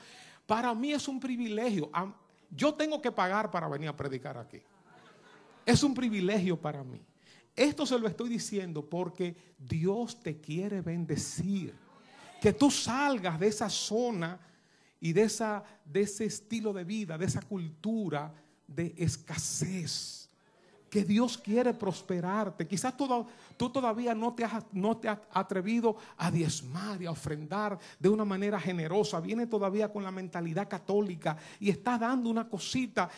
Para 0.46 0.76
mí 0.76 0.92
es 0.92 1.08
un 1.08 1.22
privilegio. 1.22 1.90
Yo 2.50 2.74
tengo 2.74 3.02
que 3.02 3.14
pagar 3.14 3.50
para 3.50 3.70
venir 3.70 3.88
a 3.88 3.96
predicar 3.96 4.38
aquí. 4.38 4.62
Es 5.66 5.82
un 5.84 5.94
privilegio 5.94 6.60
para 6.60 6.84
mí. 6.84 7.02
Esto 7.56 7.86
se 7.86 7.98
lo 7.98 8.10
estoy 8.10 8.28
diciendo 8.28 8.90
porque 8.90 9.38
Dios 9.58 10.22
te 10.22 10.42
quiere 10.42 10.82
bendecir. 10.82 11.74
Que 12.42 12.52
tú 12.52 12.70
salgas 12.70 13.40
de 13.40 13.48
esa 13.48 13.70
zona 13.70 14.51
y 15.02 15.12
de, 15.12 15.24
esa, 15.24 15.64
de 15.84 16.02
ese 16.02 16.26
estilo 16.26 16.72
de 16.72 16.86
vida, 16.86 17.18
de 17.18 17.26
esa 17.26 17.42
cultura 17.42 18.34
de 18.68 18.94
escasez. 18.98 20.30
Que 20.90 21.04
Dios 21.04 21.38
quiere 21.38 21.74
prosperarte. 21.74 22.68
Quizás 22.68 22.96
tú, 22.98 23.26
tú 23.56 23.70
todavía 23.70 24.14
no 24.14 24.34
te, 24.34 24.44
has, 24.44 24.64
no 24.74 24.98
te 24.98 25.08
has 25.08 25.20
atrevido 25.32 25.96
a 26.18 26.30
diezmar 26.30 27.02
y 27.02 27.06
a 27.06 27.12
ofrendar 27.12 27.80
de 27.98 28.10
una 28.10 28.26
manera 28.26 28.60
generosa. 28.60 29.22
Viene 29.22 29.48
todavía 29.48 29.92
con 29.92 30.04
la 30.04 30.12
mentalidad 30.12 30.68
católica 30.68 31.38
y 31.62 31.70
está 31.70 31.98
dando 31.98 32.30
una 32.30 32.48
cosita 32.48 33.10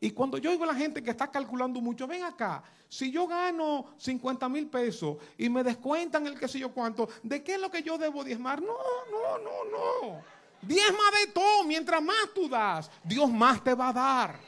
y 0.00 0.12
cuando 0.12 0.38
yo 0.38 0.50
oigo 0.50 0.64
a 0.64 0.68
la 0.68 0.74
gente 0.74 1.02
que 1.02 1.10
está 1.10 1.30
calculando 1.30 1.78
mucho, 1.80 2.06
ven 2.06 2.24
acá, 2.24 2.62
si 2.88 3.10
yo 3.12 3.26
gano 3.26 3.94
50 3.98 4.48
mil 4.48 4.66
pesos 4.66 5.18
y 5.36 5.50
me 5.50 5.62
descuentan 5.62 6.26
el 6.26 6.38
qué 6.38 6.48
sé 6.48 6.58
yo 6.58 6.72
cuánto, 6.72 7.06
¿de 7.22 7.44
qué 7.44 7.54
es 7.54 7.60
lo 7.60 7.70
que 7.70 7.82
yo 7.82 7.98
debo 7.98 8.24
diezmar? 8.24 8.62
No, 8.62 8.78
no, 9.12 9.38
no, 9.38 9.64
no. 9.70 10.39
Diezma 10.62 11.10
de 11.20 11.32
todo, 11.32 11.64
mientras 11.64 12.02
más 12.02 12.28
tú 12.34 12.48
das, 12.48 12.90
Dios 13.02 13.30
más 13.30 13.62
te 13.62 13.74
va 13.74 13.88
a 13.88 13.92
dar. 13.92 14.40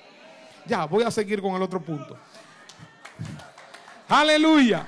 Ya, 0.66 0.84
voy 0.84 1.02
a 1.02 1.10
seguir 1.10 1.40
con 1.40 1.54
el 1.54 1.62
otro 1.62 1.80
punto. 1.80 2.16
Aleluya. 4.08 4.86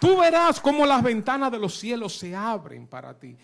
Tú 0.00 0.18
verás 0.18 0.60
cómo 0.60 0.86
las 0.86 1.02
ventanas 1.02 1.50
de 1.50 1.58
los 1.58 1.78
cielos 1.78 2.16
se 2.18 2.34
abren 2.34 2.86
para 2.86 3.18
ti. 3.18 3.36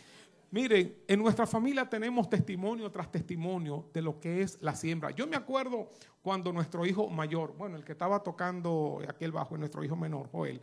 Miren, 0.53 0.97
en 1.07 1.21
nuestra 1.21 1.47
familia 1.47 1.89
tenemos 1.89 2.29
testimonio 2.29 2.91
tras 2.91 3.11
testimonio 3.11 3.89
de 3.95 4.03
lo 4.03 4.19
que 4.19 4.43
es 4.43 4.59
la 4.61 4.75
siembra. 4.75 5.11
Yo 5.11 5.27
me 5.27 5.37
acuerdo 5.37 5.91
cuando 6.23 6.53
nuestro 6.53 6.85
hijo 6.85 7.09
mayor, 7.09 7.55
bueno, 7.57 7.77
el 7.77 7.85
que 7.85 7.93
estaba 7.93 8.23
tocando 8.23 9.01
aquel 9.09 9.31
bajo 9.33 9.55
es 9.55 9.61
nuestro 9.61 9.85
hijo 9.85 9.97
menor, 9.97 10.29
Joel, 10.31 10.61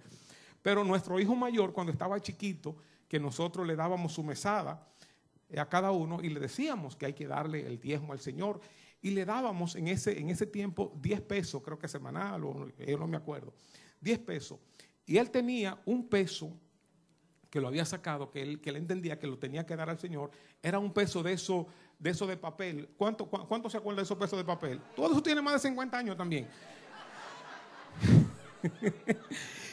pero 0.62 0.84
nuestro 0.84 1.20
hijo 1.20 1.36
mayor 1.36 1.72
cuando 1.72 1.92
estaba 1.92 2.20
chiquito, 2.20 2.76
que 3.08 3.20
nosotros 3.20 3.66
le 3.66 3.76
dábamos 3.76 4.14
su 4.14 4.24
mesada 4.24 4.86
a 5.56 5.70
cada 5.70 5.92
uno 5.92 6.20
y 6.22 6.30
le 6.30 6.40
decíamos 6.40 6.96
que 6.96 7.06
hay 7.06 7.14
que 7.14 7.28
darle 7.28 7.66
el 7.66 7.80
diezmo 7.80 8.14
al 8.14 8.20
Señor 8.20 8.60
y 9.02 9.12
le 9.12 9.26
dábamos 9.26 9.76
en 9.76 9.88
ese, 9.88 10.20
en 10.20 10.30
ese 10.30 10.46
tiempo 10.46 10.94
10 11.02 11.22
pesos, 11.22 11.62
creo 11.64 11.78
que 11.78 11.88
semanal, 11.88 12.44
o 12.44 12.68
yo 12.78 12.98
no 12.98 13.08
me 13.08 13.18
acuerdo, 13.18 13.54
10 14.02 14.20
pesos. 14.20 14.60
Y 15.06 15.18
él 15.18 15.30
tenía 15.32 15.80
un 15.86 16.10
peso 16.10 16.52
que 17.50 17.62
lo 17.62 17.68
había 17.68 17.86
sacado, 17.86 18.30
que 18.30 18.42
él, 18.42 18.60
que 18.60 18.72
él 18.72 18.76
entendía 18.76 19.18
que 19.20 19.28
lo 19.28 19.38
tenía 19.38 19.66
que 19.66 19.76
dar 19.76 19.90
al 19.90 20.00
Señor, 20.00 20.32
era 20.62 20.80
un 20.80 20.92
peso 20.92 21.24
de 21.24 21.34
eso 21.34 21.68
de, 21.98 22.10
eso 22.10 22.28
de 22.28 22.38
papel. 22.38 22.90
¿Cuánto, 22.98 23.26
¿Cuánto 23.26 23.70
se 23.70 23.78
acuerda 23.78 24.02
de 24.02 24.04
esos 24.04 24.18
pesos 24.18 24.38
de 24.38 24.44
papel? 24.44 24.82
Todo 24.96 25.12
eso 25.12 25.24
tiene 25.24 25.42
más 25.42 25.54
de 25.54 25.70
50 25.70 25.98
años 25.98 26.18
también. 26.18 26.48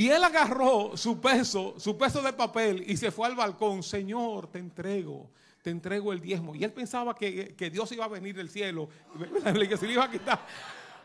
y 0.00 0.08
él 0.08 0.24
agarró 0.24 0.96
su 0.96 1.20
peso, 1.20 1.74
su 1.76 1.98
peso 1.98 2.22
de 2.22 2.32
papel 2.32 2.82
y 2.86 2.96
se 2.96 3.10
fue 3.10 3.26
al 3.26 3.34
balcón. 3.34 3.82
Señor, 3.82 4.46
te 4.46 4.58
entrego, 4.58 5.28
te 5.60 5.68
entrego 5.68 6.14
el 6.14 6.22
diezmo. 6.22 6.54
Y 6.54 6.64
él 6.64 6.72
pensaba 6.72 7.14
que, 7.14 7.54
que 7.54 7.68
Dios 7.68 7.92
iba 7.92 8.06
a 8.06 8.08
venir 8.08 8.34
del 8.34 8.48
cielo, 8.48 8.88
que 9.68 9.76
se 9.76 9.86
le 9.86 9.92
iba 9.92 10.04
a 10.04 10.10
quitar. 10.10 10.40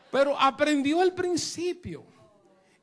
Pero 0.09 0.39
aprendió 0.39 1.03
el 1.03 1.11
principio. 1.11 2.05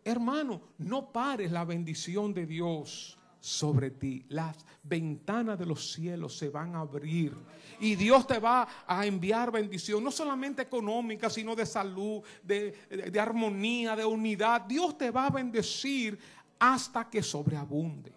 Hermano, 0.04 0.60
no 0.76 1.10
pares 1.10 1.50
la 1.50 1.64
bendición 1.64 2.34
de 2.34 2.44
Dios 2.44 3.16
sobre 3.42 3.90
ti. 3.90 4.24
Las 4.28 4.56
ventanas 4.84 5.58
de 5.58 5.66
los 5.66 5.92
cielos 5.92 6.38
se 6.38 6.48
van 6.48 6.76
a 6.76 6.80
abrir. 6.80 7.36
Y 7.80 7.96
Dios 7.96 8.24
te 8.24 8.38
va 8.38 8.68
a 8.86 9.04
enviar 9.04 9.50
bendición, 9.50 10.04
no 10.04 10.12
solamente 10.12 10.62
económica, 10.62 11.28
sino 11.28 11.56
de 11.56 11.66
salud, 11.66 12.22
de, 12.40 12.72
armonía, 13.20 13.96
de 13.96 14.04
unidad. 14.04 14.60
Dios 14.60 14.96
te 14.96 15.10
va 15.10 15.26
a 15.26 15.30
bendecir 15.30 16.16
hasta 16.56 17.10
que 17.10 17.20
sobreabunde. 17.20 18.12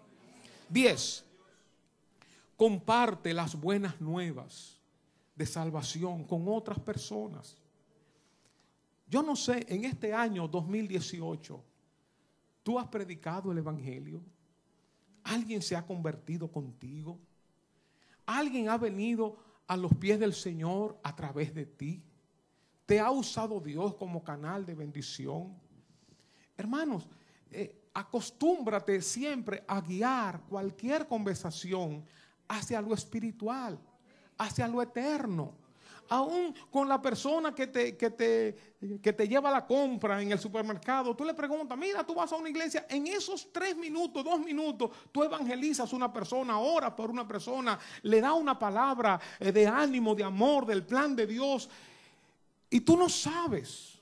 10. 0.68 1.24
Comparte 2.56 3.34
las 3.34 3.60
buenas 3.60 4.00
nuevas 4.00 4.76
de 5.34 5.44
salvación 5.44 6.22
con 6.22 6.44
otras 6.46 6.78
personas. 6.78 7.56
Yo 9.08 9.24
no 9.24 9.34
sé, 9.34 9.66
en 9.68 9.84
este 9.84 10.14
año 10.14 10.46
2018, 10.46 11.60
¿tú 12.62 12.78
has 12.78 12.86
predicado 12.86 13.50
el 13.50 13.58
Evangelio? 13.58 14.22
Alguien 15.26 15.60
se 15.60 15.74
ha 15.74 15.84
convertido 15.84 16.50
contigo. 16.50 17.18
Alguien 18.24 18.68
ha 18.68 18.78
venido 18.78 19.36
a 19.66 19.76
los 19.76 19.92
pies 19.94 20.20
del 20.20 20.32
Señor 20.32 20.98
a 21.02 21.14
través 21.16 21.52
de 21.52 21.66
ti. 21.66 22.02
Te 22.86 23.00
ha 23.00 23.10
usado 23.10 23.60
Dios 23.60 23.96
como 23.96 24.22
canal 24.22 24.64
de 24.64 24.74
bendición. 24.74 25.52
Hermanos, 26.56 27.08
eh, 27.50 27.88
acostúmbrate 27.92 29.02
siempre 29.02 29.64
a 29.66 29.80
guiar 29.80 30.42
cualquier 30.42 31.08
conversación 31.08 32.04
hacia 32.46 32.80
lo 32.80 32.94
espiritual, 32.94 33.80
hacia 34.38 34.68
lo 34.68 34.80
eterno 34.80 35.54
aún 36.08 36.54
con 36.70 36.88
la 36.88 37.00
persona 37.00 37.54
que 37.54 37.66
te, 37.66 37.96
que, 37.96 38.10
te, 38.10 38.76
que 39.02 39.12
te 39.12 39.28
lleva 39.28 39.50
la 39.50 39.66
compra 39.66 40.20
en 40.20 40.32
el 40.32 40.38
supermercado, 40.38 41.14
tú 41.14 41.24
le 41.24 41.34
preguntas, 41.34 41.76
mira, 41.76 42.04
tú 42.04 42.14
vas 42.14 42.32
a 42.32 42.36
una 42.36 42.48
iglesia, 42.48 42.86
en 42.88 43.06
esos 43.06 43.52
tres 43.52 43.76
minutos, 43.76 44.24
dos 44.24 44.40
minutos, 44.40 44.90
tú 45.12 45.22
evangelizas 45.22 45.92
una 45.92 46.12
persona, 46.12 46.58
ora 46.58 46.94
por 46.94 47.10
una 47.10 47.26
persona, 47.26 47.78
le 48.02 48.20
da 48.20 48.32
una 48.32 48.58
palabra 48.58 49.20
eh, 49.38 49.52
de 49.52 49.66
ánimo, 49.66 50.14
de 50.14 50.24
amor, 50.24 50.66
del 50.66 50.84
plan 50.84 51.14
de 51.14 51.26
Dios, 51.26 51.68
y 52.70 52.80
tú 52.80 52.96
no 52.96 53.08
sabes 53.08 53.98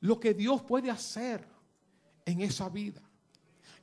lo 0.00 0.20
que 0.20 0.34
Dios 0.34 0.62
puede 0.62 0.90
hacer 0.90 1.46
en 2.24 2.40
esa 2.42 2.68
vida. 2.68 3.07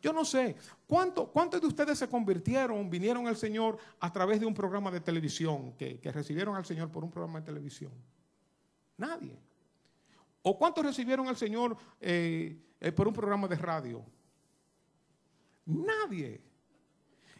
Yo 0.06 0.14
no 0.14 0.24
sé, 0.24 0.56
¿cuántos 0.86 1.60
de 1.60 1.66
ustedes 1.66 1.97
se 1.97 2.08
convirtieron, 2.08 2.88
vinieron 2.91 3.26
al 3.26 3.36
Señor 3.36 3.80
a 3.99 4.14
través 4.14 4.39
de 4.39 4.45
un 4.45 4.53
programa 4.53 4.91
de 4.91 4.99
televisión, 4.99 5.74
que, 5.74 5.99
recibieron 6.14 6.56
al 6.56 6.64
Señor 6.64 6.91
por 6.91 7.03
un 7.03 7.10
programa 7.10 7.39
de 7.39 7.45
televisión? 7.47 7.91
Nadie. 8.97 9.36
¿O 10.43 10.60
cuántos 10.60 10.86
recibieron 10.86 11.28
al 11.28 11.36
Señor 11.36 11.76
eh, 11.99 12.56
eh, 12.80 12.91
por 12.91 13.08
un 13.08 13.16
programa 13.16 13.47
de 13.47 13.56
radio? 13.56 14.06
Nadie. 15.66 16.39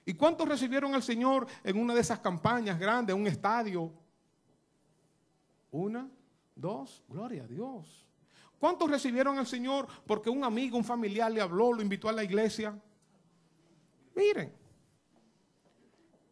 ¿Y 0.04 0.16
cuántos 0.16 0.50
recibieron 0.50 0.96
al 0.96 1.04
Señor 1.04 1.46
en 1.64 1.80
una 1.80 1.94
de 1.94 2.02
esas 2.02 2.18
campañas 2.18 2.80
grandes, 2.80 3.16
un 3.16 3.28
estadio? 3.28 3.94
Una, 5.70 6.10
dos, 6.56 7.04
gloria 7.10 7.44
a 7.44 7.48
Dios. 7.48 8.08
¿Cuántos 8.60 8.90
recibieron 8.90 9.38
al 9.38 9.48
Señor 9.48 9.88
porque 10.06 10.30
un 10.30 10.44
amigo, 10.44 10.78
un 10.78 10.84
familiar 10.84 11.32
le 11.32 11.42
habló, 11.42 11.74
lo 11.74 11.82
invitó 11.82 12.10
a 12.10 12.14
la 12.14 12.24
iglesia? 12.24 12.78
Miren, 14.16 14.54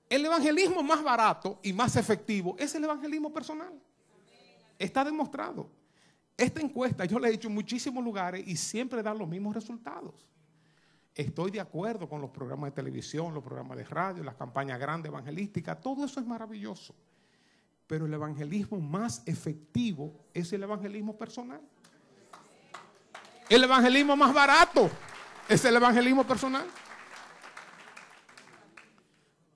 el 0.10 0.26
evangelismo 0.26 0.84
más 0.84 1.04
barato 1.04 1.60
y 1.64 1.74
más 1.74 1.96
efectivo 1.96 2.56
es 2.60 2.74
el 2.76 2.84
evangelismo 2.84 3.34
personal. 3.34 3.74
Está 4.78 5.04
demostrado. 5.04 5.70
Esta 6.38 6.62
encuesta 6.62 7.06
yo 7.06 7.20
la 7.20 7.30
he 7.30 7.34
hecho 7.34 7.48
en 7.48 7.54
muchísimos 7.54 8.04
lugares 8.04 8.44
y 8.48 8.56
siempre 8.56 9.04
da 9.04 9.14
los 9.14 9.28
mismos 9.28 9.54
resultados. 9.54 10.28
Estoy 11.16 11.52
de 11.52 11.60
acuerdo 11.60 12.10
con 12.10 12.22
los 12.22 12.32
programas 12.32 12.72
de 12.72 12.76
televisión, 12.76 13.34
los 13.34 13.44
programas 13.44 13.78
de 13.78 13.84
radio, 13.84 14.24
las 14.24 14.36
campañas 14.36 14.80
grandes 14.80 15.12
evangelísticas, 15.12 15.80
todo 15.80 16.06
eso 16.06 16.20
es 16.20 16.26
maravilloso. 16.26 16.96
Pero 17.86 18.08
el 18.08 18.14
evangelismo 18.14 18.80
más 18.80 19.22
efectivo 19.28 20.26
es 20.34 20.52
el 20.54 20.64
evangelismo 20.64 21.16
personal. 21.16 21.62
El 23.50 23.64
evangelismo 23.64 24.16
más 24.16 24.34
barato 24.34 24.90
es 25.48 25.64
el 25.66 25.76
evangelismo 25.76 26.26
personal. 26.26 26.66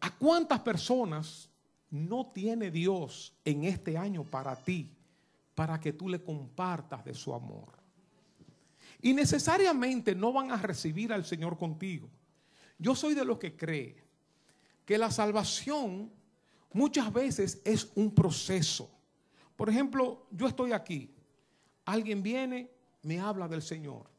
¿A 0.02 0.12
cuántas 0.12 0.60
personas 0.60 1.50
no 1.90 2.28
tiene 2.28 2.70
Dios 2.70 3.34
en 3.44 3.64
este 3.64 3.98
año 3.98 4.24
para 4.24 4.56
ti, 4.56 4.96
para 5.56 5.80
que 5.80 5.94
tú 5.94 6.10
le 6.10 6.24
compartas 6.24 7.04
de 7.06 7.14
su 7.14 7.34
amor? 7.34 7.78
Y 9.02 9.14
necesariamente 9.14 10.16
no 10.16 10.34
van 10.34 10.52
a 10.52 10.58
recibir 10.58 11.14
al 11.14 11.26
Señor 11.26 11.58
contigo. 11.58 12.10
Yo 12.78 12.96
soy 12.96 13.14
de 13.14 13.26
los 13.26 13.38
que 13.38 13.56
cree 13.56 14.04
que 14.86 14.98
la 14.98 15.12
salvación 15.12 16.12
muchas 16.74 17.12
veces 17.12 17.62
es 17.66 17.92
un 17.96 18.14
proceso. 18.14 18.92
Por 19.56 19.70
ejemplo, 19.70 20.28
yo 20.32 20.48
estoy 20.48 20.72
aquí 20.72 21.14
alguien 21.88 22.22
viene, 22.22 22.70
me 23.08 23.22
habla 23.22 23.48
del 23.48 23.62
Señor. 23.62 24.10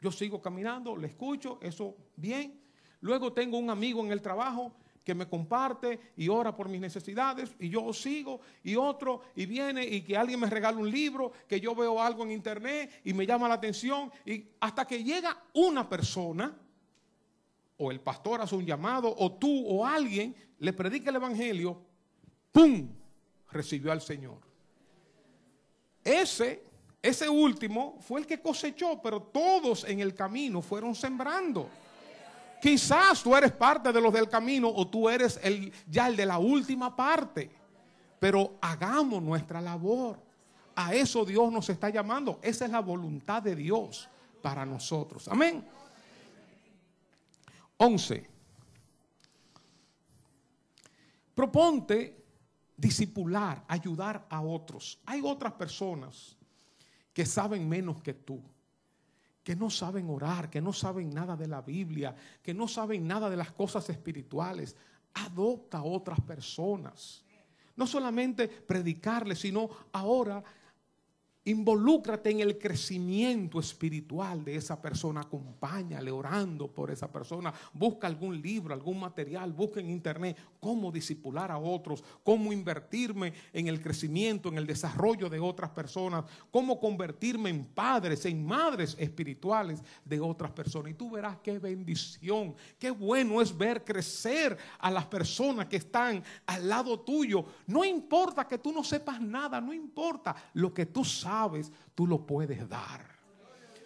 Yo 0.00 0.10
sigo 0.10 0.40
caminando, 0.40 0.96
le 0.96 1.08
escucho, 1.08 1.58
eso 1.60 1.94
bien. 2.16 2.58
Luego 3.00 3.34
tengo 3.34 3.58
un 3.58 3.68
amigo 3.68 4.02
en 4.02 4.10
el 4.10 4.22
trabajo 4.22 4.74
que 5.04 5.14
me 5.14 5.28
comparte 5.28 6.00
y 6.16 6.30
ora 6.30 6.56
por 6.56 6.70
mis 6.70 6.80
necesidades 6.80 7.54
y 7.58 7.68
yo 7.68 7.92
sigo 7.92 8.40
y 8.64 8.74
otro 8.74 9.20
y 9.36 9.44
viene 9.44 9.84
y 9.84 10.00
que 10.00 10.16
alguien 10.16 10.40
me 10.40 10.48
regala 10.48 10.78
un 10.78 10.90
libro, 10.90 11.30
que 11.46 11.60
yo 11.60 11.74
veo 11.74 12.00
algo 12.00 12.22
en 12.24 12.30
internet 12.30 13.02
y 13.04 13.12
me 13.12 13.26
llama 13.26 13.48
la 13.48 13.54
atención 13.54 14.10
y 14.24 14.48
hasta 14.60 14.86
que 14.86 15.04
llega 15.04 15.36
una 15.52 15.86
persona 15.86 16.58
o 17.76 17.90
el 17.90 18.00
pastor 18.00 18.40
hace 18.40 18.56
un 18.56 18.64
llamado 18.64 19.14
o 19.14 19.32
tú 19.32 19.66
o 19.68 19.84
alguien 19.84 20.34
le 20.58 20.72
predica 20.72 21.10
el 21.10 21.16
evangelio, 21.16 21.78
¡pum! 22.50 22.88
recibió 23.50 23.92
al 23.92 24.00
Señor. 24.00 24.38
Ese 26.02 26.75
ese 27.06 27.28
último 27.28 27.98
fue 28.00 28.20
el 28.20 28.26
que 28.26 28.40
cosechó, 28.40 29.00
pero 29.02 29.22
todos 29.22 29.84
en 29.84 30.00
el 30.00 30.14
camino 30.14 30.60
fueron 30.62 30.94
sembrando. 30.94 31.68
Quizás 32.60 33.22
tú 33.22 33.36
eres 33.36 33.52
parte 33.52 33.92
de 33.92 34.00
los 34.00 34.12
del 34.12 34.28
camino 34.28 34.68
o 34.68 34.88
tú 34.88 35.08
eres 35.08 35.38
el, 35.42 35.72
ya 35.88 36.08
el 36.08 36.16
de 36.16 36.26
la 36.26 36.38
última 36.38 36.94
parte. 36.96 37.50
Pero 38.18 38.56
hagamos 38.60 39.22
nuestra 39.22 39.60
labor. 39.60 40.18
A 40.74 40.94
eso 40.94 41.24
Dios 41.24 41.52
nos 41.52 41.68
está 41.68 41.90
llamando. 41.90 42.40
Esa 42.42 42.64
es 42.64 42.70
la 42.70 42.80
voluntad 42.80 43.42
de 43.42 43.54
Dios 43.54 44.08
para 44.42 44.66
nosotros. 44.66 45.28
Amén. 45.28 45.64
11. 47.76 48.30
Proponte 51.34 52.24
disipular, 52.76 53.64
ayudar 53.68 54.26
a 54.30 54.40
otros. 54.40 54.98
Hay 55.06 55.20
otras 55.22 55.52
personas 55.52 56.36
que 57.16 57.24
saben 57.24 57.66
menos 57.66 58.02
que 58.02 58.12
tú 58.12 58.42
que 59.42 59.56
no 59.56 59.70
saben 59.70 60.10
orar, 60.10 60.50
que 60.50 60.60
no 60.60 60.72
saben 60.72 61.08
nada 61.08 61.36
de 61.36 61.46
la 61.46 61.62
Biblia, 61.62 62.14
que 62.42 62.52
no 62.52 62.66
saben 62.66 63.06
nada 63.06 63.30
de 63.30 63.36
las 63.36 63.52
cosas 63.52 63.88
espirituales. 63.88 64.74
Adopta 65.14 65.78
a 65.78 65.84
otras 65.84 66.20
personas. 66.20 67.24
No 67.76 67.86
solamente 67.86 68.48
predicarles, 68.48 69.38
sino 69.38 69.70
ahora 69.92 70.42
Involúcrate 71.46 72.30
en 72.30 72.40
el 72.40 72.58
crecimiento 72.58 73.60
espiritual 73.60 74.44
de 74.44 74.56
esa 74.56 74.82
persona, 74.82 75.20
acompáñale 75.20 76.10
orando 76.10 76.66
por 76.66 76.90
esa 76.90 77.10
persona, 77.12 77.54
busca 77.72 78.08
algún 78.08 78.42
libro, 78.42 78.74
algún 78.74 78.98
material, 78.98 79.52
busca 79.52 79.78
en 79.78 79.90
internet 79.90 80.36
cómo 80.66 80.90
disipular 80.90 81.52
a 81.52 81.58
otros, 81.58 82.02
cómo 82.24 82.52
invertirme 82.52 83.32
en 83.52 83.68
el 83.68 83.80
crecimiento, 83.80 84.48
en 84.48 84.58
el 84.58 84.66
desarrollo 84.66 85.30
de 85.30 85.38
otras 85.38 85.70
personas, 85.70 86.24
cómo 86.50 86.80
convertirme 86.80 87.50
en 87.50 87.64
padres, 87.66 88.26
en 88.26 88.44
madres 88.44 88.96
espirituales 88.98 89.80
de 90.04 90.18
otras 90.18 90.50
personas. 90.50 90.90
Y 90.90 90.94
tú 90.94 91.08
verás 91.08 91.36
qué 91.40 91.60
bendición, 91.60 92.56
qué 92.80 92.90
bueno 92.90 93.40
es 93.40 93.56
ver 93.56 93.84
crecer 93.84 94.58
a 94.80 94.90
las 94.90 95.06
personas 95.06 95.66
que 95.66 95.76
están 95.76 96.24
al 96.46 96.68
lado 96.68 96.98
tuyo. 96.98 97.44
No 97.68 97.84
importa 97.84 98.48
que 98.48 98.58
tú 98.58 98.72
no 98.72 98.82
sepas 98.82 99.20
nada, 99.20 99.60
no 99.60 99.72
importa 99.72 100.34
lo 100.54 100.74
que 100.74 100.86
tú 100.86 101.04
sabes 101.04 101.70
tú 101.94 102.08
lo 102.08 102.26
puedes 102.26 102.68
dar. 102.68 103.06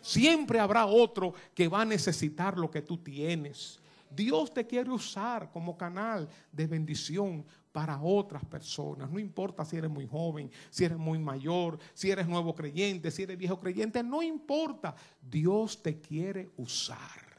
Siempre 0.00 0.58
habrá 0.58 0.86
otro 0.86 1.34
que 1.54 1.68
va 1.68 1.82
a 1.82 1.84
necesitar 1.84 2.56
lo 2.56 2.70
que 2.70 2.80
tú 2.80 2.96
tienes. 2.96 3.80
Dios 4.10 4.52
te 4.52 4.66
quiere 4.66 4.90
usar 4.90 5.50
como 5.50 5.76
canal 5.76 6.28
de 6.50 6.66
bendición 6.66 7.44
para 7.72 8.00
otras 8.00 8.44
personas. 8.44 9.10
No 9.10 9.18
importa 9.18 9.64
si 9.64 9.76
eres 9.76 9.90
muy 9.90 10.06
joven, 10.06 10.50
si 10.70 10.84
eres 10.84 10.98
muy 10.98 11.18
mayor, 11.18 11.78
si 11.94 12.10
eres 12.10 12.26
nuevo 12.26 12.54
creyente, 12.54 13.10
si 13.10 13.22
eres 13.22 13.38
viejo 13.38 13.60
creyente, 13.60 14.02
no 14.02 14.22
importa. 14.22 14.94
Dios 15.20 15.82
te 15.82 16.00
quiere 16.00 16.50
usar. 16.56 17.30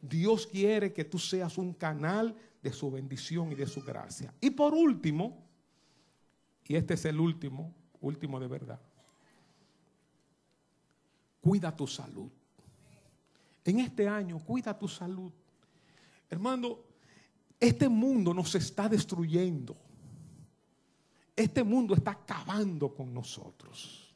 Dios 0.00 0.46
quiere 0.46 0.92
que 0.92 1.04
tú 1.04 1.18
seas 1.18 1.58
un 1.58 1.72
canal 1.72 2.34
de 2.62 2.72
su 2.72 2.90
bendición 2.90 3.52
y 3.52 3.54
de 3.54 3.66
su 3.66 3.82
gracia. 3.82 4.32
Y 4.40 4.50
por 4.50 4.74
último, 4.74 5.44
y 6.66 6.76
este 6.76 6.94
es 6.94 7.04
el 7.06 7.18
último, 7.18 7.74
último 8.00 8.38
de 8.38 8.46
verdad, 8.46 8.80
cuida 11.40 11.74
tu 11.74 11.86
salud. 11.86 12.30
En 13.64 13.80
este 13.80 14.08
año, 14.08 14.38
cuida 14.38 14.78
tu 14.78 14.88
salud. 14.88 15.32
Hermano, 16.30 16.78
este 17.58 17.88
mundo 17.88 18.32
nos 18.32 18.54
está 18.54 18.88
destruyendo. 18.88 19.76
Este 21.34 21.62
mundo 21.62 21.94
está 21.94 22.12
acabando 22.12 22.94
con 22.94 23.14
nosotros. 23.14 24.12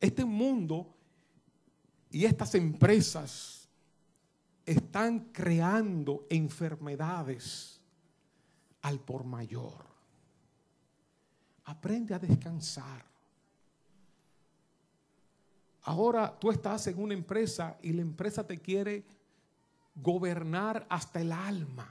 Este 0.00 0.24
mundo 0.24 0.94
y 2.10 2.24
estas 2.24 2.54
empresas 2.54 3.68
están 4.64 5.30
creando 5.32 6.26
enfermedades 6.30 7.80
al 8.82 9.00
por 9.00 9.24
mayor. 9.24 9.84
Aprende 11.64 12.14
a 12.14 12.18
descansar. 12.18 13.04
Ahora 15.82 16.36
tú 16.38 16.50
estás 16.50 16.86
en 16.88 17.00
una 17.00 17.14
empresa 17.14 17.78
y 17.82 17.92
la 17.92 18.02
empresa 18.02 18.46
te 18.46 18.58
quiere 18.58 19.04
gobernar 19.96 20.86
hasta 20.88 21.20
el 21.20 21.32
alma. 21.32 21.88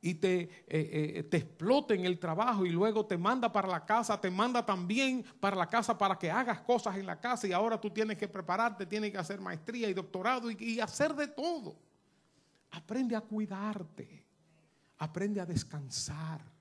Y 0.00 0.14
te, 0.14 0.40
eh, 0.40 0.50
eh, 0.68 1.22
te 1.22 1.38
explota 1.38 1.94
en 1.94 2.04
el 2.04 2.18
trabajo 2.18 2.66
y 2.66 2.70
luego 2.70 3.06
te 3.06 3.16
manda 3.16 3.50
para 3.50 3.68
la 3.68 3.86
casa, 3.86 4.20
te 4.20 4.30
manda 4.30 4.64
también 4.64 5.24
para 5.40 5.56
la 5.56 5.68
casa 5.68 5.96
para 5.96 6.18
que 6.18 6.30
hagas 6.30 6.60
cosas 6.60 6.96
en 6.96 7.06
la 7.06 7.18
casa 7.18 7.46
y 7.46 7.52
ahora 7.52 7.80
tú 7.80 7.88
tienes 7.88 8.18
que 8.18 8.28
prepararte, 8.28 8.84
tienes 8.84 9.10
que 9.10 9.16
hacer 9.16 9.40
maestría 9.40 9.88
y 9.88 9.94
doctorado 9.94 10.50
y, 10.50 10.56
y 10.58 10.80
hacer 10.80 11.14
de 11.14 11.28
todo. 11.28 11.78
Aprende 12.70 13.16
a 13.16 13.22
cuidarte, 13.22 14.26
aprende 14.98 15.40
a 15.40 15.46
descansar. 15.46 16.53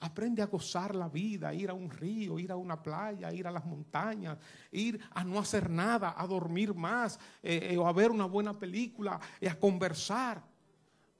Aprende 0.00 0.40
a 0.40 0.46
gozar 0.46 0.94
la 0.94 1.08
vida, 1.08 1.52
ir 1.52 1.68
a 1.68 1.74
un 1.74 1.90
río, 1.90 2.38
ir 2.38 2.50
a 2.50 2.56
una 2.56 2.82
playa, 2.82 3.32
ir 3.32 3.46
a 3.46 3.50
las 3.50 3.64
montañas, 3.66 4.38
ir 4.72 4.98
a 5.10 5.22
no 5.22 5.38
hacer 5.38 5.68
nada, 5.68 6.14
a 6.16 6.26
dormir 6.26 6.74
más, 6.74 7.18
eh, 7.42 7.70
eh, 7.72 7.76
o 7.76 7.86
a 7.86 7.92
ver 7.92 8.10
una 8.10 8.24
buena 8.24 8.58
película, 8.58 9.20
y 9.40 9.46
a 9.46 9.58
conversar. 9.58 10.42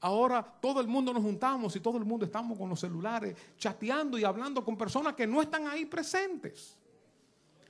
Ahora 0.00 0.42
todo 0.42 0.80
el 0.80 0.88
mundo 0.88 1.12
nos 1.12 1.22
juntamos 1.22 1.76
y 1.76 1.80
todo 1.80 1.98
el 1.98 2.06
mundo 2.06 2.24
estamos 2.24 2.56
con 2.56 2.70
los 2.70 2.80
celulares 2.80 3.36
chateando 3.58 4.18
y 4.18 4.24
hablando 4.24 4.64
con 4.64 4.78
personas 4.78 5.14
que 5.14 5.26
no 5.26 5.42
están 5.42 5.68
ahí 5.68 5.84
presentes. 5.84 6.78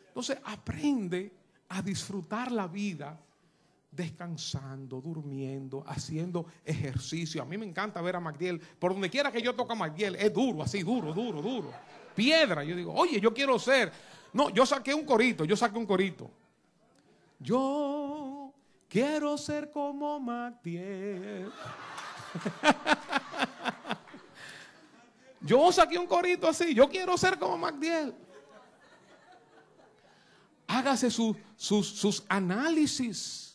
Entonces 0.08 0.38
aprende 0.44 1.32
a 1.68 1.82
disfrutar 1.82 2.52
la 2.52 2.68
vida 2.68 3.18
descansando, 3.90 5.00
durmiendo, 5.00 5.82
haciendo 5.86 6.46
ejercicio. 6.64 7.42
A 7.42 7.44
mí 7.44 7.58
me 7.58 7.66
encanta 7.66 8.00
ver 8.00 8.16
a 8.16 8.20
Magdiel. 8.20 8.60
Por 8.60 8.92
donde 8.92 9.10
quiera 9.10 9.32
que 9.32 9.42
yo 9.42 9.54
toque 9.54 9.72
a 9.72 9.76
Magdiel, 9.76 10.16
es 10.16 10.32
duro, 10.32 10.62
así, 10.62 10.82
duro, 10.82 11.12
duro, 11.12 11.42
duro. 11.42 11.72
Piedra. 12.14 12.64
Yo 12.64 12.76
digo, 12.76 12.94
oye, 12.94 13.20
yo 13.20 13.34
quiero 13.34 13.58
ser. 13.58 13.92
No, 14.32 14.50
yo 14.50 14.64
saqué 14.64 14.94
un 14.94 15.04
corito, 15.04 15.44
yo 15.44 15.56
saqué 15.56 15.76
un 15.76 15.86
corito. 15.86 16.30
Yo 17.40 18.52
quiero 18.88 19.36
ser 19.36 19.70
como 19.70 20.20
Magdiel. 20.20 21.50
yo 25.40 25.72
saqué 25.72 25.98
un 25.98 26.06
corito 26.06 26.48
así, 26.48 26.74
yo 26.74 26.88
quiero 26.88 27.18
ser 27.18 27.38
como 27.38 27.58
Magdiel. 27.58 28.14
Hágase 30.68 31.10
sus, 31.10 31.36
sus 31.56 32.24
análisis 32.28 33.49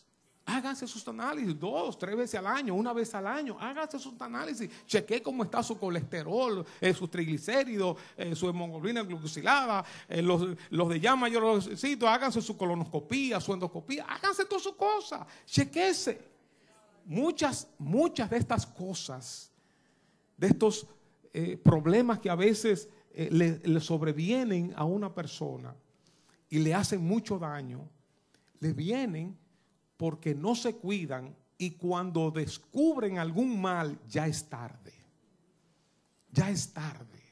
Háganse 0.66 0.88
sus 0.88 1.06
análisis 1.06 1.56
dos, 1.60 1.96
tres 1.96 2.16
veces 2.16 2.40
al 2.40 2.48
año, 2.48 2.74
una 2.74 2.92
vez 2.92 3.14
al 3.14 3.24
año. 3.28 3.56
Háganse 3.60 4.00
sus 4.00 4.20
análisis. 4.20 4.68
Cheque 4.84 5.22
cómo 5.22 5.44
está 5.44 5.62
su 5.62 5.78
colesterol, 5.78 6.66
eh, 6.80 6.92
sus 6.92 7.08
triglicéridos, 7.08 7.96
eh, 8.16 8.34
su 8.34 8.48
hemoglobina 8.48 9.04
glucosilada, 9.04 9.84
eh, 10.08 10.20
los, 10.20 10.40
de 10.40 11.00
llama 11.00 11.28
yo 11.28 11.38
los 11.38 11.68
necesito. 11.68 12.08
Háganse 12.08 12.42
su 12.42 12.56
colonoscopía, 12.56 13.40
su 13.40 13.52
endoscopía. 13.52 14.06
Háganse 14.08 14.44
todas 14.44 14.64
sus 14.64 14.74
cosas. 14.74 15.24
Chequese. 15.46 16.18
Muchas, 17.04 17.68
muchas 17.78 18.28
de 18.28 18.38
estas 18.38 18.66
cosas, 18.66 19.52
de 20.36 20.48
estos 20.48 20.84
problemas 21.62 22.18
que 22.18 22.28
a 22.28 22.34
veces 22.34 22.88
le 23.14 23.80
sobrevienen 23.80 24.74
a 24.74 24.84
una 24.84 25.14
persona 25.14 25.76
y 26.48 26.58
le 26.58 26.74
hacen 26.74 27.06
mucho 27.06 27.38
daño, 27.38 27.88
le 28.58 28.72
vienen 28.72 29.38
porque 29.96 30.34
no 30.34 30.54
se 30.54 30.76
cuidan 30.76 31.34
y 31.58 31.72
cuando 31.72 32.30
descubren 32.30 33.18
algún 33.18 33.60
mal 33.60 33.98
ya 34.08 34.26
es 34.26 34.48
tarde. 34.48 34.92
Ya 36.30 36.50
es 36.50 36.72
tarde. 36.72 37.22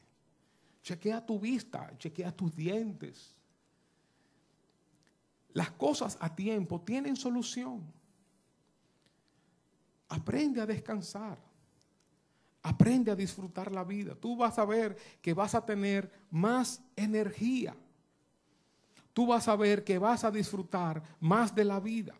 Chequea 0.83 1.25
tu 1.25 1.39
vista, 1.39 1.93
chequea 1.99 2.33
tus 2.33 2.55
dientes. 2.55 3.35
Las 5.53 5.71
cosas 5.73 6.17
a 6.21 6.35
tiempo 6.35 6.81
tienen 6.81 7.17
solución. 7.17 7.83
Aprende 10.09 10.61
a 10.61 10.67
descansar. 10.67 11.39
Aprende 12.63 13.11
a 13.11 13.17
disfrutar 13.17 13.71
la 13.71 13.85
vida. 13.85 14.15
Tú 14.15 14.37
vas 14.37 14.59
a 14.59 14.65
ver 14.65 14.97
que 15.21 15.35
vas 15.35 15.55
a 15.55 15.65
tener 15.65 16.11
más 16.31 16.83
energía. 16.97 17.77
Tú 19.13 19.27
vas 19.27 19.49
a 19.49 19.57
ver 19.57 19.85
que 19.85 19.99
vas 19.99 20.25
a 20.25 20.31
disfrutar 20.31 21.03
más 21.21 21.55
de 21.55 21.65
la 21.65 21.79
vida. 21.79 22.15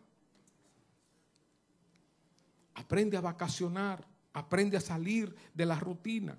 Aprende 2.75 3.17
a 3.17 3.21
vacacionar. 3.21 4.05
Aprende 4.33 4.77
a 4.77 4.81
salir 4.81 5.33
de 5.53 5.65
la 5.65 5.79
rutina. 5.79 6.37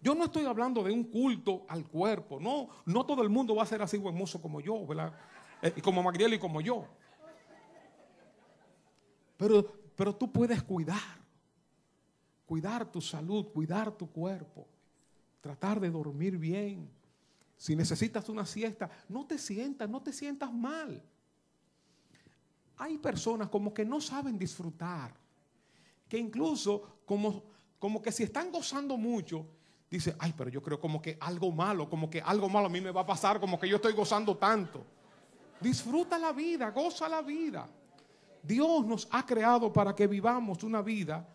Yo 0.00 0.14
no 0.14 0.24
estoy 0.24 0.44
hablando 0.44 0.82
de 0.82 0.92
un 0.92 1.04
culto 1.04 1.66
al 1.68 1.88
cuerpo. 1.88 2.38
No, 2.40 2.68
no 2.84 3.04
todo 3.04 3.22
el 3.22 3.28
mundo 3.28 3.54
va 3.54 3.64
a 3.64 3.66
ser 3.66 3.82
así 3.82 3.96
hermoso 3.96 4.40
como 4.40 4.60
yo, 4.60 4.86
¿verdad? 4.86 5.12
Eh, 5.62 5.80
como 5.82 6.02
Magdiel 6.02 6.34
y 6.34 6.38
como 6.38 6.60
yo. 6.60 6.86
Pero, 9.36 9.64
pero 9.96 10.14
tú 10.14 10.32
puedes 10.32 10.62
cuidar 10.62 11.26
cuidar 12.46 12.90
tu 12.90 13.00
salud, 13.00 13.48
cuidar 13.48 13.90
tu 13.90 14.10
cuerpo, 14.10 14.66
tratar 15.40 15.80
de 15.80 15.90
dormir 15.90 16.38
bien. 16.38 16.88
Si 17.58 17.74
necesitas 17.74 18.28
una 18.28 18.46
siesta, 18.46 18.88
no 19.08 19.26
te 19.26 19.36
sientas, 19.36 19.90
no 19.90 20.00
te 20.00 20.12
sientas 20.12 20.52
mal. 20.52 21.02
Hay 22.76 22.98
personas 22.98 23.48
como 23.48 23.74
que 23.74 23.84
no 23.84 24.00
saben 24.00 24.38
disfrutar, 24.38 25.12
que 26.08 26.18
incluso 26.18 27.00
como, 27.04 27.42
como 27.78 28.00
que 28.00 28.12
si 28.12 28.22
están 28.22 28.50
gozando 28.50 28.96
mucho, 28.96 29.46
dice, 29.90 30.16
ay, 30.18 30.34
pero 30.36 30.50
yo 30.50 30.62
creo 30.62 30.80
como 30.80 31.00
que 31.00 31.16
algo 31.20 31.52
malo, 31.52 31.88
como 31.88 32.10
que 32.10 32.20
algo 32.20 32.48
malo 32.48 32.66
a 32.66 32.70
mí 32.70 32.80
me 32.80 32.90
va 32.90 33.02
a 33.02 33.06
pasar, 33.06 33.40
como 33.40 33.58
que 33.58 33.68
yo 33.68 33.76
estoy 33.76 33.92
gozando 33.92 34.36
tanto. 34.36 34.84
Disfruta 35.60 36.18
la 36.18 36.32
vida, 36.32 36.70
goza 36.70 37.08
la 37.08 37.22
vida. 37.22 37.68
Dios 38.42 38.86
nos 38.86 39.08
ha 39.10 39.24
creado 39.24 39.72
para 39.72 39.94
que 39.94 40.06
vivamos 40.06 40.62
una 40.62 40.82
vida 40.82 41.26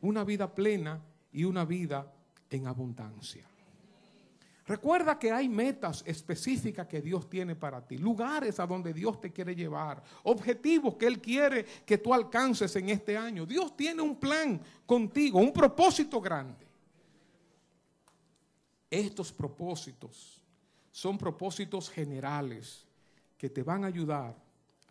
una 0.00 0.24
vida 0.24 0.52
plena 0.52 1.00
y 1.32 1.44
una 1.44 1.64
vida 1.64 2.12
en 2.50 2.66
abundancia. 2.66 3.46
Recuerda 4.66 5.18
que 5.18 5.30
hay 5.30 5.48
metas 5.48 6.02
específicas 6.06 6.86
que 6.86 7.00
Dios 7.00 7.30
tiene 7.30 7.54
para 7.54 7.86
ti, 7.86 7.98
lugares 7.98 8.58
a 8.58 8.66
donde 8.66 8.92
Dios 8.92 9.20
te 9.20 9.32
quiere 9.32 9.54
llevar, 9.54 10.02
objetivos 10.24 10.96
que 10.96 11.06
Él 11.06 11.20
quiere 11.20 11.64
que 11.64 11.98
tú 11.98 12.12
alcances 12.12 12.74
en 12.76 12.88
este 12.88 13.16
año. 13.16 13.46
Dios 13.46 13.76
tiene 13.76 14.02
un 14.02 14.16
plan 14.16 14.60
contigo, 14.84 15.38
un 15.38 15.52
propósito 15.52 16.20
grande. 16.20 16.66
Estos 18.90 19.32
propósitos 19.32 20.42
son 20.90 21.16
propósitos 21.16 21.88
generales 21.88 22.84
que 23.38 23.50
te 23.50 23.62
van 23.62 23.84
a 23.84 23.88
ayudar 23.88 24.34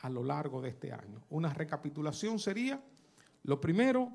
a 0.02 0.10
lo 0.10 0.24
largo 0.24 0.62
de 0.62 0.70
este 0.70 0.94
año. 0.94 1.24
Una 1.30 1.54
recapitulación 1.54 2.40
sería, 2.40 2.82
lo 3.44 3.60
primero, 3.60 4.12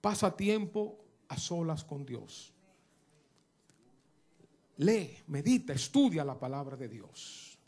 Pasa 0.00 0.34
tiempo 0.34 0.98
a 1.28 1.36
solas 1.36 1.84
con 1.84 2.06
Dios. 2.06 2.52
Lee, 4.80 5.18
medita, 5.26 5.74
estudia 5.74 6.24
la 6.24 6.38
palabra 6.38 6.74
de 6.74 6.88
Dios. 6.88 7.58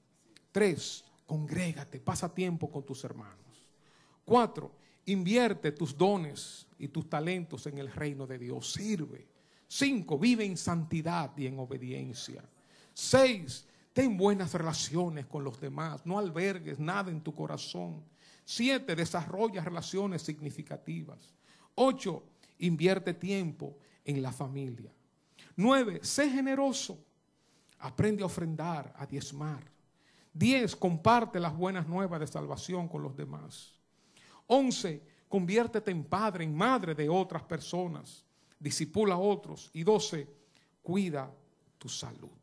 Tres, 0.51 1.05
congrégate, 1.27 2.01
pasa 2.01 2.33
tiempo 2.33 2.71
con 2.71 2.87
tus 2.87 3.05
hermanos. 3.05 3.69
Cuatro, 4.25 4.73
invierte 5.05 5.73
tus 5.73 5.95
dones 5.95 6.67
y 6.79 6.89
tus 6.89 7.11
talentos 7.11 7.67
en 7.67 7.77
el 7.77 7.93
reino 7.93 8.27
de 8.27 8.39
Dios. 8.39 8.73
Sirve. 8.73 9.27
Cinco, 9.69 10.19
vive 10.19 10.47
en 10.47 10.57
santidad 10.57 11.37
y 11.37 11.47
en 11.47 11.59
obediencia. 11.59 12.43
Seis, 12.95 13.67
ten 13.93 14.17
buenas 14.17 14.55
relaciones 14.55 15.27
con 15.27 15.45
los 15.45 15.61
demás. 15.61 16.07
No 16.07 16.19
albergues 16.19 16.79
nada 16.79 17.11
en 17.11 17.21
tu 17.21 17.35
corazón. 17.35 18.03
Siete, 18.43 18.97
desarrolla 18.97 19.63
relaciones 19.63 20.23
significativas. 20.23 21.35
Ocho, 21.75 22.23
invierte 22.61 23.13
tiempo 23.13 23.77
en 24.03 24.23
la 24.23 24.33
familia. 24.33 24.91
Nueve, 25.57 26.01
sé 26.03 26.31
generoso. 26.31 27.05
Aprende 27.79 28.23
a 28.23 28.27
ofrendar, 28.27 28.93
a 28.97 29.07
diezmar. 29.07 29.71
Diez, 30.33 30.75
comparte 30.75 31.39
las 31.41 31.57
buenas 31.57 31.87
nuevas 31.87 32.21
de 32.21 32.27
salvación 32.27 32.89
con 32.89 33.03
los 33.03 33.17
demás. 33.17 33.75
Once, 34.47 35.03
conviértete 35.29 35.91
en 35.91 36.05
padre, 36.05 36.45
en 36.45 36.55
madre 36.55 36.95
de 36.95 37.09
otras 37.09 37.43
personas. 37.43 38.25
Disipula 38.59 39.15
a 39.15 39.19
otros. 39.19 39.71
Y 39.73 39.83
doce, 39.83 40.29
cuida 40.83 41.31
tu 41.79 41.89
salud. 41.89 42.42